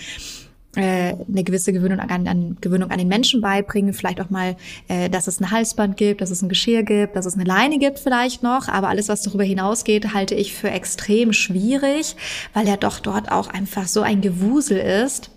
eine 0.82 1.44
gewisse 1.44 1.74
Gewöhnung 1.74 2.00
an, 2.00 2.28
an, 2.28 2.58
Gewöhnung 2.62 2.92
an 2.92 2.98
den 2.98 3.08
Menschen 3.08 3.42
beibringen, 3.42 3.94
vielleicht 3.94 4.20
auch 4.22 4.30
mal, 4.30 4.56
äh, 4.88 5.10
dass 5.10 5.28
es 5.28 5.40
ein 5.40 5.52
Halsband 5.52 5.98
gibt, 5.98 6.22
dass 6.22 6.32
es 6.32 6.42
ein 6.42 6.50
Geschirr 6.50 6.84
gibt, 6.84 7.16
dass 7.16 7.26
es 7.26 7.36
eine 7.36 7.44
Leine 7.44 7.80
gibt 7.80 8.00
vielleicht 8.00 8.44
noch, 8.44 8.68
aber 8.68 8.90
alles, 8.90 9.10
was 9.10 9.22
darüber 9.22 9.44
hinausgeht, 9.44 10.14
halte 10.14 10.36
ich 10.36 10.54
für 10.54 10.70
extrem 10.70 11.34
schwierig, 11.34 12.16
weil 12.54 12.68
ja 12.68 12.78
doch 12.78 13.00
dort 13.00 13.32
auch 13.32 13.48
einfach 13.48 13.88
so 13.88 14.02
ein 14.02 14.22
Gewusel 14.22 14.78
ist 14.78 15.30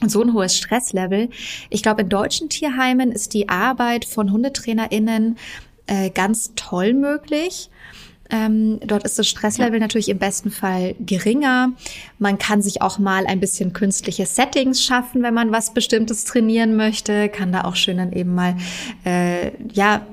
und 0.00 0.10
so 0.10 0.22
ein 0.22 0.32
hohes 0.32 0.56
Stresslevel. 0.56 1.30
Ich 1.70 1.82
glaube, 1.82 2.02
in 2.02 2.08
deutschen 2.08 2.48
Tierheimen 2.48 3.12
ist 3.12 3.34
die 3.34 3.48
Arbeit 3.48 4.04
von 4.04 4.32
HundetrainerInnen 4.32 5.36
äh, 5.86 6.10
ganz 6.10 6.52
toll 6.56 6.94
möglich. 6.94 7.70
Ähm, 8.34 8.80
dort 8.84 9.04
ist 9.04 9.16
das 9.16 9.28
Stresslevel 9.28 9.74
ja. 9.74 9.80
natürlich 9.80 10.08
im 10.08 10.18
besten 10.18 10.50
Fall 10.50 10.96
geringer. 10.98 11.72
Man 12.18 12.36
kann 12.36 12.62
sich 12.62 12.82
auch 12.82 12.98
mal 12.98 13.26
ein 13.28 13.38
bisschen 13.38 13.72
künstliche 13.72 14.26
Settings 14.26 14.82
schaffen, 14.82 15.22
wenn 15.22 15.34
man 15.34 15.52
was 15.52 15.72
Bestimmtes 15.72 16.24
trainieren 16.24 16.74
möchte. 16.74 17.28
Kann 17.28 17.52
da 17.52 17.62
auch 17.62 17.76
schön 17.76 17.98
dann 17.98 18.12
eben 18.12 18.34
mal, 18.34 18.56
äh, 19.04 19.52
ja, 19.72 20.04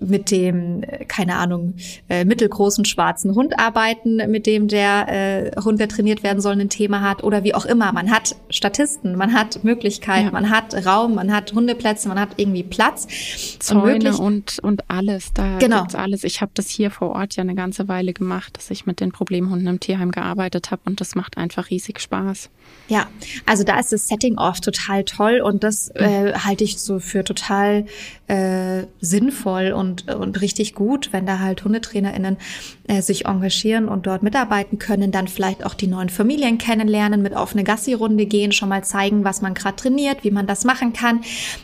mit 0.00 0.30
dem, 0.30 0.82
keine 1.08 1.36
Ahnung, 1.36 1.74
äh, 2.08 2.24
mittelgroßen 2.24 2.84
schwarzen 2.84 3.34
Hund 3.34 3.58
arbeiten, 3.58 4.16
mit 4.30 4.46
dem 4.46 4.68
der 4.68 5.08
äh, 5.08 5.60
Hund, 5.60 5.80
der 5.80 5.88
trainiert 5.88 6.22
werden 6.22 6.40
soll, 6.40 6.60
ein 6.60 6.68
Thema 6.68 7.00
hat 7.00 7.24
oder 7.24 7.44
wie 7.44 7.54
auch 7.54 7.64
immer. 7.64 7.92
Man 7.92 8.10
hat 8.10 8.36
Statisten, 8.50 9.16
man 9.16 9.32
hat 9.32 9.64
Möglichkeiten, 9.64 10.26
ja. 10.26 10.32
man 10.32 10.50
hat 10.50 10.74
Raum, 10.86 11.14
man 11.14 11.32
hat 11.32 11.52
Hundeplätze, 11.52 12.08
man 12.08 12.20
hat 12.20 12.30
irgendwie 12.36 12.62
Platz. 12.62 13.06
Zäune 13.58 14.16
und, 14.16 14.58
und 14.60 14.88
alles, 14.90 15.32
da 15.32 15.58
genau. 15.58 15.80
gibt's 15.80 15.94
alles. 15.94 16.24
Ich 16.24 16.40
habe 16.40 16.52
das 16.54 16.68
hier 16.68 16.90
vor 16.90 17.10
Ort 17.10 17.36
ja 17.36 17.42
eine 17.42 17.54
ganze 17.54 17.88
Weile 17.88 18.12
gemacht, 18.12 18.56
dass 18.56 18.70
ich 18.70 18.86
mit 18.86 19.00
den 19.00 19.12
Problemhunden 19.12 19.68
im 19.68 19.80
Tierheim 19.80 20.10
gearbeitet 20.10 20.70
habe 20.70 20.82
und 20.86 21.00
das 21.00 21.14
macht 21.14 21.36
einfach 21.36 21.70
riesig 21.70 22.00
Spaß. 22.00 22.50
Ja, 22.88 23.06
also 23.46 23.64
da 23.64 23.78
ist 23.78 23.92
das 23.92 24.08
Setting 24.08 24.38
oft 24.38 24.64
total 24.64 25.04
toll 25.04 25.40
und 25.40 25.64
das 25.64 25.90
äh, 25.94 26.32
halte 26.34 26.64
ich 26.64 26.78
so 26.78 26.98
für 26.98 27.24
total 27.24 27.86
äh, 28.28 28.84
sinnvoll 29.00 29.72
und, 29.72 29.81
und 29.90 30.40
richtig 30.40 30.74
gut, 30.74 31.12
wenn 31.12 31.26
da 31.26 31.38
halt 31.38 31.64
HundetrainerInnen 31.64 32.36
äh, 32.88 33.02
sich 33.02 33.26
engagieren 33.26 33.88
und 33.88 34.06
dort 34.06 34.22
mitarbeiten 34.22 34.78
können, 34.78 35.12
dann 35.12 35.28
vielleicht 35.28 35.64
auch 35.64 35.74
die 35.74 35.86
neuen 35.86 36.08
Familien 36.08 36.58
kennenlernen, 36.58 37.22
mit 37.22 37.34
auf 37.34 37.52
eine 37.52 37.64
Gassi-Runde 37.64 38.26
gehen, 38.26 38.52
schon 38.52 38.68
mal 38.68 38.84
zeigen, 38.84 39.24
was 39.24 39.42
man 39.42 39.54
gerade 39.54 39.76
trainiert, 39.76 40.24
wie 40.24 40.30
man 40.30 40.46
das 40.46 40.64
machen 40.64 40.92
kann. 40.92 41.20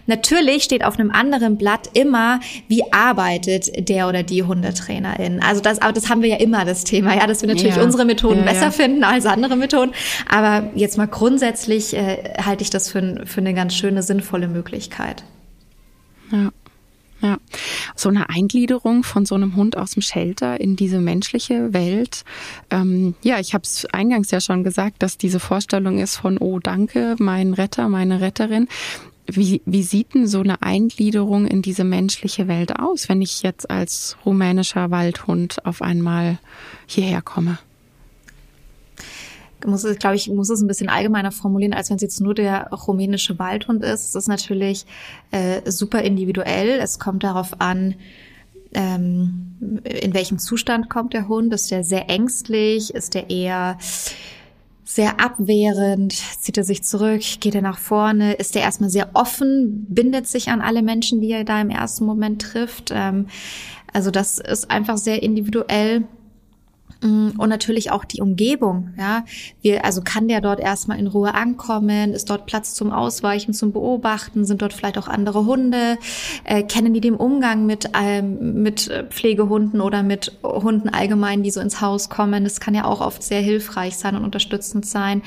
Natürlich 0.07 0.65
steht 0.65 0.85
auf 0.85 0.99
einem 0.99 1.11
anderen 1.11 1.57
Blatt 1.57 1.91
immer, 1.95 2.41
wie 2.69 2.93
arbeitet 2.93 3.89
der 3.89 4.09
oder 4.09 4.23
die 4.23 4.43
Hundetrainerin. 4.43 5.43
Also 5.43 5.61
das, 5.61 5.81
aber 5.81 5.93
das 5.93 6.09
haben 6.09 6.23
wir 6.23 6.29
ja 6.29 6.37
immer 6.37 6.65
das 6.65 6.85
Thema, 6.85 7.15
ja, 7.15 7.27
dass 7.27 7.43
wir 7.43 7.49
natürlich 7.49 7.77
ja. 7.77 7.83
unsere 7.83 8.05
Methoden 8.05 8.41
ja, 8.41 8.45
besser 8.45 8.67
ja. 8.67 8.71
finden 8.71 9.05
als 9.05 9.27
andere 9.27 9.57
Methoden. 9.57 9.93
Aber 10.29 10.71
jetzt 10.75 10.99
mal 10.99 11.07
grundsätzlich 11.07 11.95
äh, 11.95 12.35
halte 12.45 12.63
ich 12.63 12.71
das 12.71 12.91
für, 12.91 13.23
für 13.27 13.41
eine 13.41 13.55
ganz 13.55 13.75
schöne, 13.75 14.03
sinnvolle 14.03 14.49
Möglichkeit. 14.49 15.25
Ja. 16.31 16.51
Ja, 17.21 17.39
so 17.97 18.09
eine 18.09 18.29
Eingliederung 18.29 19.03
von 19.03 19.27
so 19.27 19.35
einem 19.35 19.57
Hund 19.57 19.77
aus 19.77 19.93
dem 19.93 20.03
Shelter 20.03 20.61
in 20.61 20.77
diese 20.77 21.01
menschliche 21.01 21.73
Welt. 21.73 22.25
Ähm, 22.71 23.15
ja, 23.23 23.41
ich 23.41 23.55
habe 23.55 23.65
es 23.65 23.87
eingangs 23.87 24.31
ja 24.31 24.41
schon 24.41 24.63
gesagt, 24.63 25.03
dass 25.03 25.19
diese 25.19 25.41
Vorstellung 25.41 25.99
ist 25.99 26.17
von, 26.17 26.39
oh 26.39 26.61
danke, 26.61 27.17
mein 27.19 27.55
Retter, 27.55 27.89
meine 27.89 28.21
Retterin. 28.21 28.69
Wie, 29.27 29.63
wie 29.67 29.83
sieht 29.83 30.15
denn 30.15 30.27
so 30.27 30.41
eine 30.41 30.63
Eingliederung 30.63 31.47
in 31.47 31.61
diese 31.61 31.85
menschliche 31.85 32.49
Welt 32.49 32.79
aus, 32.79 33.09
wenn 33.09 33.21
ich 33.21 33.43
jetzt 33.43 33.69
als 33.69 34.17
rumänischer 34.25 34.91
Waldhund 34.91 35.67
auf 35.67 35.83
einmal 35.83 36.39
hierher 36.87 37.21
komme? 37.21 37.59
Muss 39.67 39.85
es, 39.85 39.99
glaube 39.99 40.17
ich, 40.17 40.29
muss 40.29 40.51
es 40.51 40.61
ein 40.61 40.69
bisschen 40.69 40.89
allgemeiner 40.89 41.33
formulieren, 41.33 41.75
als 41.75 41.91
wenn 41.91 41.97
es 41.97 42.03
jetzt 42.03 42.21
nur 42.21 42.35
der 42.35 42.71
rumänische 42.71 43.39
Waldhund 43.39 43.83
ist. 43.83 44.09
Es 44.09 44.15
ist 44.15 44.29
natürlich 44.29 44.87
äh, 45.31 45.69
super 45.71 46.03
individuell. 46.03 46.79
Es 46.81 46.99
kommt 46.99 47.25
darauf 47.25 47.61
an, 47.61 47.95
ähm, 48.75 49.83
in 49.85 50.15
welchem 50.15 50.39
Zustand 50.39 50.89
kommt 50.91 51.15
der 51.15 51.29
Hund. 51.29 51.53
Ist 51.53 51.71
der 51.71 51.85
sehr 51.85 52.09
ängstlich? 52.11 52.95
Ist 52.95 53.15
der 53.15 53.31
eher 53.31 53.79
sehr 54.85 55.21
abwehrend? 55.21 56.13
Zieht 56.13 56.57
er 56.57 56.65
sich 56.65 56.85
zurück? 56.85 57.23
Geht 57.41 57.55
er 57.55 57.63
nach 57.63 57.79
vorne? 57.79 58.35
Ist 58.35 58.57
er 58.57 58.63
erstmal 58.63 58.91
sehr 58.91 59.11
offen? 59.15 59.87
Bindet 59.89 60.27
sich 60.27 60.49
an 60.49 60.61
alle 60.61 60.83
Menschen, 60.83 61.21
die 61.21 61.31
er 61.31 61.45
da 61.45 61.61
im 61.61 61.71
ersten 61.71 62.05
Moment 62.05 62.43
trifft? 62.43 62.93
Ähm, 62.95 63.27
also 63.93 64.11
das 64.11 64.39
ist 64.39 64.71
einfach 64.71 64.99
sehr 64.99 65.23
individuell. 65.23 66.05
Mm, 67.01 67.31
und 67.39 67.49
natürlich 67.49 67.93
auch 67.93 68.05
die 68.05 68.21
Umgebung, 68.21 68.95
ja. 68.99 69.25
Wir, 69.63 69.85
also 69.85 70.03
kann 70.03 70.27
der 70.27 70.41
dort 70.41 70.59
erstmal 70.59 70.99
in 70.99 71.07
Ruhe 71.07 71.35
ankommen? 71.35 72.13
Ist 72.13 72.29
dort 72.29 72.47
Platz 72.47 72.75
zum 72.75 72.93
Ausweichen, 72.93 73.55
zum 73.55 73.73
Beobachten? 73.73 74.45
Sind 74.45 74.63
dort 74.63 74.73
vielleicht 74.73 74.99
auch 74.99 75.07
andere 75.07 75.47
Hunde? 75.47 75.99
Äh, 76.45 76.65
kennen 76.65 76.95
die 76.95 77.01
den 77.01 77.15
Umgang 77.15 77.67
mit, 77.67 77.91
ähm, 77.95 78.63
mit 78.63 78.91
Pflegehunden 79.11 79.81
oder 79.81 80.03
mit 80.03 80.39
Hunden 80.43 80.89
allgemein, 80.89 81.43
die 81.43 81.51
so 81.51 81.61
ins 81.61 81.81
Haus 81.81 82.09
kommen? 82.11 82.43
Das 82.45 82.59
kann 82.59 82.75
ja 82.75 82.85
auch 82.85 83.01
oft 83.01 83.23
sehr 83.23 83.41
hilfreich 83.41 83.97
sein 83.97 84.17
und 84.17 84.25
unterstützend 84.25 84.85
sein. 84.85 85.23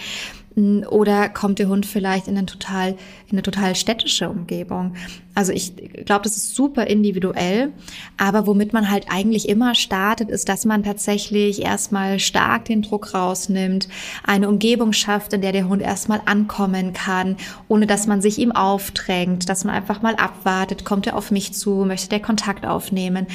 Oder 0.55 1.29
kommt 1.29 1.59
der 1.59 1.69
Hund 1.69 1.85
vielleicht 1.85 2.27
in 2.27 2.45
total, 2.45 2.89
in 2.89 3.31
eine 3.31 3.41
total 3.41 3.73
städtische 3.75 4.29
Umgebung? 4.29 4.95
Also 5.33 5.53
ich 5.53 5.75
glaube, 6.05 6.23
das 6.23 6.35
ist 6.35 6.55
super 6.55 6.87
individuell. 6.87 7.71
Aber 8.17 8.47
womit 8.47 8.73
man 8.73 8.91
halt 8.91 9.05
eigentlich 9.09 9.47
immer 9.47 9.75
startet, 9.75 10.29
ist, 10.29 10.49
dass 10.49 10.65
man 10.65 10.83
tatsächlich 10.83 11.61
erstmal 11.61 12.19
stark 12.19 12.65
den 12.65 12.81
Druck 12.81 13.13
rausnimmt, 13.13 13.87
eine 14.25 14.49
Umgebung 14.49 14.91
schafft, 14.91 15.31
in 15.31 15.41
der 15.41 15.53
der 15.53 15.69
Hund 15.69 15.81
erstmal 15.81 16.21
ankommen 16.25 16.91
kann, 16.91 17.37
ohne 17.69 17.87
dass 17.87 18.07
man 18.07 18.21
sich 18.21 18.37
ihm 18.37 18.51
aufdrängt, 18.51 19.47
dass 19.47 19.63
man 19.63 19.73
einfach 19.73 20.01
mal 20.01 20.15
abwartet, 20.15 20.83
kommt 20.83 21.07
er 21.07 21.15
auf 21.15 21.31
mich 21.31 21.53
zu, 21.53 21.85
möchte 21.85 22.09
der 22.09 22.19
Kontakt 22.21 22.65
aufnehmen? 22.65 23.27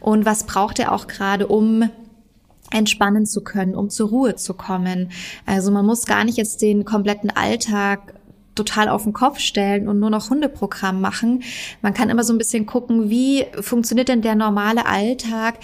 Und 0.00 0.26
was 0.26 0.44
braucht 0.44 0.80
er 0.80 0.90
auch 0.90 1.06
gerade, 1.06 1.46
um 1.46 1.88
entspannen 2.74 3.24
zu 3.24 3.42
können, 3.42 3.74
um 3.74 3.88
zur 3.88 4.08
Ruhe 4.10 4.34
zu 4.34 4.54
kommen. 4.54 5.10
Also 5.46 5.70
man 5.70 5.86
muss 5.86 6.06
gar 6.06 6.24
nicht 6.24 6.36
jetzt 6.36 6.60
den 6.60 6.84
kompletten 6.84 7.30
Alltag 7.30 8.14
total 8.54 8.88
auf 8.88 9.02
den 9.02 9.12
Kopf 9.12 9.40
stellen 9.40 9.88
und 9.88 9.98
nur 9.98 10.10
noch 10.10 10.30
Hundeprogramm 10.30 11.00
machen. 11.00 11.42
Man 11.82 11.94
kann 11.94 12.08
immer 12.08 12.24
so 12.24 12.32
ein 12.32 12.38
bisschen 12.38 12.66
gucken, 12.66 13.10
wie 13.10 13.46
funktioniert 13.60 14.08
denn 14.08 14.22
der 14.22 14.34
normale 14.34 14.86
Alltag 14.86 15.58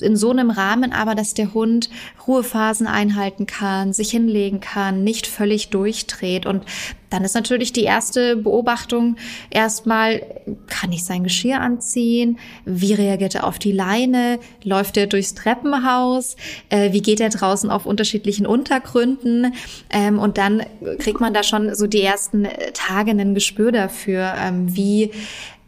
in 0.00 0.16
so 0.16 0.30
einem 0.30 0.50
Rahmen, 0.50 0.92
aber 0.92 1.14
dass 1.14 1.34
der 1.34 1.52
Hund 1.54 1.90
Ruhephasen 2.26 2.86
einhalten 2.86 3.46
kann, 3.46 3.92
sich 3.92 4.10
hinlegen 4.10 4.60
kann, 4.60 5.04
nicht 5.04 5.26
völlig 5.26 5.68
durchdreht. 5.70 6.46
Und 6.46 6.64
dann 7.10 7.24
ist 7.24 7.34
natürlich 7.34 7.72
die 7.72 7.82
erste 7.82 8.36
Beobachtung 8.36 9.16
erstmal, 9.50 10.22
kann 10.68 10.92
ich 10.92 11.04
sein 11.04 11.24
Geschirr 11.24 11.60
anziehen? 11.60 12.38
Wie 12.64 12.94
reagiert 12.94 13.34
er 13.34 13.46
auf 13.46 13.58
die 13.58 13.72
Leine? 13.72 14.38
Läuft 14.62 14.96
er 14.96 15.06
durchs 15.06 15.34
Treppenhaus? 15.34 16.36
Äh, 16.68 16.92
wie 16.92 17.02
geht 17.02 17.20
er 17.20 17.28
draußen 17.28 17.70
auf 17.70 17.84
unterschiedlichen 17.84 18.46
Untergründen? 18.46 19.54
Ähm, 19.90 20.18
und 20.18 20.38
dann 20.38 20.62
kriegt 20.98 21.20
man 21.20 21.34
da 21.34 21.42
schon 21.42 21.74
so 21.74 21.86
die 21.86 22.02
ersten 22.02 22.48
Tage 22.72 23.10
ein 23.10 23.34
Gespür 23.34 23.72
dafür, 23.72 24.34
ähm, 24.40 24.74
wie 24.74 25.10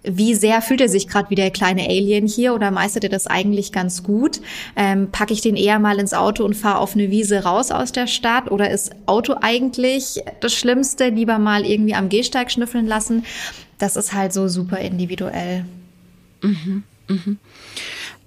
wie 0.05 0.35
sehr 0.35 0.63
fühlt 0.63 0.81
er 0.81 0.89
sich 0.89 1.09
gerade 1.09 1.31
wie 1.31 1.35
der 1.35 1.51
kleine 1.51 1.85
Alien 1.85 2.27
hier 2.27 2.55
oder 2.55 2.71
meistert 2.71 3.05
er 3.05 3.11
das 3.11 3.27
eigentlich 3.27 3.73
ganz 3.73 4.03
gut? 4.03 4.41
Ähm, 4.77 5.11
packe 5.11 5.33
ich 5.33 5.41
den 5.41 5.57
eher 5.57 5.79
mal 5.79 5.99
ins 5.99 6.15
Auto 6.15 6.45
und 6.45 6.55
fahre 6.55 6.79
auf 6.79 6.95
eine 6.95 7.11
Wiese 7.11 7.45
raus 7.45 7.71
aus 7.71 7.93
der 7.93 8.07
Stadt 8.07 8.51
oder 8.51 8.71
ist 8.71 8.93
Auto 9.07 9.37
eigentlich 9.41 10.21
das 10.41 10.55
Schlimmste? 10.55 11.09
Lieber 11.09 11.39
mal 11.39 11.65
irgendwie 11.65 11.95
am 11.95 12.09
Gehsteig 12.09 12.51
schnüffeln 12.51 12.87
lassen. 12.87 13.25
Das 13.79 13.97
ist 13.97 14.13
halt 14.13 14.33
so 14.33 14.49
super 14.49 14.79
individuell. 14.79 15.65
Mhm, 16.43 16.83
mhm. 17.09 17.39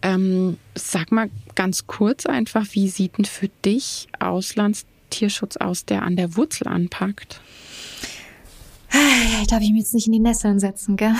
Ähm, 0.01 0.57
sag 0.75 1.11
mal 1.11 1.29
ganz 1.55 1.87
kurz 1.87 2.25
einfach, 2.25 2.65
wie 2.71 2.87
sieht 2.87 3.17
denn 3.17 3.25
für 3.25 3.49
dich 3.65 4.07
Auslandstierschutz 4.19 5.57
aus, 5.57 5.85
der 5.85 6.03
an 6.03 6.15
der 6.15 6.35
Wurzel 6.35 6.67
anpackt? 6.67 7.41
Darf 9.49 9.61
ich 9.61 9.71
mich 9.71 9.81
jetzt 9.81 9.93
nicht 9.93 10.07
in 10.07 10.13
die 10.13 10.19
Nesseln 10.19 10.59
setzen, 10.59 10.95
gell? 10.97 11.13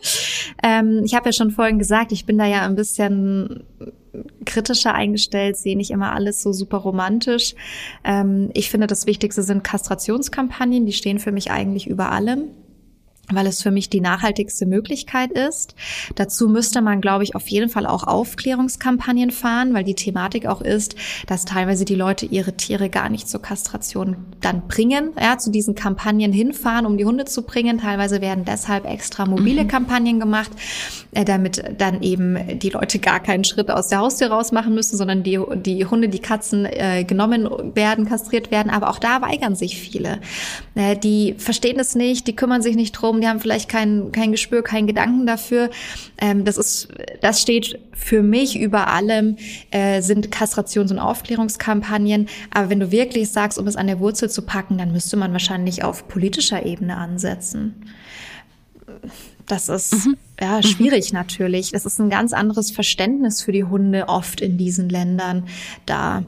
ähm, 0.62 1.02
ich 1.04 1.14
habe 1.14 1.28
ja 1.28 1.32
schon 1.32 1.50
vorhin 1.50 1.78
gesagt, 1.78 2.12
ich 2.12 2.26
bin 2.26 2.38
da 2.38 2.46
ja 2.46 2.62
ein 2.62 2.74
bisschen 2.74 3.64
kritischer 4.44 4.94
eingestellt, 4.94 5.56
sehe 5.56 5.76
nicht 5.76 5.90
immer 5.90 6.12
alles 6.12 6.42
so 6.42 6.52
super 6.52 6.78
romantisch. 6.78 7.54
Ähm, 8.04 8.50
ich 8.54 8.70
finde, 8.70 8.86
das 8.86 9.06
Wichtigste 9.06 9.42
sind 9.42 9.64
Kastrationskampagnen, 9.64 10.86
die 10.86 10.92
stehen 10.92 11.18
für 11.18 11.32
mich 11.32 11.50
eigentlich 11.50 11.86
über 11.86 12.12
allem 12.12 12.48
weil 13.34 13.46
es 13.46 13.62
für 13.62 13.70
mich 13.70 13.90
die 13.90 14.00
nachhaltigste 14.00 14.66
Möglichkeit 14.66 15.32
ist. 15.32 15.74
Dazu 16.14 16.48
müsste 16.48 16.82
man, 16.82 17.00
glaube 17.00 17.24
ich, 17.24 17.34
auf 17.34 17.48
jeden 17.48 17.68
Fall 17.68 17.86
auch 17.86 18.04
Aufklärungskampagnen 18.04 19.30
fahren, 19.30 19.74
weil 19.74 19.84
die 19.84 19.94
Thematik 19.94 20.46
auch 20.46 20.60
ist, 20.60 20.96
dass 21.26 21.44
teilweise 21.44 21.84
die 21.84 21.94
Leute 21.94 22.26
ihre 22.26 22.56
Tiere 22.56 22.88
gar 22.88 23.08
nicht 23.08 23.28
zur 23.28 23.42
Kastration 23.42 24.16
dann 24.40 24.68
bringen, 24.68 25.10
ja, 25.20 25.38
zu 25.38 25.50
diesen 25.50 25.74
Kampagnen 25.74 26.32
hinfahren, 26.32 26.86
um 26.86 26.98
die 26.98 27.04
Hunde 27.04 27.24
zu 27.24 27.42
bringen. 27.42 27.78
Teilweise 27.78 28.20
werden 28.20 28.44
deshalb 28.44 28.84
extra 28.86 29.26
mobile 29.26 29.64
mhm. 29.64 29.68
Kampagnen 29.68 30.20
gemacht, 30.20 30.50
äh, 31.12 31.24
damit 31.24 31.62
dann 31.78 32.02
eben 32.02 32.58
die 32.58 32.70
Leute 32.70 32.98
gar 32.98 33.20
keinen 33.20 33.44
Schritt 33.44 33.70
aus 33.70 33.88
der 33.88 33.98
Haustür 33.98 34.28
raus 34.28 34.52
machen 34.52 34.74
müssen, 34.74 34.96
sondern 34.96 35.22
die, 35.22 35.40
die 35.56 35.86
Hunde, 35.86 36.08
die 36.08 36.18
Katzen 36.18 36.66
äh, 36.66 37.04
genommen 37.04 37.48
werden, 37.74 38.06
kastriert 38.06 38.50
werden. 38.50 38.70
Aber 38.70 38.90
auch 38.90 38.98
da 38.98 39.22
weigern 39.22 39.54
sich 39.54 39.78
viele. 39.78 40.20
Äh, 40.74 40.96
die 40.96 41.34
verstehen 41.38 41.78
es 41.78 41.94
nicht, 41.94 42.26
die 42.26 42.36
kümmern 42.36 42.62
sich 42.62 42.76
nicht 42.76 42.92
drum, 42.92 43.21
die 43.22 43.28
haben 43.28 43.40
vielleicht 43.40 43.68
kein, 43.68 44.12
kein 44.12 44.32
Gespür, 44.32 44.62
keinen 44.62 44.86
Gedanken 44.86 45.26
dafür. 45.26 45.70
Ähm, 46.18 46.44
das 46.44 46.58
ist, 46.58 46.88
das 47.20 47.40
steht 47.40 47.78
für 47.94 48.22
mich 48.22 48.58
über 48.58 48.88
allem, 48.88 49.36
äh, 49.70 50.02
sind 50.02 50.30
Kastrations- 50.30 50.90
und 50.90 50.98
Aufklärungskampagnen. 50.98 52.28
Aber 52.52 52.68
wenn 52.68 52.80
du 52.80 52.90
wirklich 52.90 53.30
sagst, 53.30 53.58
um 53.58 53.66
es 53.66 53.76
an 53.76 53.86
der 53.86 54.00
Wurzel 54.00 54.28
zu 54.28 54.42
packen, 54.42 54.76
dann 54.76 54.92
müsste 54.92 55.16
man 55.16 55.32
wahrscheinlich 55.32 55.84
auf 55.84 56.08
politischer 56.08 56.66
Ebene 56.66 56.96
ansetzen 56.96 57.86
das 59.46 59.68
ist 59.68 60.06
mhm. 60.06 60.16
ja 60.40 60.56
mhm. 60.58 60.62
schwierig 60.62 61.12
mhm. 61.12 61.18
natürlich. 61.18 61.72
Das 61.72 61.86
ist 61.86 61.98
ein 61.98 62.10
ganz 62.10 62.32
anderes 62.32 62.70
Verständnis 62.70 63.42
für 63.42 63.52
die 63.52 63.64
Hunde 63.64 64.08
oft 64.08 64.40
in 64.40 64.58
diesen 64.58 64.88
Ländern 64.88 65.44
da. 65.86 66.24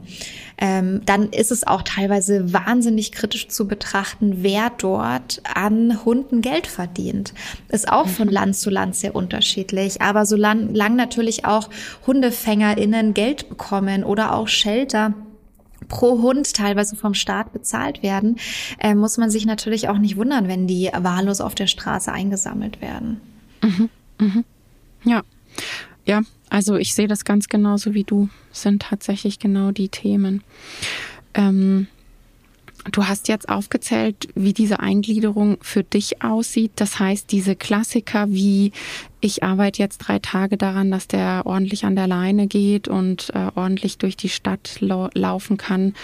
Ähm, 0.57 1.01
dann 1.05 1.29
ist 1.31 1.51
es 1.51 1.67
auch 1.67 1.81
teilweise 1.81 2.53
wahnsinnig 2.53 3.11
kritisch 3.11 3.49
zu 3.49 3.67
betrachten, 3.67 4.37
wer 4.43 4.69
dort 4.77 5.41
an 5.53 6.05
Hunden 6.05 6.41
Geld 6.41 6.67
verdient. 6.67 7.33
Ist 7.69 7.91
auch 7.91 8.07
von 8.07 8.27
mhm. 8.27 8.33
Land 8.33 8.55
zu 8.55 8.69
Land 8.69 8.95
sehr 8.95 9.15
unterschiedlich. 9.15 10.01
Aber 10.01 10.25
solange 10.25 10.71
lang 10.71 10.95
natürlich 10.95 11.45
auch 11.45 11.69
HundefängerInnen 12.07 13.13
Geld 13.13 13.49
bekommen 13.49 14.03
oder 14.03 14.33
auch 14.33 14.47
Shelter, 14.47 15.13
pro 15.87 16.21
Hund 16.21 16.53
teilweise 16.53 16.95
vom 16.95 17.13
Staat 17.13 17.53
bezahlt 17.53 18.03
werden, 18.03 18.37
äh, 18.79 18.95
muss 18.95 19.17
man 19.17 19.29
sich 19.29 19.45
natürlich 19.45 19.89
auch 19.89 19.97
nicht 19.97 20.17
wundern, 20.17 20.47
wenn 20.47 20.67
die 20.67 20.89
wahllos 20.93 21.41
auf 21.41 21.55
der 21.55 21.67
Straße 21.67 22.11
eingesammelt 22.11 22.81
werden. 22.81 23.21
Mhm, 23.61 23.89
mhm. 24.19 24.43
Ja, 25.03 25.23
ja, 26.05 26.21
also 26.49 26.75
ich 26.75 26.93
sehe 26.93 27.07
das 27.07 27.25
ganz 27.25 27.47
genauso 27.47 27.93
wie 27.93 28.03
du, 28.03 28.29
sind 28.51 28.83
tatsächlich 28.83 29.39
genau 29.39 29.71
die 29.71 29.89
Themen. 29.89 30.43
Ähm, 31.33 31.87
Du 32.91 33.07
hast 33.07 33.27
jetzt 33.27 33.49
aufgezählt, 33.49 34.27
wie 34.35 34.53
diese 34.53 34.79
Eingliederung 34.79 35.57
für 35.61 35.83
dich 35.83 36.21
aussieht. 36.21 36.71
Das 36.75 36.99
heißt, 36.99 37.31
diese 37.31 37.55
Klassiker 37.55 38.27
wie 38.29 38.71
ich 39.21 39.43
arbeite 39.43 39.81
jetzt 39.81 39.97
drei 39.97 40.19
Tage 40.19 40.55
daran, 40.55 40.91
dass 40.91 41.07
der 41.07 41.43
ordentlich 41.45 41.83
an 41.83 41.95
der 41.95 42.05
Leine 42.05 42.45
geht 42.45 42.87
und 42.87 43.31
äh, 43.33 43.49
ordentlich 43.55 43.97
durch 43.97 44.15
die 44.15 44.29
Stadt 44.29 44.77
laufen 44.81 45.57
kann, 45.57 45.95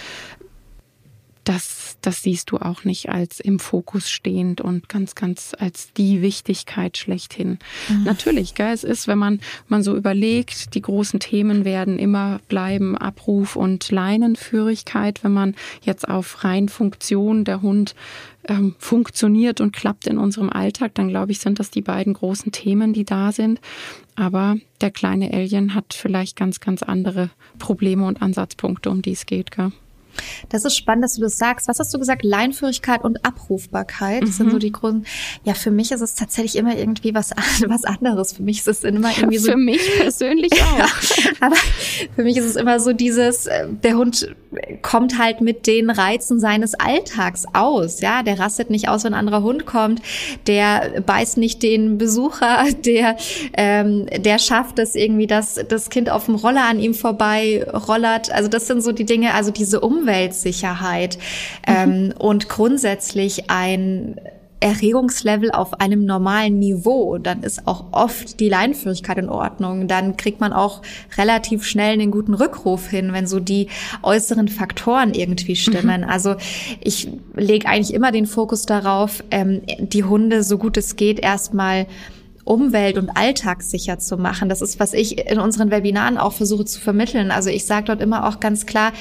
das, 1.44 1.98
das 2.02 2.22
siehst 2.22 2.50
du 2.50 2.58
auch 2.58 2.84
nicht 2.84 3.08
als 3.08 3.40
im 3.40 3.58
Fokus 3.58 4.08
stehend 4.10 4.60
und 4.60 4.88
ganz, 4.88 5.14
ganz 5.14 5.54
als 5.58 5.92
die 5.92 6.22
Wichtigkeit 6.22 6.96
schlechthin. 6.96 7.58
Mhm. 7.88 8.04
Natürlich, 8.04 8.54
gell, 8.54 8.72
es 8.72 8.84
ist, 8.84 9.08
wenn 9.08 9.18
man, 9.18 9.40
man 9.68 9.82
so 9.82 9.96
überlegt, 9.96 10.74
die 10.74 10.82
großen 10.82 11.20
Themen 11.20 11.64
werden 11.64 11.98
immer 11.98 12.40
bleiben, 12.48 12.96
Abruf 12.96 13.56
und 13.56 13.90
Leinenführigkeit, 13.90 15.24
wenn 15.24 15.32
man 15.32 15.54
jetzt 15.82 16.08
auf 16.08 16.44
rein 16.44 16.68
Funktion 16.68 17.44
der 17.44 17.62
Hund 17.62 17.94
ähm, 18.48 18.74
funktioniert 18.78 19.60
und 19.60 19.72
klappt 19.72 20.06
in 20.06 20.18
unserem 20.18 20.50
Alltag, 20.50 20.94
dann 20.94 21.08
glaube 21.08 21.32
ich, 21.32 21.40
sind 21.40 21.58
das 21.58 21.70
die 21.70 21.82
beiden 21.82 22.12
großen 22.12 22.52
Themen, 22.52 22.92
die 22.92 23.04
da 23.04 23.32
sind. 23.32 23.60
Aber 24.14 24.56
der 24.80 24.90
kleine 24.90 25.32
Alien 25.32 25.74
hat 25.74 25.94
vielleicht 25.94 26.36
ganz, 26.36 26.60
ganz 26.60 26.82
andere 26.82 27.30
Probleme 27.58 28.06
und 28.06 28.20
Ansatzpunkte, 28.22 28.90
um 28.90 29.02
die 29.02 29.12
es 29.12 29.26
geht, 29.26 29.50
gell? 29.50 29.72
Das 30.48 30.64
ist 30.64 30.76
spannend, 30.76 31.04
dass 31.04 31.14
du 31.14 31.20
das 31.22 31.38
sagst. 31.38 31.68
Was 31.68 31.78
hast 31.78 31.92
du 31.92 31.98
gesagt? 31.98 32.24
Leinführigkeit 32.24 33.04
und 33.04 33.24
Abrufbarkeit. 33.24 34.22
Das 34.22 34.30
mhm. 34.30 34.34
sind 34.34 34.50
so 34.50 34.56
mhm. 34.56 34.60
die 34.60 34.72
großen. 34.72 35.06
Ja, 35.44 35.54
für 35.54 35.70
mich 35.70 35.92
ist 35.92 36.00
es 36.00 36.14
tatsächlich 36.14 36.56
immer 36.56 36.76
irgendwie 36.76 37.14
was, 37.14 37.30
was 37.66 37.84
anderes. 37.84 38.32
Für 38.32 38.42
mich 38.42 38.58
ist 38.58 38.68
es 38.68 38.84
immer 38.84 39.10
irgendwie 39.16 39.38
so. 39.38 39.52
Für 39.52 39.56
mich 39.56 39.80
persönlich 39.98 40.52
auch. 40.62 40.78
ja, 40.78 40.86
aber 41.40 41.56
für 42.14 42.22
mich 42.22 42.36
ist 42.36 42.44
es 42.44 42.56
immer 42.56 42.80
so 42.80 42.92
dieses, 42.92 43.46
äh, 43.46 43.68
der 43.68 43.96
Hund 43.96 44.34
kommt 44.82 45.18
halt 45.18 45.40
mit 45.40 45.66
den 45.66 45.90
Reizen 45.90 46.38
seines 46.40 46.74
Alltags 46.74 47.44
aus. 47.52 48.00
Ja, 48.00 48.22
der 48.22 48.38
rastet 48.38 48.70
nicht 48.70 48.88
aus, 48.88 49.04
wenn 49.04 49.14
ein 49.14 49.20
anderer 49.20 49.42
Hund 49.42 49.66
kommt. 49.66 50.02
Der 50.46 51.02
beißt 51.04 51.38
nicht 51.38 51.62
den 51.62 51.98
Besucher. 51.98 52.64
Der, 52.82 53.16
ähm, 53.52 54.06
der 54.06 54.38
schafft 54.38 54.78
es 54.78 54.94
irgendwie, 54.94 55.26
dass 55.26 55.60
das 55.68 55.88
Kind 55.88 56.10
auf 56.10 56.26
dem 56.26 56.34
Roller 56.34 56.64
an 56.64 56.80
ihm 56.80 56.94
vorbei 56.94 57.64
rollert. 57.72 58.30
Also 58.32 58.48
das 58.48 58.66
sind 58.66 58.82
so 58.82 58.92
die 58.92 59.04
Dinge, 59.04 59.34
also 59.34 59.50
diese 59.50 59.80
um 59.80 60.01
Umweltsicherheit 60.02 61.18
mhm. 61.66 61.74
ähm, 61.74 62.14
und 62.18 62.48
grundsätzlich 62.48 63.50
ein 63.50 64.16
Erregungslevel 64.62 65.50
auf 65.50 65.80
einem 65.80 66.04
normalen 66.04 66.60
Niveau, 66.60 67.18
dann 67.18 67.42
ist 67.42 67.66
auch 67.66 67.86
oft 67.90 68.38
die 68.38 68.48
Leinführigkeit 68.48 69.18
in 69.18 69.28
Ordnung. 69.28 69.88
Dann 69.88 70.16
kriegt 70.16 70.40
man 70.40 70.52
auch 70.52 70.82
relativ 71.18 71.64
schnell 71.64 71.94
einen 71.94 72.12
guten 72.12 72.32
Rückruf 72.32 72.88
hin, 72.88 73.12
wenn 73.12 73.26
so 73.26 73.40
die 73.40 73.66
äußeren 74.02 74.46
Faktoren 74.46 75.14
irgendwie 75.14 75.56
stimmen. 75.56 76.02
Mhm. 76.02 76.08
Also 76.08 76.36
ich 76.80 77.08
lege 77.34 77.66
eigentlich 77.66 77.92
immer 77.92 78.12
den 78.12 78.26
Fokus 78.26 78.64
darauf, 78.64 79.24
ähm, 79.32 79.62
die 79.80 80.04
Hunde 80.04 80.44
so 80.44 80.58
gut 80.58 80.76
es 80.76 80.94
geht 80.94 81.18
erstmal 81.18 81.86
umwelt- 82.44 82.98
und 82.98 83.10
alltagssicher 83.10 83.98
zu 83.98 84.16
machen. 84.16 84.48
Das 84.48 84.62
ist, 84.62 84.80
was 84.80 84.94
ich 84.94 85.30
in 85.30 85.38
unseren 85.38 85.70
Webinaren 85.70 86.18
auch 86.18 86.32
versuche 86.32 86.64
zu 86.64 86.80
vermitteln. 86.80 87.30
Also 87.30 87.50
ich 87.50 87.64
sage 87.66 87.86
dort 87.86 88.00
immer 88.00 88.28
auch 88.28 88.40
ganz 88.40 88.66
klar, 88.66 88.92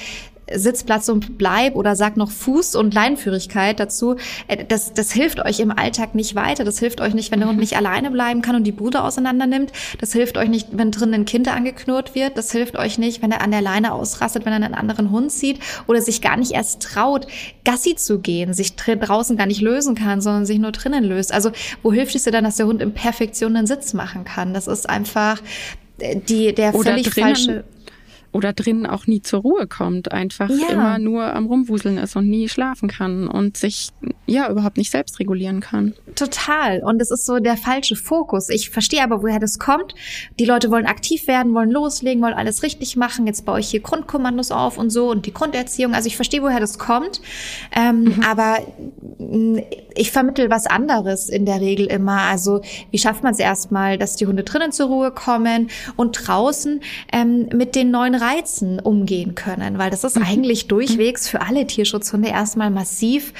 Sitzplatz 0.55 1.09
und 1.09 1.37
Bleib 1.37 1.75
oder 1.75 1.95
sag 1.95 2.17
noch 2.17 2.31
Fuß- 2.31 2.77
und 2.77 2.93
Leinführigkeit 2.93 3.79
dazu. 3.79 4.15
Äh, 4.47 4.65
das, 4.65 4.93
das 4.93 5.11
hilft 5.11 5.39
euch 5.39 5.59
im 5.59 5.71
Alltag 5.71 6.15
nicht 6.15 6.35
weiter. 6.35 6.63
Das 6.63 6.79
hilft 6.79 7.01
euch 7.01 7.13
nicht, 7.13 7.31
wenn 7.31 7.39
der 7.39 7.47
Hund 7.47 7.57
mhm. 7.57 7.61
nicht 7.61 7.77
alleine 7.77 8.11
bleiben 8.11 8.41
kann 8.41 8.55
und 8.55 8.63
die 8.63 8.71
Bude 8.71 9.03
auseinander 9.03 9.47
nimmt. 9.47 9.71
Das 9.99 10.13
hilft 10.13 10.37
euch 10.37 10.49
nicht, 10.49 10.69
wenn 10.71 10.91
drinnen 10.91 11.13
ein 11.13 11.25
Kind 11.25 11.47
angeknurrt 11.47 12.15
wird. 12.15 12.37
Das 12.37 12.51
hilft 12.51 12.77
euch 12.77 12.97
nicht, 12.97 13.21
wenn 13.21 13.31
er 13.31 13.41
an 13.41 13.51
der 13.51 13.61
Leine 13.61 13.93
ausrastet, 13.93 14.45
wenn 14.45 14.53
er 14.53 14.63
einen 14.63 14.73
anderen 14.73 15.11
Hund 15.11 15.31
sieht 15.31 15.59
oder 15.87 16.01
sich 16.01 16.21
gar 16.21 16.37
nicht 16.37 16.51
erst 16.51 16.81
traut, 16.81 17.27
Gassi 17.63 17.95
zu 17.95 18.19
gehen, 18.19 18.53
sich 18.53 18.75
draußen 18.75 19.37
gar 19.37 19.45
nicht 19.45 19.61
lösen 19.61 19.95
kann, 19.95 20.21
sondern 20.21 20.45
sich 20.45 20.59
nur 20.59 20.71
drinnen 20.71 21.03
löst. 21.03 21.33
Also 21.33 21.51
wo 21.81 21.91
hilft 21.91 22.15
es 22.15 22.23
dir 22.23 22.31
dann, 22.31 22.43
dass 22.43 22.57
der 22.57 22.67
Hund 22.67 22.81
in 22.81 22.93
Perfektion 22.93 23.55
einen 23.55 23.67
Sitz 23.67 23.93
machen 23.93 24.23
kann? 24.25 24.53
Das 24.53 24.67
ist 24.67 24.89
einfach 24.89 25.41
äh, 25.99 26.17
die, 26.17 26.53
der 26.53 26.73
völlig 26.73 27.13
falsche 27.13 27.63
oder 28.31 28.53
drinnen 28.53 28.85
auch 28.85 29.07
nie 29.07 29.21
zur 29.21 29.41
Ruhe 29.41 29.67
kommt, 29.67 30.11
einfach 30.11 30.49
ja. 30.49 30.69
immer 30.69 30.99
nur 30.99 31.33
am 31.33 31.45
Rumwuseln 31.47 31.97
ist 31.97 32.15
und 32.15 32.29
nie 32.29 32.47
schlafen 32.47 32.89
kann 32.89 33.27
und 33.27 33.57
sich 33.57 33.89
ja 34.25 34.49
überhaupt 34.49 34.77
nicht 34.77 34.91
selbst 34.91 35.19
regulieren 35.19 35.59
kann. 35.59 35.93
Total. 36.15 36.81
Und 36.83 37.01
es 37.01 37.11
ist 37.11 37.25
so 37.25 37.39
der 37.39 37.57
falsche 37.57 37.95
Fokus. 37.95 38.49
Ich 38.49 38.69
verstehe 38.69 39.03
aber, 39.03 39.21
woher 39.21 39.39
das 39.39 39.59
kommt. 39.59 39.95
Die 40.39 40.45
Leute 40.45 40.71
wollen 40.71 40.85
aktiv 40.85 41.27
werden, 41.27 41.53
wollen 41.53 41.71
loslegen, 41.71 42.23
wollen 42.23 42.33
alles 42.33 42.63
richtig 42.63 42.95
machen. 42.95 43.27
Jetzt 43.27 43.45
baue 43.45 43.59
ich 43.59 43.69
hier 43.69 43.81
Grundkommandos 43.81 44.51
auf 44.51 44.77
und 44.77 44.89
so 44.89 45.09
und 45.09 45.25
die 45.25 45.33
Grunderziehung. 45.33 45.93
Also 45.93 46.07
ich 46.07 46.15
verstehe, 46.15 46.41
woher 46.41 46.59
das 46.59 46.79
kommt. 46.79 47.21
Ähm, 47.75 48.03
mhm. 48.03 48.23
Aber 48.25 48.59
mm, 49.17 49.57
ich 49.95 50.11
vermittel 50.11 50.49
was 50.49 50.67
anderes 50.67 51.27
in 51.27 51.45
der 51.45 51.59
Regel 51.59 51.87
immer. 51.87 52.21
Also 52.21 52.61
wie 52.91 52.97
schafft 52.97 53.23
man 53.23 53.33
es 53.33 53.39
erstmal, 53.39 53.97
dass 53.97 54.15
die 54.15 54.25
Hunde 54.25 54.43
drinnen 54.43 54.71
zur 54.71 54.87
Ruhe 54.87 55.11
kommen 55.11 55.69
und 55.97 56.11
draußen 56.13 56.81
ähm, 57.11 57.49
mit 57.53 57.75
den 57.75 57.91
neuen 57.91 58.15
Reizen 58.21 58.79
umgehen 58.79 59.35
können, 59.35 59.77
weil 59.77 59.89
das 59.89 60.03
ist 60.03 60.17
mhm. 60.17 60.25
eigentlich 60.25 60.67
durchwegs 60.67 61.27
für 61.27 61.41
alle 61.41 61.67
Tierschutzhunde 61.67 62.29
erstmal 62.29 62.69
massiv 62.69 63.33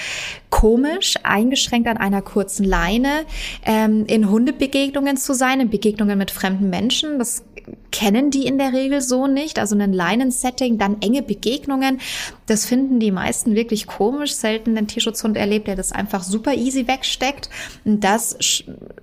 komisch, 0.49 1.15
eingeschränkt 1.23 1.87
an 1.87 1.97
einer 1.97 2.21
kurzen 2.21 2.65
Leine, 2.65 3.25
ähm, 3.65 4.05
in 4.07 4.29
Hundebegegnungen 4.29 5.17
zu 5.17 5.33
sein, 5.33 5.59
in 5.61 5.69
Begegnungen 5.69 6.17
mit 6.17 6.31
fremden 6.31 6.69
Menschen. 6.69 7.19
Das 7.19 7.43
kennen 7.91 8.31
die 8.31 8.45
in 8.45 8.57
der 8.57 8.73
Regel 8.73 9.01
so 9.01 9.27
nicht. 9.27 9.59
Also 9.59 9.77
ein 9.77 9.93
Leinensetting, 9.93 10.77
dann 10.77 11.01
enge 11.01 11.21
Begegnungen. 11.21 11.99
Das 12.45 12.65
finden 12.65 12.99
die 12.99 13.11
meisten 13.11 13.55
wirklich 13.55 13.87
komisch. 13.87 14.33
Selten 14.33 14.75
den 14.75 14.87
Tierschutzhund 14.87 15.37
erlebt, 15.37 15.67
der 15.67 15.75
das 15.75 15.91
einfach 15.91 16.23
super 16.23 16.53
easy 16.53 16.87
wegsteckt. 16.87 17.49
Und 17.85 18.03
das 18.03 18.37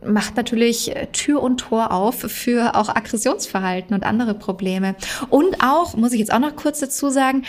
macht 0.04 0.36
natürlich 0.36 0.92
Tür 1.12 1.42
und 1.42 1.58
Tor 1.58 1.92
auf 1.92 2.16
für 2.16 2.74
auch 2.74 2.88
Aggressionsverhalten 2.88 3.94
und 3.94 4.04
andere 4.04 4.34
Probleme. 4.34 4.94
Und 5.28 5.62
auch, 5.62 5.94
muss 5.94 6.12
ich 6.12 6.20
jetzt 6.20 6.32
auch 6.32 6.38
noch 6.38 6.56
kurz 6.56 6.80
dazu 6.80 7.10
sagen, 7.10 7.44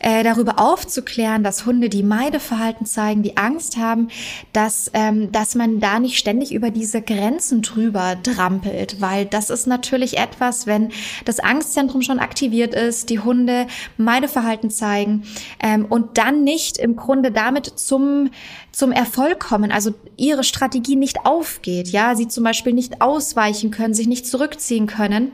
äh, 0.00 0.24
darüber 0.24 0.58
aufzuklären, 0.58 1.44
dass 1.44 1.66
Hunde, 1.66 1.90
die 1.90 2.02
Meideverhalten 2.02 2.86
zeigen, 2.86 3.22
die 3.22 3.36
Angst 3.36 3.76
haben, 3.76 4.08
dass, 4.52 4.90
ähm, 4.94 5.30
dass 5.30 5.54
man 5.54 5.78
da 5.78 6.00
nicht 6.00 6.18
ständig 6.18 6.52
über 6.52 6.70
diese 6.70 7.02
Grenzen 7.02 7.60
drüber 7.60 8.16
trampelt, 8.22 9.00
weil 9.00 9.26
das 9.26 9.50
ist 9.50 9.66
natürlich 9.66 10.16
etwas, 10.16 10.66
wenn 10.66 10.79
das 11.24 11.40
Angstzentrum 11.40 12.02
schon 12.02 12.18
aktiviert 12.18 12.74
ist, 12.74 13.10
die 13.10 13.20
Hunde 13.20 13.66
Meideverhalten 13.96 14.70
zeigen 14.70 15.24
ähm, 15.62 15.86
und 15.86 16.18
dann 16.18 16.44
nicht 16.44 16.78
im 16.78 16.96
Grunde 16.96 17.30
damit 17.30 17.66
zum 17.78 18.30
zum 18.72 18.92
Erfolg 18.92 19.40
kommen, 19.40 19.72
also 19.72 19.92
ihre 20.16 20.44
Strategie 20.44 20.94
nicht 20.94 21.26
aufgeht, 21.26 21.88
ja, 21.88 22.14
sie 22.14 22.28
zum 22.28 22.44
Beispiel 22.44 22.72
nicht 22.72 23.02
ausweichen 23.02 23.72
können, 23.72 23.94
sich 23.94 24.06
nicht 24.06 24.26
zurückziehen 24.26 24.86
können 24.86 25.32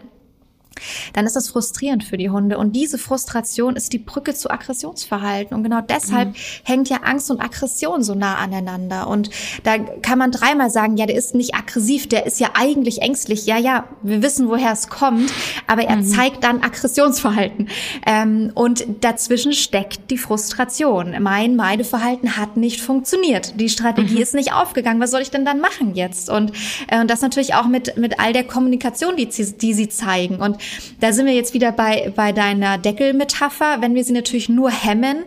dann 1.13 1.27
ist 1.27 1.37
das 1.37 1.49
frustrierend 1.49 2.05
für 2.05 2.17
die 2.17 2.31
Hunde. 2.31 2.59
Und 2.59 2.75
diese 2.75 2.99
Frustration 2.99 3.77
ist 3.77 3.93
die 3.93 3.99
Brücke 3.99 4.35
zu 4.35 4.51
Aggressionsverhalten. 4.51 5.57
Und 5.57 5.63
genau 5.63 5.81
deshalb 5.81 6.31
mhm. 6.31 6.35
hängt 6.65 6.89
ja 6.89 6.99
Angst 7.05 7.31
und 7.31 7.41
Aggression 7.41 8.03
so 8.03 8.15
nah 8.15 8.37
aneinander. 8.37 9.09
Und 9.09 9.31
da 9.65 9.79
kann 9.79 10.19
man 10.19 10.31
dreimal 10.31 10.71
sagen, 10.71 10.97
ja, 10.97 11.07
der 11.07 11.17
ist 11.17 11.35
nicht 11.35 11.55
aggressiv, 11.55 12.09
der 12.09 12.27
ist 12.27 12.41
ja 12.41 12.51
eigentlich 12.55 13.03
ängstlich. 13.03 13.47
Ja, 13.47 13.59
ja, 13.59 13.85
wir 14.03 14.23
wissen, 14.23 14.49
woher 14.49 14.73
es 14.73 14.89
kommt, 14.89 15.33
aber 15.67 15.83
er 15.83 15.97
mhm. 15.97 16.05
zeigt 16.05 16.45
dann 16.45 16.63
Aggressionsverhalten. 16.63 17.69
Ähm, 18.07 18.51
und 18.55 18.85
dazwischen 19.01 19.53
steckt 19.53 20.11
die 20.11 20.19
Frustration. 20.19 21.15
Mein 21.21 21.57
Meideverhalten 21.57 22.37
hat 22.37 22.57
nicht 22.57 22.81
funktioniert. 22.81 23.59
Die 23.61 23.69
Strategie 23.69 24.17
mhm. 24.17 24.23
ist 24.23 24.35
nicht 24.35 24.53
aufgegangen. 24.53 25.01
Was 25.01 25.11
soll 25.11 25.23
ich 25.23 25.31
denn 25.31 25.45
dann 25.45 25.61
machen 25.61 25.95
jetzt? 25.95 26.31
Und, 26.31 26.53
äh, 26.89 27.01
und 27.01 27.11
das 27.11 27.21
natürlich 27.21 27.55
auch 27.55 27.67
mit, 27.67 27.97
mit 27.97 28.21
all 28.21 28.33
der 28.33 28.45
Kommunikation, 28.45 29.17
die, 29.17 29.27
die 29.27 29.75
sie 29.75 29.89
zeigen. 29.89 30.37
Und 30.37 30.59
da 31.01 31.13
sind 31.13 31.27
wir 31.27 31.35
jetzt 31.35 31.55
wieder 31.55 31.73
bei, 31.73 32.13
bei 32.15 32.33
deiner 32.33 32.79
Deckelmetapher. 32.79 33.79
Wenn 33.81 33.95
wir 33.95 34.05
sie 34.05 34.13
natürlich 34.13 34.49
nur 34.49 34.71
hemmen, 34.71 35.25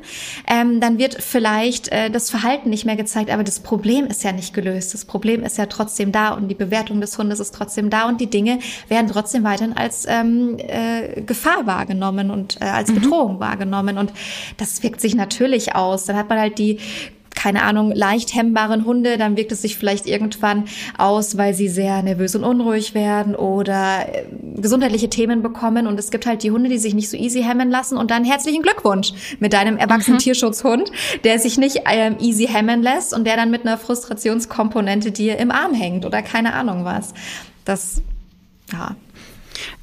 ähm, 0.48 0.80
dann 0.80 0.98
wird 0.98 1.22
vielleicht 1.22 1.90
äh, 1.90 2.10
das 2.10 2.30
Verhalten 2.30 2.70
nicht 2.70 2.86
mehr 2.86 2.96
gezeigt, 2.96 3.30
aber 3.30 3.44
das 3.44 3.60
Problem 3.60 4.08
ist 4.08 4.24
ja 4.24 4.32
nicht 4.32 4.54
gelöst. 4.54 4.94
Das 4.94 5.06
Problem 5.06 5.44
ist 5.44 5.58
ja 5.58 5.66
trotzdem 5.68 6.12
da 6.12 6.30
und 6.30 6.48
die 6.48 6.56
Bewertung 6.56 7.02
des 7.02 7.18
Hundes 7.18 7.40
ist 7.40 7.54
trotzdem 7.54 7.90
da 7.90 8.08
und 8.08 8.20
die 8.22 8.30
Dinge 8.30 8.60
werden 8.88 9.10
trotzdem 9.10 9.44
weiterhin 9.44 9.76
als 9.76 10.06
ähm, 10.08 10.58
äh, 10.58 11.22
Gefahr 11.22 11.66
wahrgenommen 11.66 12.32
und 12.32 12.62
äh, 12.62 12.66
als 12.66 12.90
mhm. 12.90 12.96
Bedrohung 12.96 13.36
mhm. 13.36 13.40
wahrgenommen. 13.40 13.98
Und 13.98 14.12
das 14.58 14.82
wirkt 14.84 15.02
sich 15.02 15.16
natürlich 15.16 15.76
aus. 15.76 16.06
Dann 16.06 16.16
hat 16.16 16.30
man 16.30 16.40
halt 16.40 16.58
die 16.58 16.80
keine 17.36 17.64
Ahnung, 17.64 17.92
leicht 17.94 18.36
hemmbaren 18.36 18.86
Hunde, 18.86 19.18
dann 19.18 19.38
wirkt 19.38 19.52
es 19.52 19.62
sich 19.62 19.78
vielleicht 19.78 20.08
irgendwann 20.08 20.66
aus, 20.98 21.38
weil 21.38 21.54
sie 21.54 21.70
sehr 21.70 22.02
nervös 22.04 22.36
und 22.36 22.44
unruhig 22.44 22.94
werden 22.94 23.36
oder 23.36 24.08
äh, 24.14 24.26
gesundheitliche 24.58 25.10
Themen 25.10 25.42
bekommen. 25.42 25.88
Und 25.88 26.00
es 26.00 26.12
gibt 26.12 26.26
halt 26.26 26.44
die 26.44 26.52
Hunde, 26.52 26.70
die 26.70 26.78
sich 26.78 26.94
nicht 26.94 27.10
so 27.10 27.18
easy 27.18 27.42
hemmen 27.42 27.70
lassen. 27.70 27.98
Und 27.98 28.12
dann 28.12 28.24
herzlichen 28.24 28.62
Glückwunsch 28.62 29.14
mit 29.40 29.54
deinem 29.54 29.78
erwachsenen 29.78 30.18
mhm. 30.18 30.22
Tierschutzhund, 30.22 30.92
der 31.24 31.40
sich 31.40 31.58
nicht 31.58 31.84
ähm, 31.86 32.18
easy 32.20 32.48
hemmen 32.48 32.82
lässt 32.82 33.14
und 33.14 33.26
der 33.26 33.38
dann 33.38 33.52
mit 33.52 33.66
einer 33.66 33.78
Frustrationskomponente 33.78 35.12
dir 35.12 35.38
im 35.38 35.52
Arm 35.52 35.74
hängt 35.74 36.06
oder 36.06 36.22
keine 36.22 36.54
Ahnung 36.54 36.84
was. 36.84 37.14
Das, 37.66 38.02
ja. 38.72 38.96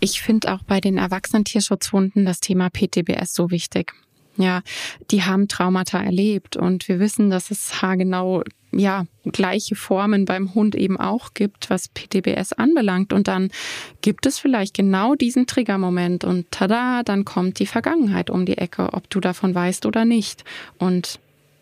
Ich 0.01 0.23
finde 0.23 0.53
auch 0.53 0.63
bei 0.63 0.81
den 0.81 0.99
erwachsenen 0.99 1.45
Tierschutzhunden 1.45 2.25
das 2.25 2.41
Thema 2.41 2.71
PTBS 2.71 3.35
so 3.35 3.51
wichtig. 3.51 3.93
Ja, 4.39 4.63
die 5.11 5.23
haben 5.23 5.49
Traumata 5.49 6.03
erlebt 6.03 6.57
und 6.57 6.89
wir 6.89 7.01
wissen, 7.01 7.31
dass 7.31 7.51
es 7.51 7.81
haargenau 7.83 8.43
ja 8.73 9.07
gleiche 9.25 9.75
Formen 9.75 10.25
beim 10.25 10.55
Hund 10.55 10.75
eben 10.75 10.99
auch 10.99 11.35
gibt, 11.35 11.71
was 11.71 11.89
PTBS 11.89 12.53
anbelangt. 12.53 13.13
Und 13.13 13.29
dann 13.29 13.51
gibt 14.03 14.27
es 14.27 14.39
vielleicht 14.39 14.75
genau 14.75 15.15
diesen 15.15 15.47
Triggermoment 15.47 16.25
und 16.25 16.51
tada, 16.51 17.03
dann 17.03 17.25
kommt 17.25 17.59
die 17.59 17.67
Vergangenheit 17.67 18.31
um 18.31 18.47
die 18.47 18.59
Ecke, 18.59 18.93
ob 18.93 19.09
du 19.11 19.21
davon 19.21 19.55
weißt 19.55 19.87
oder 19.87 20.05
nicht. 20.05 20.45
Und 20.79 21.19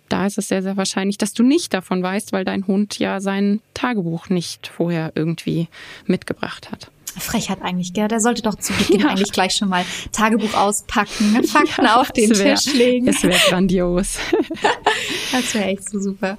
da 0.09 0.27
ist 0.27 0.39
es 0.39 0.49
sehr, 0.49 0.63
sehr 0.63 0.77
wahrscheinlich, 0.77 1.19
dass 1.19 1.33
du 1.33 1.43
nicht 1.43 1.75
davon 1.75 2.03
weißt, 2.03 2.33
weil 2.33 2.45
dein 2.45 2.67
Hund 2.67 2.99
ja 2.99 3.21
sein 3.21 3.61
Tagebuch 3.75 4.29
nicht 4.29 4.67
vorher 4.67 5.13
irgendwie 5.15 5.69
mitgebracht 6.07 6.71
hat. 6.71 6.91
Frechheit 7.17 7.63
eigentlich, 7.63 7.93
gell? 7.93 8.09
Der 8.09 8.21
sollte 8.21 8.43
doch 8.43 8.57
zu 8.57 8.73
Beginn 8.73 9.01
ja. 9.03 9.09
eigentlich 9.09 9.33
gleich 9.33 9.55
schon 9.55 9.69
mal 9.69 9.85
Tagebuch 10.13 10.55
auspacken, 10.55 11.45
Fakten 11.45 11.85
ja, 11.85 12.01
auf 12.01 12.11
den 12.11 12.37
wär, 12.37 12.57
Tisch 12.57 12.75
legen. 12.75 13.07
Das 13.07 13.23
wäre 13.23 13.39
grandios. 13.49 14.19
das 15.33 15.55
wäre 15.55 15.67
echt 15.67 15.89
so 15.89 16.01
super. 16.01 16.37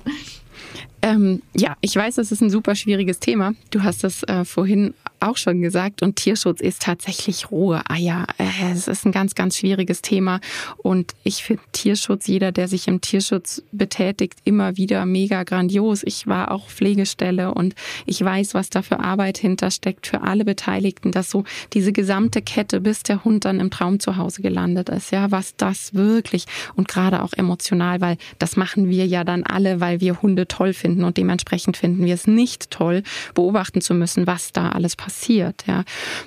Ähm, 1.05 1.43
ja, 1.55 1.77
ich 1.81 1.95
weiß, 1.95 2.15
das 2.15 2.31
ist 2.31 2.41
ein 2.41 2.49
super 2.49 2.73
schwieriges 2.73 3.19
Thema. 3.19 3.53
Du 3.69 3.83
hast 3.83 4.03
es 4.03 4.23
äh, 4.23 4.43
vorhin 4.43 4.95
auch 5.19 5.37
schon 5.37 5.61
gesagt. 5.61 6.01
Und 6.01 6.15
Tierschutz 6.15 6.61
ist 6.61 6.81
tatsächlich 6.81 7.51
rohe 7.51 7.87
Eier. 7.89 8.25
Äh, 8.39 8.71
es 8.71 8.87
ist 8.87 9.05
ein 9.05 9.11
ganz, 9.11 9.35
ganz 9.35 9.55
schwieriges 9.55 10.01
Thema. 10.01 10.39
Und 10.77 11.13
ich 11.23 11.43
finde 11.43 11.61
Tierschutz, 11.73 12.25
jeder, 12.25 12.51
der 12.51 12.67
sich 12.67 12.87
im 12.87 13.01
Tierschutz 13.01 13.61
betätigt, 13.71 14.39
immer 14.45 14.77
wieder 14.77 15.05
mega 15.05 15.43
grandios. 15.43 16.01
Ich 16.03 16.25
war 16.25 16.49
auch 16.49 16.69
Pflegestelle 16.69 17.53
und 17.53 17.75
ich 18.07 18.23
weiß, 18.23 18.55
was 18.55 18.71
da 18.71 18.81
für 18.81 18.99
Arbeit 18.99 19.37
hintersteckt 19.37 20.07
für 20.07 20.21
alle 20.21 20.43
Beteiligten, 20.43 21.11
dass 21.11 21.29
so 21.29 21.43
diese 21.73 21.91
gesamte 21.91 22.41
Kette, 22.41 22.81
bis 22.81 23.03
der 23.03 23.23
Hund 23.23 23.45
dann 23.45 23.59
im 23.59 23.69
Traum 23.69 23.99
zu 23.99 24.17
Hause 24.17 24.41
gelandet 24.41 24.89
ist, 24.89 25.11
ja, 25.11 25.29
was 25.29 25.55
das 25.55 25.93
wirklich 25.93 26.45
und 26.75 26.87
gerade 26.87 27.21
auch 27.21 27.33
emotional, 27.33 28.01
weil 28.01 28.17
das 28.39 28.57
machen 28.57 28.89
wir 28.89 29.05
ja 29.05 29.23
dann 29.23 29.43
alle, 29.43 29.79
weil 29.79 30.01
wir 30.01 30.23
Hunde 30.23 30.47
toll 30.47 30.73
finden 30.73 30.94
und 31.03 31.17
dementsprechend 31.17 31.77
finden 31.77 32.05
wir 32.05 32.13
es 32.13 32.27
nicht 32.27 32.71
toll, 32.71 33.03
beobachten 33.33 33.81
zu 33.81 33.93
müssen, 33.93 34.27
was 34.27 34.51
da 34.51 34.69
alles 34.69 34.95
passiert 34.95 35.05
passiert. 35.05 35.65
Ja. 35.67 35.83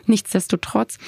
Nichtsdestotrotz, 0.06 0.98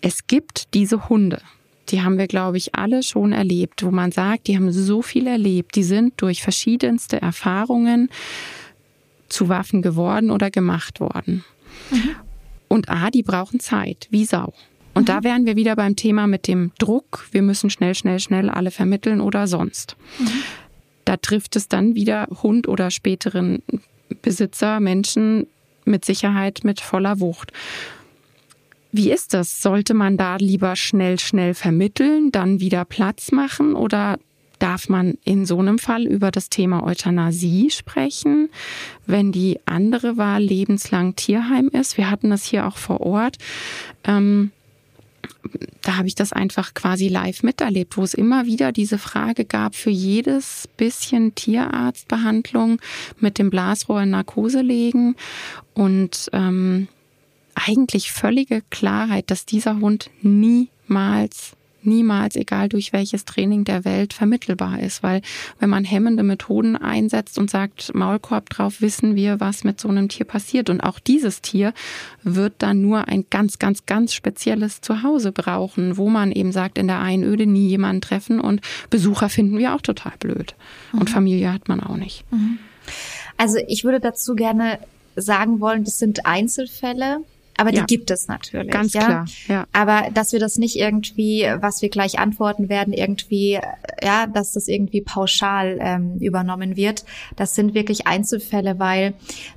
es 0.00 0.26
gibt 0.26 0.74
diese 0.74 1.08
Hunde. 1.08 1.40
Die 1.88 2.02
haben 2.02 2.18
wir, 2.18 2.26
glaube 2.26 2.56
ich, 2.56 2.74
alle 2.74 3.02
schon 3.02 3.32
erlebt, 3.32 3.84
wo 3.84 3.90
man 3.90 4.10
sagt, 4.10 4.48
die 4.48 4.56
haben 4.56 4.72
so 4.72 5.02
viel 5.02 5.26
erlebt. 5.26 5.76
Die 5.76 5.84
sind 5.84 6.14
durch 6.16 6.42
verschiedenste 6.42 7.22
Erfahrungen 7.22 8.10
zu 9.28 9.48
Waffen 9.48 9.82
geworden 9.82 10.30
oder 10.30 10.50
gemacht 10.50 11.00
worden. 11.00 11.44
Mhm. 11.90 12.16
Und 12.68 12.88
A, 12.88 13.10
die 13.10 13.22
brauchen 13.22 13.60
Zeit, 13.60 14.08
wie 14.10 14.24
Sau. 14.24 14.52
Und 14.94 15.02
mhm. 15.02 15.06
da 15.06 15.24
wären 15.24 15.46
wir 15.46 15.54
wieder 15.54 15.76
beim 15.76 15.94
Thema 15.94 16.26
mit 16.26 16.48
dem 16.48 16.72
Druck. 16.78 17.26
Wir 17.30 17.42
müssen 17.42 17.70
schnell, 17.70 17.94
schnell, 17.94 18.18
schnell 18.18 18.50
alle 18.50 18.72
vermitteln 18.72 19.20
oder 19.20 19.46
sonst. 19.46 19.96
Mhm. 20.18 20.42
Da 21.06 21.16
trifft 21.16 21.56
es 21.56 21.68
dann 21.68 21.94
wieder 21.94 22.28
Hund 22.42 22.68
oder 22.68 22.90
späteren 22.90 23.62
Besitzer, 24.20 24.80
Menschen 24.80 25.46
mit 25.86 26.04
Sicherheit 26.04 26.60
mit 26.64 26.80
voller 26.80 27.20
Wucht. 27.20 27.52
Wie 28.92 29.10
ist 29.10 29.32
das? 29.32 29.62
Sollte 29.62 29.94
man 29.94 30.16
da 30.16 30.36
lieber 30.36 30.74
schnell, 30.74 31.18
schnell 31.18 31.54
vermitteln, 31.54 32.32
dann 32.32 32.60
wieder 32.60 32.84
Platz 32.84 33.30
machen 33.30 33.74
oder 33.74 34.18
darf 34.58 34.88
man 34.88 35.18
in 35.22 35.46
so 35.46 35.58
einem 35.58 35.78
Fall 35.78 36.06
über 36.06 36.30
das 36.30 36.50
Thema 36.50 36.82
Euthanasie 36.82 37.70
sprechen, 37.70 38.48
wenn 39.06 39.30
die 39.30 39.60
andere 39.66 40.16
Wahl 40.16 40.42
lebenslang 40.42 41.14
Tierheim 41.14 41.68
ist? 41.68 41.98
Wir 41.98 42.10
hatten 42.10 42.30
das 42.30 42.44
hier 42.44 42.66
auch 42.66 42.78
vor 42.78 43.00
Ort. 43.00 43.36
Ähm, 44.04 44.50
da 45.82 45.96
habe 45.96 46.08
ich 46.08 46.14
das 46.14 46.32
einfach 46.32 46.74
quasi 46.74 47.08
live 47.08 47.42
miterlebt, 47.42 47.96
wo 47.96 48.02
es 48.02 48.14
immer 48.14 48.46
wieder 48.46 48.72
diese 48.72 48.98
Frage 48.98 49.44
gab 49.44 49.74
für 49.74 49.90
jedes 49.90 50.68
bisschen 50.76 51.34
Tierarztbehandlung 51.34 52.80
mit 53.18 53.38
dem 53.38 53.50
Blasrohr 53.50 54.02
in 54.02 54.10
Narkose 54.10 54.60
legen. 54.60 55.16
Und 55.74 56.28
ähm, 56.32 56.88
eigentlich 57.54 58.12
völlige 58.12 58.62
Klarheit, 58.70 59.30
dass 59.30 59.46
dieser 59.46 59.80
Hund 59.80 60.10
niemals 60.22 61.56
niemals, 61.86 62.36
egal 62.36 62.68
durch 62.68 62.92
welches 62.92 63.24
Training 63.24 63.64
der 63.64 63.84
Welt, 63.84 64.12
vermittelbar 64.12 64.80
ist. 64.80 65.02
Weil 65.02 65.22
wenn 65.58 65.70
man 65.70 65.84
hemmende 65.84 66.22
Methoden 66.22 66.76
einsetzt 66.76 67.38
und 67.38 67.50
sagt, 67.50 67.94
Maulkorb 67.94 68.50
drauf, 68.50 68.80
wissen 68.80 69.14
wir, 69.14 69.40
was 69.40 69.64
mit 69.64 69.80
so 69.80 69.88
einem 69.88 70.08
Tier 70.08 70.26
passiert. 70.26 70.70
Und 70.70 70.80
auch 70.80 70.98
dieses 70.98 71.42
Tier 71.42 71.72
wird 72.22 72.54
dann 72.58 72.82
nur 72.82 73.08
ein 73.08 73.24
ganz, 73.30 73.58
ganz, 73.58 73.86
ganz 73.86 74.12
spezielles 74.12 74.80
Zuhause 74.80 75.32
brauchen, 75.32 75.96
wo 75.96 76.08
man 76.10 76.32
eben 76.32 76.52
sagt, 76.52 76.78
in 76.78 76.88
der 76.88 77.00
Einöde 77.00 77.46
nie 77.46 77.68
jemanden 77.68 78.00
treffen 78.00 78.40
und 78.40 78.60
Besucher 78.90 79.28
finden 79.28 79.58
wir 79.58 79.74
auch 79.74 79.80
total 79.80 80.12
blöd. 80.18 80.54
Mhm. 80.92 81.00
Und 81.00 81.10
Familie 81.10 81.52
hat 81.52 81.68
man 81.68 81.80
auch 81.80 81.96
nicht. 81.96 82.24
Mhm. 82.32 82.58
Also 83.36 83.58
ich 83.68 83.84
würde 83.84 84.00
dazu 84.00 84.34
gerne 84.34 84.78
sagen 85.16 85.60
wollen, 85.60 85.84
das 85.84 85.98
sind 85.98 86.26
Einzelfälle. 86.26 87.18
Aber 87.56 87.70
die 87.70 87.78
ja. 87.78 87.84
gibt 87.84 88.10
es 88.10 88.28
natürlich. 88.28 88.70
Ganz 88.70 88.92
ja? 88.92 89.04
klar, 89.04 89.24
ja. 89.48 89.66
Aber 89.72 90.10
dass 90.12 90.32
wir 90.32 90.40
das 90.40 90.58
nicht 90.58 90.76
irgendwie, 90.76 91.46
was 91.60 91.82
wir 91.82 91.88
gleich 91.88 92.18
antworten 92.18 92.68
werden, 92.68 92.92
irgendwie, 92.92 93.58
ja, 94.02 94.26
dass 94.26 94.52
das 94.52 94.68
irgendwie 94.68 95.00
pauschal 95.00 95.78
ähm, 95.80 96.18
übernommen 96.18 96.76
wird, 96.76 97.04
das 97.36 97.54
sind 97.54 97.74
wirklich 97.74 98.06
Einzelfälle, 98.06 98.78
weil 98.78 99.14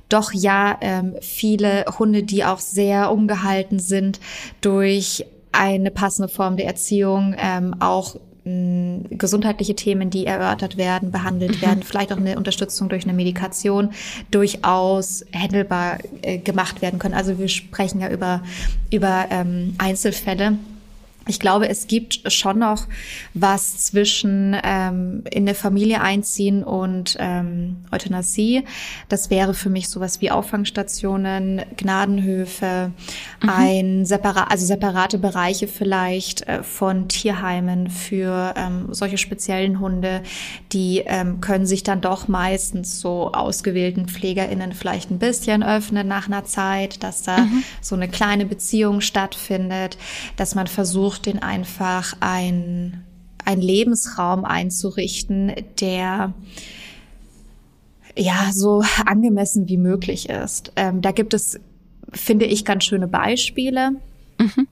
doch 0.08 0.32
ja 0.32 0.78
ähm, 0.80 1.16
viele 1.20 1.84
Hunde, 1.98 2.22
die 2.22 2.44
auch 2.44 2.58
sehr 2.58 3.12
umgehalten 3.12 3.78
sind 3.78 4.20
durch 4.60 5.26
eine 5.52 5.90
passende 5.90 6.28
Form 6.28 6.56
der 6.56 6.66
Erziehung, 6.66 7.34
ähm, 7.38 7.74
auch 7.80 8.16
gesundheitliche 9.10 9.74
Themen, 9.74 10.10
die 10.10 10.26
erörtert 10.26 10.76
werden, 10.76 11.10
behandelt 11.10 11.56
mhm. 11.56 11.62
werden, 11.62 11.82
vielleicht 11.82 12.12
auch 12.12 12.16
eine 12.16 12.36
Unterstützung 12.36 12.88
durch 12.88 13.04
eine 13.04 13.12
Medikation 13.12 13.90
durchaus 14.30 15.24
handelbar 15.34 15.98
äh, 16.22 16.38
gemacht 16.38 16.82
werden 16.82 16.98
können. 16.98 17.14
Also 17.14 17.38
wir 17.38 17.48
sprechen 17.48 18.00
ja 18.00 18.10
über, 18.10 18.42
über 18.90 19.26
ähm, 19.30 19.74
Einzelfälle. 19.78 20.58
Ich 21.30 21.38
glaube, 21.38 21.68
es 21.68 21.86
gibt 21.86 22.32
schon 22.32 22.58
noch 22.58 22.88
was 23.34 23.84
zwischen 23.84 24.56
ähm, 24.64 25.22
in 25.30 25.44
eine 25.44 25.54
Familie 25.54 26.00
einziehen 26.00 26.64
und 26.64 27.16
ähm, 27.20 27.84
Euthanasie. 27.92 28.64
Das 29.08 29.30
wäre 29.30 29.54
für 29.54 29.70
mich 29.70 29.88
sowas 29.88 30.20
wie 30.20 30.32
Auffangstationen, 30.32 31.62
Gnadenhöfe, 31.76 32.90
mhm. 33.40 33.48
ein 33.48 34.06
separat, 34.06 34.50
also 34.50 34.66
separate 34.66 35.18
Bereiche 35.18 35.68
vielleicht 35.68 36.48
äh, 36.48 36.64
von 36.64 37.06
Tierheimen 37.06 37.90
für 37.90 38.52
ähm, 38.56 38.88
solche 38.90 39.16
speziellen 39.16 39.78
Hunde. 39.78 40.22
Die 40.72 41.04
ähm, 41.06 41.40
können 41.40 41.64
sich 41.64 41.84
dann 41.84 42.00
doch 42.00 42.26
meistens 42.26 43.00
so 43.00 43.30
ausgewählten 43.30 44.08
PflegerInnen 44.08 44.72
vielleicht 44.72 45.12
ein 45.12 45.20
bisschen 45.20 45.62
öffnen 45.62 46.08
nach 46.08 46.26
einer 46.26 46.44
Zeit, 46.44 47.04
dass 47.04 47.22
da 47.22 47.38
mhm. 47.38 47.62
so 47.80 47.94
eine 47.94 48.08
kleine 48.08 48.46
Beziehung 48.46 49.00
stattfindet, 49.00 49.96
dass 50.34 50.56
man 50.56 50.66
versucht, 50.66 51.19
versucht, 51.20 51.26
den 51.26 51.42
einfach 51.42 52.14
ein, 52.20 53.04
ein 53.44 53.60
Lebensraum 53.60 54.44
einzurichten, 54.44 55.52
der 55.80 56.34
ja 58.16 58.50
so 58.52 58.82
angemessen 59.06 59.68
wie 59.68 59.76
möglich 59.76 60.28
ist. 60.28 60.72
Ähm, 60.76 61.00
da 61.00 61.12
gibt 61.12 61.34
es, 61.34 61.60
finde 62.12 62.46
ich, 62.46 62.64
ganz 62.64 62.84
schöne 62.84 63.08
Beispiele. 63.08 63.92
Mhm. 64.38 64.66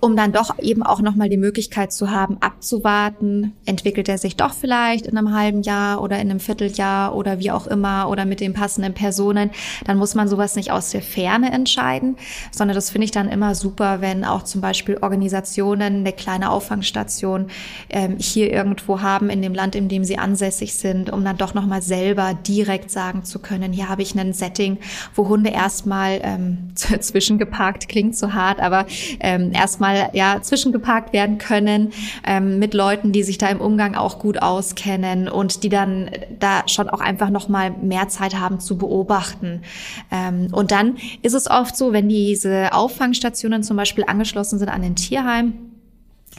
Um 0.00 0.16
dann 0.16 0.32
doch 0.32 0.58
eben 0.58 0.82
auch 0.82 1.00
nochmal 1.00 1.28
die 1.28 1.36
Möglichkeit 1.36 1.92
zu 1.92 2.10
haben, 2.10 2.38
abzuwarten, 2.40 3.52
entwickelt 3.66 4.08
er 4.08 4.18
sich 4.18 4.36
doch 4.36 4.54
vielleicht 4.54 5.06
in 5.06 5.16
einem 5.16 5.34
halben 5.34 5.62
Jahr 5.62 6.02
oder 6.02 6.18
in 6.18 6.30
einem 6.30 6.40
Vierteljahr 6.40 7.14
oder 7.14 7.38
wie 7.38 7.50
auch 7.50 7.66
immer 7.66 8.08
oder 8.08 8.24
mit 8.24 8.40
den 8.40 8.52
passenden 8.52 8.94
Personen, 8.94 9.50
dann 9.86 9.98
muss 9.98 10.14
man 10.14 10.28
sowas 10.28 10.56
nicht 10.56 10.70
aus 10.70 10.90
der 10.90 11.02
Ferne 11.02 11.52
entscheiden, 11.52 12.16
sondern 12.50 12.74
das 12.74 12.90
finde 12.90 13.04
ich 13.06 13.10
dann 13.10 13.28
immer 13.28 13.54
super, 13.54 14.00
wenn 14.00 14.24
auch 14.24 14.42
zum 14.42 14.60
Beispiel 14.60 14.98
Organisationen 15.00 16.00
eine 16.00 16.12
kleine 16.12 16.50
Auffangstation 16.50 17.46
ähm, 17.90 18.16
hier 18.18 18.52
irgendwo 18.52 19.00
haben 19.00 19.30
in 19.30 19.42
dem 19.42 19.54
Land, 19.54 19.74
in 19.74 19.88
dem 19.88 20.04
sie 20.04 20.18
ansässig 20.18 20.74
sind, 20.74 21.10
um 21.10 21.24
dann 21.24 21.36
doch 21.36 21.54
nochmal 21.54 21.82
selber 21.82 22.34
direkt 22.46 22.90
sagen 22.90 23.24
zu 23.24 23.38
können, 23.38 23.72
hier 23.72 23.88
habe 23.88 24.02
ich 24.02 24.14
ein 24.14 24.32
Setting, 24.32 24.78
wo 25.14 25.28
Hunde 25.28 25.50
erstmal 25.50 26.20
ähm, 26.22 26.70
zwischengeparkt, 26.74 27.88
klingt 27.88 28.16
zu 28.16 28.34
hart, 28.34 28.60
aber 28.60 28.86
ähm, 29.20 29.52
erstmal 29.54 30.10
ja 30.12 30.40
zwischengeparkt 30.42 31.12
werden 31.12 31.38
können 31.38 31.92
ähm, 32.26 32.58
mit 32.58 32.74
Leuten, 32.74 33.12
die 33.12 33.22
sich 33.22 33.38
da 33.38 33.48
im 33.48 33.60
Umgang 33.60 33.94
auch 33.94 34.18
gut 34.18 34.42
auskennen 34.42 35.28
und 35.28 35.62
die 35.62 35.68
dann 35.68 36.10
da 36.38 36.62
schon 36.66 36.88
auch 36.88 37.00
einfach 37.00 37.30
noch 37.30 37.48
mal 37.48 37.70
mehr 37.70 38.08
Zeit 38.08 38.38
haben 38.38 38.60
zu 38.60 38.76
beobachten. 38.76 39.62
Ähm, 40.10 40.48
und 40.52 40.70
dann 40.70 40.96
ist 41.22 41.34
es 41.34 41.50
oft 41.50 41.76
so, 41.76 41.92
wenn 41.92 42.08
diese 42.08 42.72
Auffangstationen 42.72 43.62
zum 43.62 43.76
Beispiel 43.76 44.04
angeschlossen 44.06 44.58
sind 44.58 44.68
an 44.68 44.82
den 44.82 44.96
Tierheim, 44.96 45.73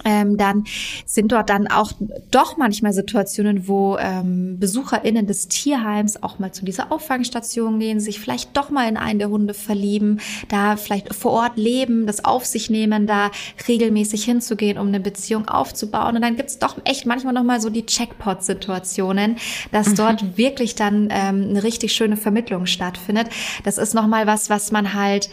ähm, 0.03 0.37
dann 0.37 0.65
sind 1.05 1.31
dort 1.31 1.49
dann 1.49 1.67
auch 1.67 1.91
doch 2.31 2.57
manchmal 2.57 2.93
Situationen, 2.93 3.67
wo 3.67 3.97
ähm, 3.97 4.59
BesucherInnen 4.59 5.27
des 5.27 5.47
Tierheims 5.47 6.21
auch 6.21 6.39
mal 6.39 6.51
zu 6.51 6.65
dieser 6.65 6.91
Auffangstation 6.91 7.79
gehen, 7.79 7.99
sich 7.99 8.19
vielleicht 8.19 8.55
doch 8.57 8.69
mal 8.69 8.87
in 8.89 8.97
einen 8.97 9.19
der 9.19 9.29
Hunde 9.29 9.53
verlieben, 9.53 10.19
da 10.49 10.75
vielleicht 10.75 11.13
vor 11.13 11.31
Ort 11.31 11.57
leben, 11.57 12.07
das 12.07 12.25
auf 12.25 12.45
sich 12.45 12.69
nehmen, 12.69 13.07
da 13.07 13.31
regelmäßig 13.67 14.25
hinzugehen, 14.25 14.77
um 14.77 14.87
eine 14.87 14.99
Beziehung 14.99 15.47
aufzubauen. 15.47 16.15
Und 16.15 16.21
dann 16.21 16.35
gibt's 16.35 16.59
doch 16.59 16.77
echt 16.83 17.05
manchmal 17.05 17.33
noch 17.33 17.43
mal 17.43 17.61
so 17.61 17.69
die 17.69 17.85
Checkpot-Situationen, 17.85 19.37
dass 19.71 19.89
mhm. 19.89 19.95
dort 19.95 20.37
wirklich 20.37 20.75
dann 20.75 21.09
ähm, 21.11 21.49
eine 21.49 21.63
richtig 21.63 21.93
schöne 21.93 22.17
Vermittlung 22.17 22.65
stattfindet. 22.65 23.29
Das 23.63 23.77
ist 23.77 23.93
noch 23.93 24.07
mal 24.07 24.27
was, 24.27 24.49
was 24.49 24.71
man 24.71 24.93
halt 24.93 25.29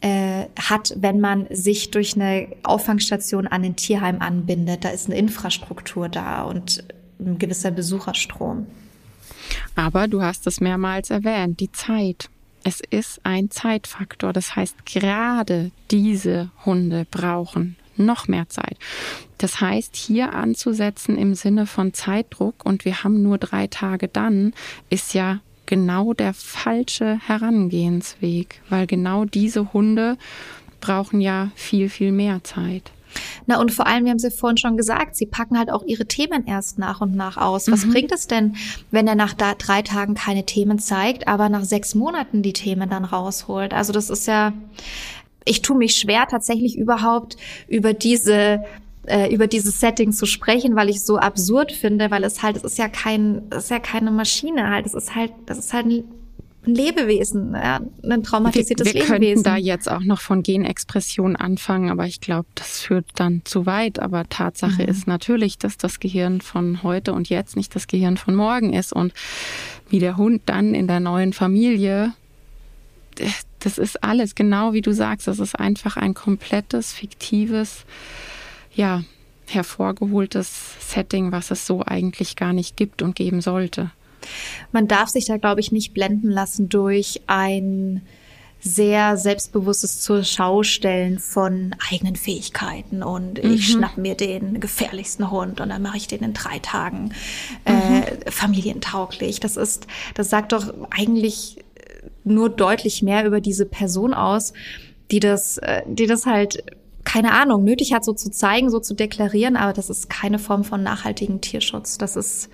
äh, 0.00 0.44
hat, 0.58 0.94
wenn 0.96 1.20
man 1.20 1.46
sich 1.50 1.90
durch 1.90 2.14
eine 2.14 2.48
Auffangstation 2.62 3.46
an 3.46 3.62
den 3.62 3.76
Tierheim 3.76 4.20
anbindet. 4.20 4.84
Da 4.84 4.90
ist 4.90 5.06
eine 5.06 5.18
Infrastruktur 5.18 6.08
da 6.08 6.42
und 6.42 6.84
ein 7.18 7.38
gewisser 7.38 7.70
Besucherstrom. 7.70 8.66
Aber 9.74 10.08
du 10.08 10.22
hast 10.22 10.46
es 10.46 10.60
mehrmals 10.60 11.10
erwähnt, 11.10 11.60
die 11.60 11.72
Zeit. 11.72 12.28
Es 12.64 12.80
ist 12.90 13.20
ein 13.24 13.50
Zeitfaktor. 13.50 14.32
Das 14.32 14.54
heißt, 14.54 14.86
gerade 14.86 15.70
diese 15.90 16.50
Hunde 16.64 17.06
brauchen 17.10 17.76
noch 17.96 18.28
mehr 18.28 18.48
Zeit. 18.48 18.76
Das 19.38 19.60
heißt, 19.60 19.96
hier 19.96 20.34
anzusetzen 20.34 21.16
im 21.16 21.34
Sinne 21.34 21.66
von 21.66 21.94
Zeitdruck 21.94 22.64
und 22.64 22.84
wir 22.84 23.02
haben 23.02 23.22
nur 23.22 23.38
drei 23.38 23.66
Tage 23.66 24.08
dann, 24.08 24.52
ist 24.90 25.14
ja 25.14 25.40
genau 25.68 26.14
der 26.14 26.34
falsche 26.34 27.20
Herangehensweg, 27.24 28.60
weil 28.70 28.86
genau 28.86 29.24
diese 29.24 29.72
Hunde 29.72 30.16
brauchen 30.80 31.20
ja 31.20 31.50
viel, 31.54 31.88
viel 31.88 32.10
mehr 32.10 32.42
Zeit. 32.42 32.90
Na 33.46 33.60
und 33.60 33.72
vor 33.72 33.86
allem, 33.86 34.04
wir 34.04 34.10
haben 34.10 34.18
sie 34.18 34.30
vorhin 34.30 34.56
schon 34.56 34.76
gesagt, 34.76 35.16
sie 35.16 35.26
packen 35.26 35.58
halt 35.58 35.70
auch 35.70 35.84
ihre 35.84 36.06
Themen 36.06 36.46
erst 36.46 36.78
nach 36.78 37.00
und 37.00 37.14
nach 37.14 37.36
aus. 37.36 37.70
Was 37.70 37.84
mhm. 37.84 37.92
bringt 37.92 38.12
es 38.12 38.26
denn, 38.26 38.56
wenn 38.90 39.06
er 39.06 39.14
nach 39.14 39.34
drei 39.34 39.82
Tagen 39.82 40.14
keine 40.14 40.44
Themen 40.44 40.78
zeigt, 40.78 41.28
aber 41.28 41.48
nach 41.48 41.64
sechs 41.64 41.94
Monaten 41.94 42.42
die 42.42 42.52
Themen 42.52 42.88
dann 42.88 43.04
rausholt? 43.04 43.74
Also 43.74 43.92
das 43.92 44.10
ist 44.10 44.26
ja, 44.26 44.52
ich 45.44 45.62
tue 45.62 45.76
mich 45.76 45.96
schwer, 45.96 46.26
tatsächlich 46.28 46.76
überhaupt 46.76 47.36
über 47.68 47.92
diese 47.92 48.64
äh, 49.08 49.32
über 49.32 49.46
dieses 49.46 49.80
Setting 49.80 50.12
zu 50.12 50.26
sprechen, 50.26 50.76
weil 50.76 50.88
ich 50.88 51.02
so 51.02 51.18
absurd 51.18 51.72
finde, 51.72 52.10
weil 52.10 52.24
es 52.24 52.42
halt, 52.42 52.56
es 52.56 52.64
ist 52.64 52.78
ja 52.78 52.88
kein, 52.88 53.42
es 53.50 53.64
ist 53.64 53.70
ja 53.70 53.78
keine 53.78 54.10
Maschine 54.10 54.68
halt, 54.70 54.86
es 54.86 54.94
ist 54.94 55.14
halt, 55.14 55.32
es 55.46 55.58
ist 55.58 55.72
halt 55.72 55.86
ein 55.86 56.04
ein 56.68 56.74
Lebewesen, 56.74 57.54
ja, 57.54 57.80
ein 58.02 58.22
traumatisiertes 58.22 58.86
wir, 58.86 58.94
wir 58.94 59.00
Lebewesen. 59.02 59.20
Wir 59.20 59.34
könnten 59.34 59.42
da 59.44 59.56
jetzt 59.56 59.90
auch 59.90 60.00
noch 60.00 60.20
von 60.20 60.42
Genexpression 60.42 61.36
anfangen, 61.36 61.90
aber 61.90 62.06
ich 62.06 62.20
glaube, 62.20 62.48
das 62.54 62.80
führt 62.80 63.06
dann 63.14 63.42
zu 63.44 63.66
weit. 63.66 64.00
Aber 64.00 64.28
Tatsache 64.28 64.82
mhm. 64.82 64.88
ist 64.88 65.06
natürlich, 65.06 65.58
dass 65.58 65.76
das 65.76 66.00
Gehirn 66.00 66.40
von 66.40 66.82
heute 66.82 67.12
und 67.12 67.28
jetzt 67.28 67.56
nicht 67.56 67.74
das 67.74 67.86
Gehirn 67.86 68.16
von 68.16 68.34
morgen 68.34 68.72
ist. 68.72 68.92
Und 68.92 69.12
wie 69.88 69.98
der 69.98 70.16
Hund 70.16 70.42
dann 70.46 70.74
in 70.74 70.86
der 70.86 71.00
neuen 71.00 71.32
Familie, 71.32 72.12
das 73.60 73.78
ist 73.78 74.04
alles, 74.04 74.34
genau 74.34 74.72
wie 74.72 74.82
du 74.82 74.92
sagst, 74.92 75.26
das 75.26 75.38
ist 75.38 75.58
einfach 75.58 75.96
ein 75.96 76.14
komplettes, 76.14 76.92
fiktives 76.92 77.84
ja, 78.78 79.02
hervorgeholtes 79.46 80.76
Setting, 80.80 81.32
was 81.32 81.50
es 81.50 81.66
so 81.66 81.82
eigentlich 81.84 82.36
gar 82.36 82.52
nicht 82.52 82.76
gibt 82.76 83.02
und 83.02 83.16
geben 83.16 83.40
sollte. 83.40 83.90
Man 84.72 84.88
darf 84.88 85.08
sich 85.08 85.26
da, 85.26 85.36
glaube 85.36 85.60
ich, 85.60 85.72
nicht 85.72 85.94
blenden 85.94 86.30
lassen 86.30 86.68
durch 86.68 87.22
ein 87.26 88.02
sehr 88.60 89.16
selbstbewusstes 89.16 90.00
zur 90.00 90.24
Schaustellen 90.24 91.18
von 91.18 91.74
eigenen 91.90 92.16
Fähigkeiten 92.16 93.02
und 93.02 93.42
mhm. 93.42 93.52
ich 93.52 93.68
schnapp 93.68 93.96
mir 93.96 94.16
den 94.16 94.60
gefährlichsten 94.60 95.30
Hund 95.30 95.60
und 95.60 95.68
dann 95.68 95.82
mache 95.82 95.96
ich 95.96 96.08
den 96.08 96.22
in 96.24 96.32
drei 96.32 96.58
Tagen 96.58 97.12
äh, 97.64 97.72
mhm. 97.72 98.04
familientauglich. 98.26 99.38
Das 99.40 99.56
ist, 99.56 99.86
das 100.14 100.28
sagt 100.28 100.52
doch 100.52 100.74
eigentlich 100.90 101.64
nur 102.24 102.50
deutlich 102.50 103.02
mehr 103.02 103.24
über 103.24 103.40
diese 103.40 103.64
Person 103.64 104.12
aus, 104.12 104.52
die 105.10 105.20
das, 105.20 105.58
äh, 105.58 105.82
die 105.86 106.06
das 106.06 106.26
halt 106.26 106.64
keine 107.04 107.32
Ahnung, 107.32 107.64
nötig 107.64 107.92
hat, 107.92 108.04
so 108.04 108.12
zu 108.12 108.30
zeigen, 108.30 108.70
so 108.70 108.80
zu 108.80 108.94
deklarieren, 108.94 109.56
aber 109.56 109.72
das 109.72 109.90
ist 109.90 110.10
keine 110.10 110.38
Form 110.38 110.64
von 110.64 110.82
nachhaltigen 110.82 111.40
Tierschutz. 111.40 111.98
Das 111.98 112.16
ist, 112.16 112.50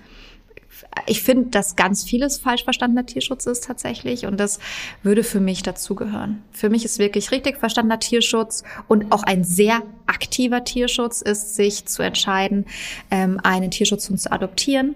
ich 1.07 1.21
finde, 1.21 1.49
dass 1.49 1.75
ganz 1.75 2.03
vieles 2.03 2.37
falsch 2.37 2.63
verstandener 2.63 3.05
Tierschutz 3.05 3.45
ist 3.45 3.65
tatsächlich 3.65 4.25
und 4.25 4.39
das 4.39 4.59
würde 5.03 5.23
für 5.23 5.39
mich 5.39 5.63
dazugehören. 5.63 6.41
Für 6.51 6.69
mich 6.69 6.85
ist 6.85 6.99
wirklich 6.99 7.31
richtig 7.31 7.57
verstandener 7.57 7.99
Tierschutz 7.99 8.63
und 8.87 9.11
auch 9.11 9.23
ein 9.23 9.43
sehr 9.43 9.81
aktiver 10.07 10.63
Tierschutz 10.63 11.21
ist, 11.21 11.55
sich 11.55 11.85
zu 11.85 12.01
entscheiden, 12.01 12.65
ähm, 13.11 13.39
einen 13.43 13.71
Tierschutzhund 13.71 14.21
zu 14.21 14.31
adoptieren 14.31 14.95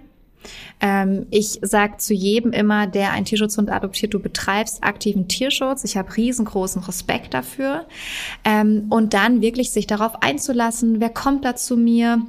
ähm, 0.79 1.27
ich 1.31 1.59
sage 1.61 1.97
zu 1.97 2.13
jedem 2.13 2.51
immer, 2.51 2.87
der 2.87 3.11
einen 3.11 3.25
Tierschutzhund 3.25 3.69
adoptiert, 3.69 4.13
du 4.13 4.19
betreibst 4.19 4.83
aktiven 4.83 5.27
Tierschutz. 5.27 5.83
Ich 5.83 5.97
habe 5.97 6.15
riesengroßen 6.15 6.81
Respekt 6.83 7.33
dafür. 7.33 7.85
Ähm, 8.43 8.87
und 8.89 9.13
dann 9.13 9.41
wirklich 9.41 9.71
sich 9.71 9.87
darauf 9.87 10.21
einzulassen, 10.21 10.99
wer 10.99 11.09
kommt 11.09 11.45
da 11.45 11.55
zu 11.55 11.77
mir, 11.77 12.21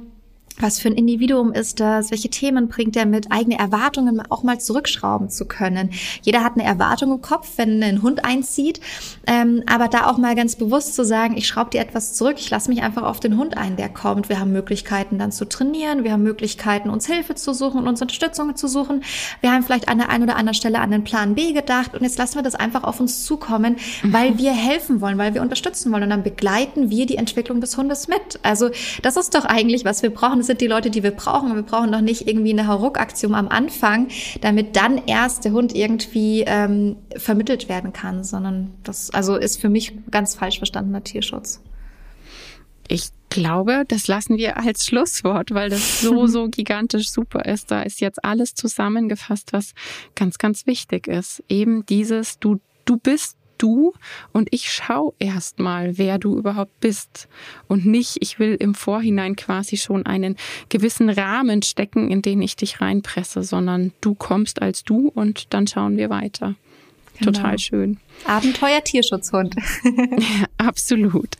was 0.61 0.79
für 0.79 0.89
ein 0.89 0.95
Individuum 0.95 1.51
ist 1.53 1.79
das? 1.79 2.11
Welche 2.11 2.29
Themen 2.29 2.67
bringt 2.67 2.95
er 2.95 3.05
mit? 3.05 3.31
Eigene 3.31 3.57
Erwartungen 3.57 4.21
auch 4.29 4.43
mal 4.43 4.59
zurückschrauben 4.59 5.29
zu 5.29 5.45
können. 5.45 5.91
Jeder 6.21 6.43
hat 6.43 6.53
eine 6.53 6.63
Erwartung 6.63 7.11
im 7.11 7.21
Kopf, 7.21 7.53
wenn 7.57 7.81
ein 7.81 8.01
Hund 8.01 8.25
einzieht. 8.25 8.79
Ähm, 9.27 9.63
aber 9.65 9.87
da 9.87 10.09
auch 10.09 10.17
mal 10.17 10.35
ganz 10.35 10.55
bewusst 10.55 10.95
zu 10.95 11.03
sagen, 11.03 11.37
ich 11.37 11.47
schraube 11.47 11.71
dir 11.71 11.81
etwas 11.81 12.13
zurück, 12.13 12.35
ich 12.37 12.49
lasse 12.49 12.69
mich 12.69 12.81
einfach 12.81 13.03
auf 13.03 13.19
den 13.19 13.37
Hund 13.37 13.57
ein, 13.57 13.75
der 13.75 13.89
kommt. 13.89 14.29
Wir 14.29 14.39
haben 14.39 14.51
Möglichkeiten 14.51 15.17
dann 15.17 15.31
zu 15.31 15.45
trainieren, 15.45 16.03
wir 16.03 16.13
haben 16.13 16.23
Möglichkeiten, 16.23 16.89
uns 16.89 17.07
Hilfe 17.07 17.35
zu 17.35 17.53
suchen 17.53 17.81
und 17.81 17.87
uns 17.87 18.01
Unterstützung 18.01 18.55
zu 18.55 18.67
suchen. 18.67 19.03
Wir 19.41 19.51
haben 19.51 19.63
vielleicht 19.63 19.89
an 19.89 19.97
der 19.97 20.09
einen 20.09 20.23
oder 20.23 20.35
anderen 20.35 20.55
Stelle 20.55 20.79
an 20.79 20.91
den 20.91 21.03
Plan 21.03 21.35
B 21.35 21.53
gedacht 21.53 21.93
und 21.93 22.03
jetzt 22.03 22.17
lassen 22.17 22.35
wir 22.35 22.43
das 22.43 22.55
einfach 22.55 22.83
auf 22.83 22.99
uns 22.99 23.25
zukommen, 23.25 23.77
mhm. 24.03 24.13
weil 24.13 24.37
wir 24.37 24.51
helfen 24.51 25.01
wollen, 25.01 25.17
weil 25.17 25.33
wir 25.33 25.41
unterstützen 25.41 25.91
wollen 25.91 26.03
und 26.03 26.09
dann 26.09 26.23
begleiten 26.23 26.89
wir 26.89 27.05
die 27.05 27.17
Entwicklung 27.17 27.61
des 27.61 27.77
Hundes 27.77 28.07
mit. 28.07 28.39
Also 28.43 28.69
das 29.01 29.17
ist 29.17 29.35
doch 29.35 29.45
eigentlich, 29.45 29.85
was 29.85 30.03
wir 30.03 30.09
brauchen. 30.09 30.39
Das 30.39 30.47
sind 30.51 30.59
die 30.59 30.67
Leute, 30.67 30.89
die 30.89 31.01
wir 31.01 31.11
brauchen. 31.11 31.55
Wir 31.55 31.63
brauchen 31.63 31.93
doch 31.93 32.01
nicht 32.01 32.27
irgendwie 32.27 32.51
eine 32.51 32.67
Hauruck-Aktion 32.67 33.35
am 33.35 33.47
Anfang, 33.47 34.09
damit 34.41 34.75
dann 34.75 35.01
erst 35.07 35.45
der 35.45 35.53
Hund 35.53 35.73
irgendwie 35.73 36.43
ähm, 36.45 36.97
vermittelt 37.15 37.69
werden 37.69 37.93
kann, 37.93 38.25
sondern 38.25 38.71
das 38.83 39.11
also 39.11 39.37
ist 39.37 39.61
für 39.61 39.69
mich 39.69 39.93
ganz 40.11 40.35
falsch 40.35 40.57
verstandener 40.57 41.03
Tierschutz. 41.03 41.61
Ich 42.89 43.11
glaube, 43.29 43.85
das 43.87 44.07
lassen 44.07 44.37
wir 44.37 44.57
als 44.57 44.85
Schlusswort, 44.85 45.51
weil 45.51 45.69
das 45.69 46.01
so, 46.01 46.27
so 46.27 46.49
gigantisch 46.49 47.11
super 47.11 47.45
ist. 47.45 47.71
Da 47.71 47.83
ist 47.83 48.01
jetzt 48.01 48.25
alles 48.25 48.53
zusammengefasst, 48.53 49.53
was 49.53 49.71
ganz, 50.15 50.37
ganz 50.37 50.67
wichtig 50.67 51.07
ist. 51.07 51.41
Eben 51.47 51.85
dieses, 51.85 52.39
du, 52.39 52.59
du 52.83 52.97
bist 52.97 53.37
du 53.61 53.93
und 54.31 54.47
ich 54.51 54.71
schau 54.71 55.13
erst 55.19 55.59
mal, 55.59 55.97
wer 55.97 56.17
du 56.17 56.37
überhaupt 56.37 56.79
bist 56.79 57.27
und 57.67 57.85
nicht, 57.85 58.17
ich 58.21 58.39
will 58.39 58.55
im 58.59 58.75
Vorhinein 58.75 59.35
quasi 59.35 59.77
schon 59.77 60.05
einen 60.05 60.35
gewissen 60.69 61.09
Rahmen 61.09 61.61
stecken, 61.61 62.09
in 62.09 62.21
den 62.21 62.41
ich 62.41 62.55
dich 62.55 62.81
reinpresse, 62.81 63.43
sondern 63.43 63.93
du 64.01 64.15
kommst 64.15 64.61
als 64.61 64.83
du 64.83 65.09
und 65.13 65.53
dann 65.53 65.67
schauen 65.67 65.97
wir 65.97 66.09
weiter. 66.09 66.55
Genau. 67.19 67.33
Total 67.33 67.59
schön. 67.59 67.97
Abenteuer 68.25 68.83
Tierschutzhund. 68.83 69.55
ja, 69.83 70.45
absolut. 70.57 71.35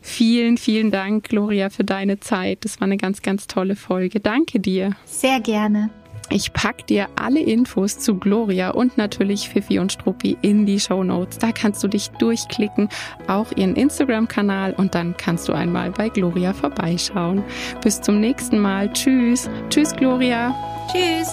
Vielen, 0.00 0.56
vielen 0.56 0.90
Dank, 0.90 1.28
Gloria, 1.28 1.68
für 1.68 1.84
deine 1.84 2.20
Zeit. 2.20 2.64
Das 2.64 2.80
war 2.80 2.86
eine 2.86 2.96
ganz, 2.96 3.22
ganz 3.22 3.46
tolle 3.46 3.76
Folge. 3.76 4.20
Danke 4.20 4.60
dir. 4.60 4.92
Sehr 5.04 5.40
gerne. 5.40 5.90
Ich 6.30 6.52
pack 6.52 6.86
dir 6.86 7.08
alle 7.16 7.40
Infos 7.40 7.98
zu 7.98 8.16
Gloria 8.16 8.70
und 8.70 8.98
natürlich 8.98 9.48
Fifi 9.48 9.78
und 9.78 9.92
Struppi 9.92 10.36
in 10.42 10.66
die 10.66 10.80
Show 10.80 11.04
Notes. 11.04 11.38
Da 11.38 11.52
kannst 11.52 11.82
du 11.84 11.88
dich 11.88 12.08
durchklicken, 12.10 12.88
auch 13.28 13.52
ihren 13.56 13.76
Instagram-Kanal 13.76 14.74
und 14.74 14.94
dann 14.94 15.16
kannst 15.16 15.48
du 15.48 15.52
einmal 15.52 15.90
bei 15.90 16.08
Gloria 16.08 16.52
vorbeischauen. 16.52 17.44
Bis 17.82 18.00
zum 18.00 18.20
nächsten 18.20 18.58
Mal. 18.58 18.92
Tschüss. 18.92 19.48
Tschüss, 19.70 19.94
Gloria. 19.94 20.54
Tschüss. 20.92 21.28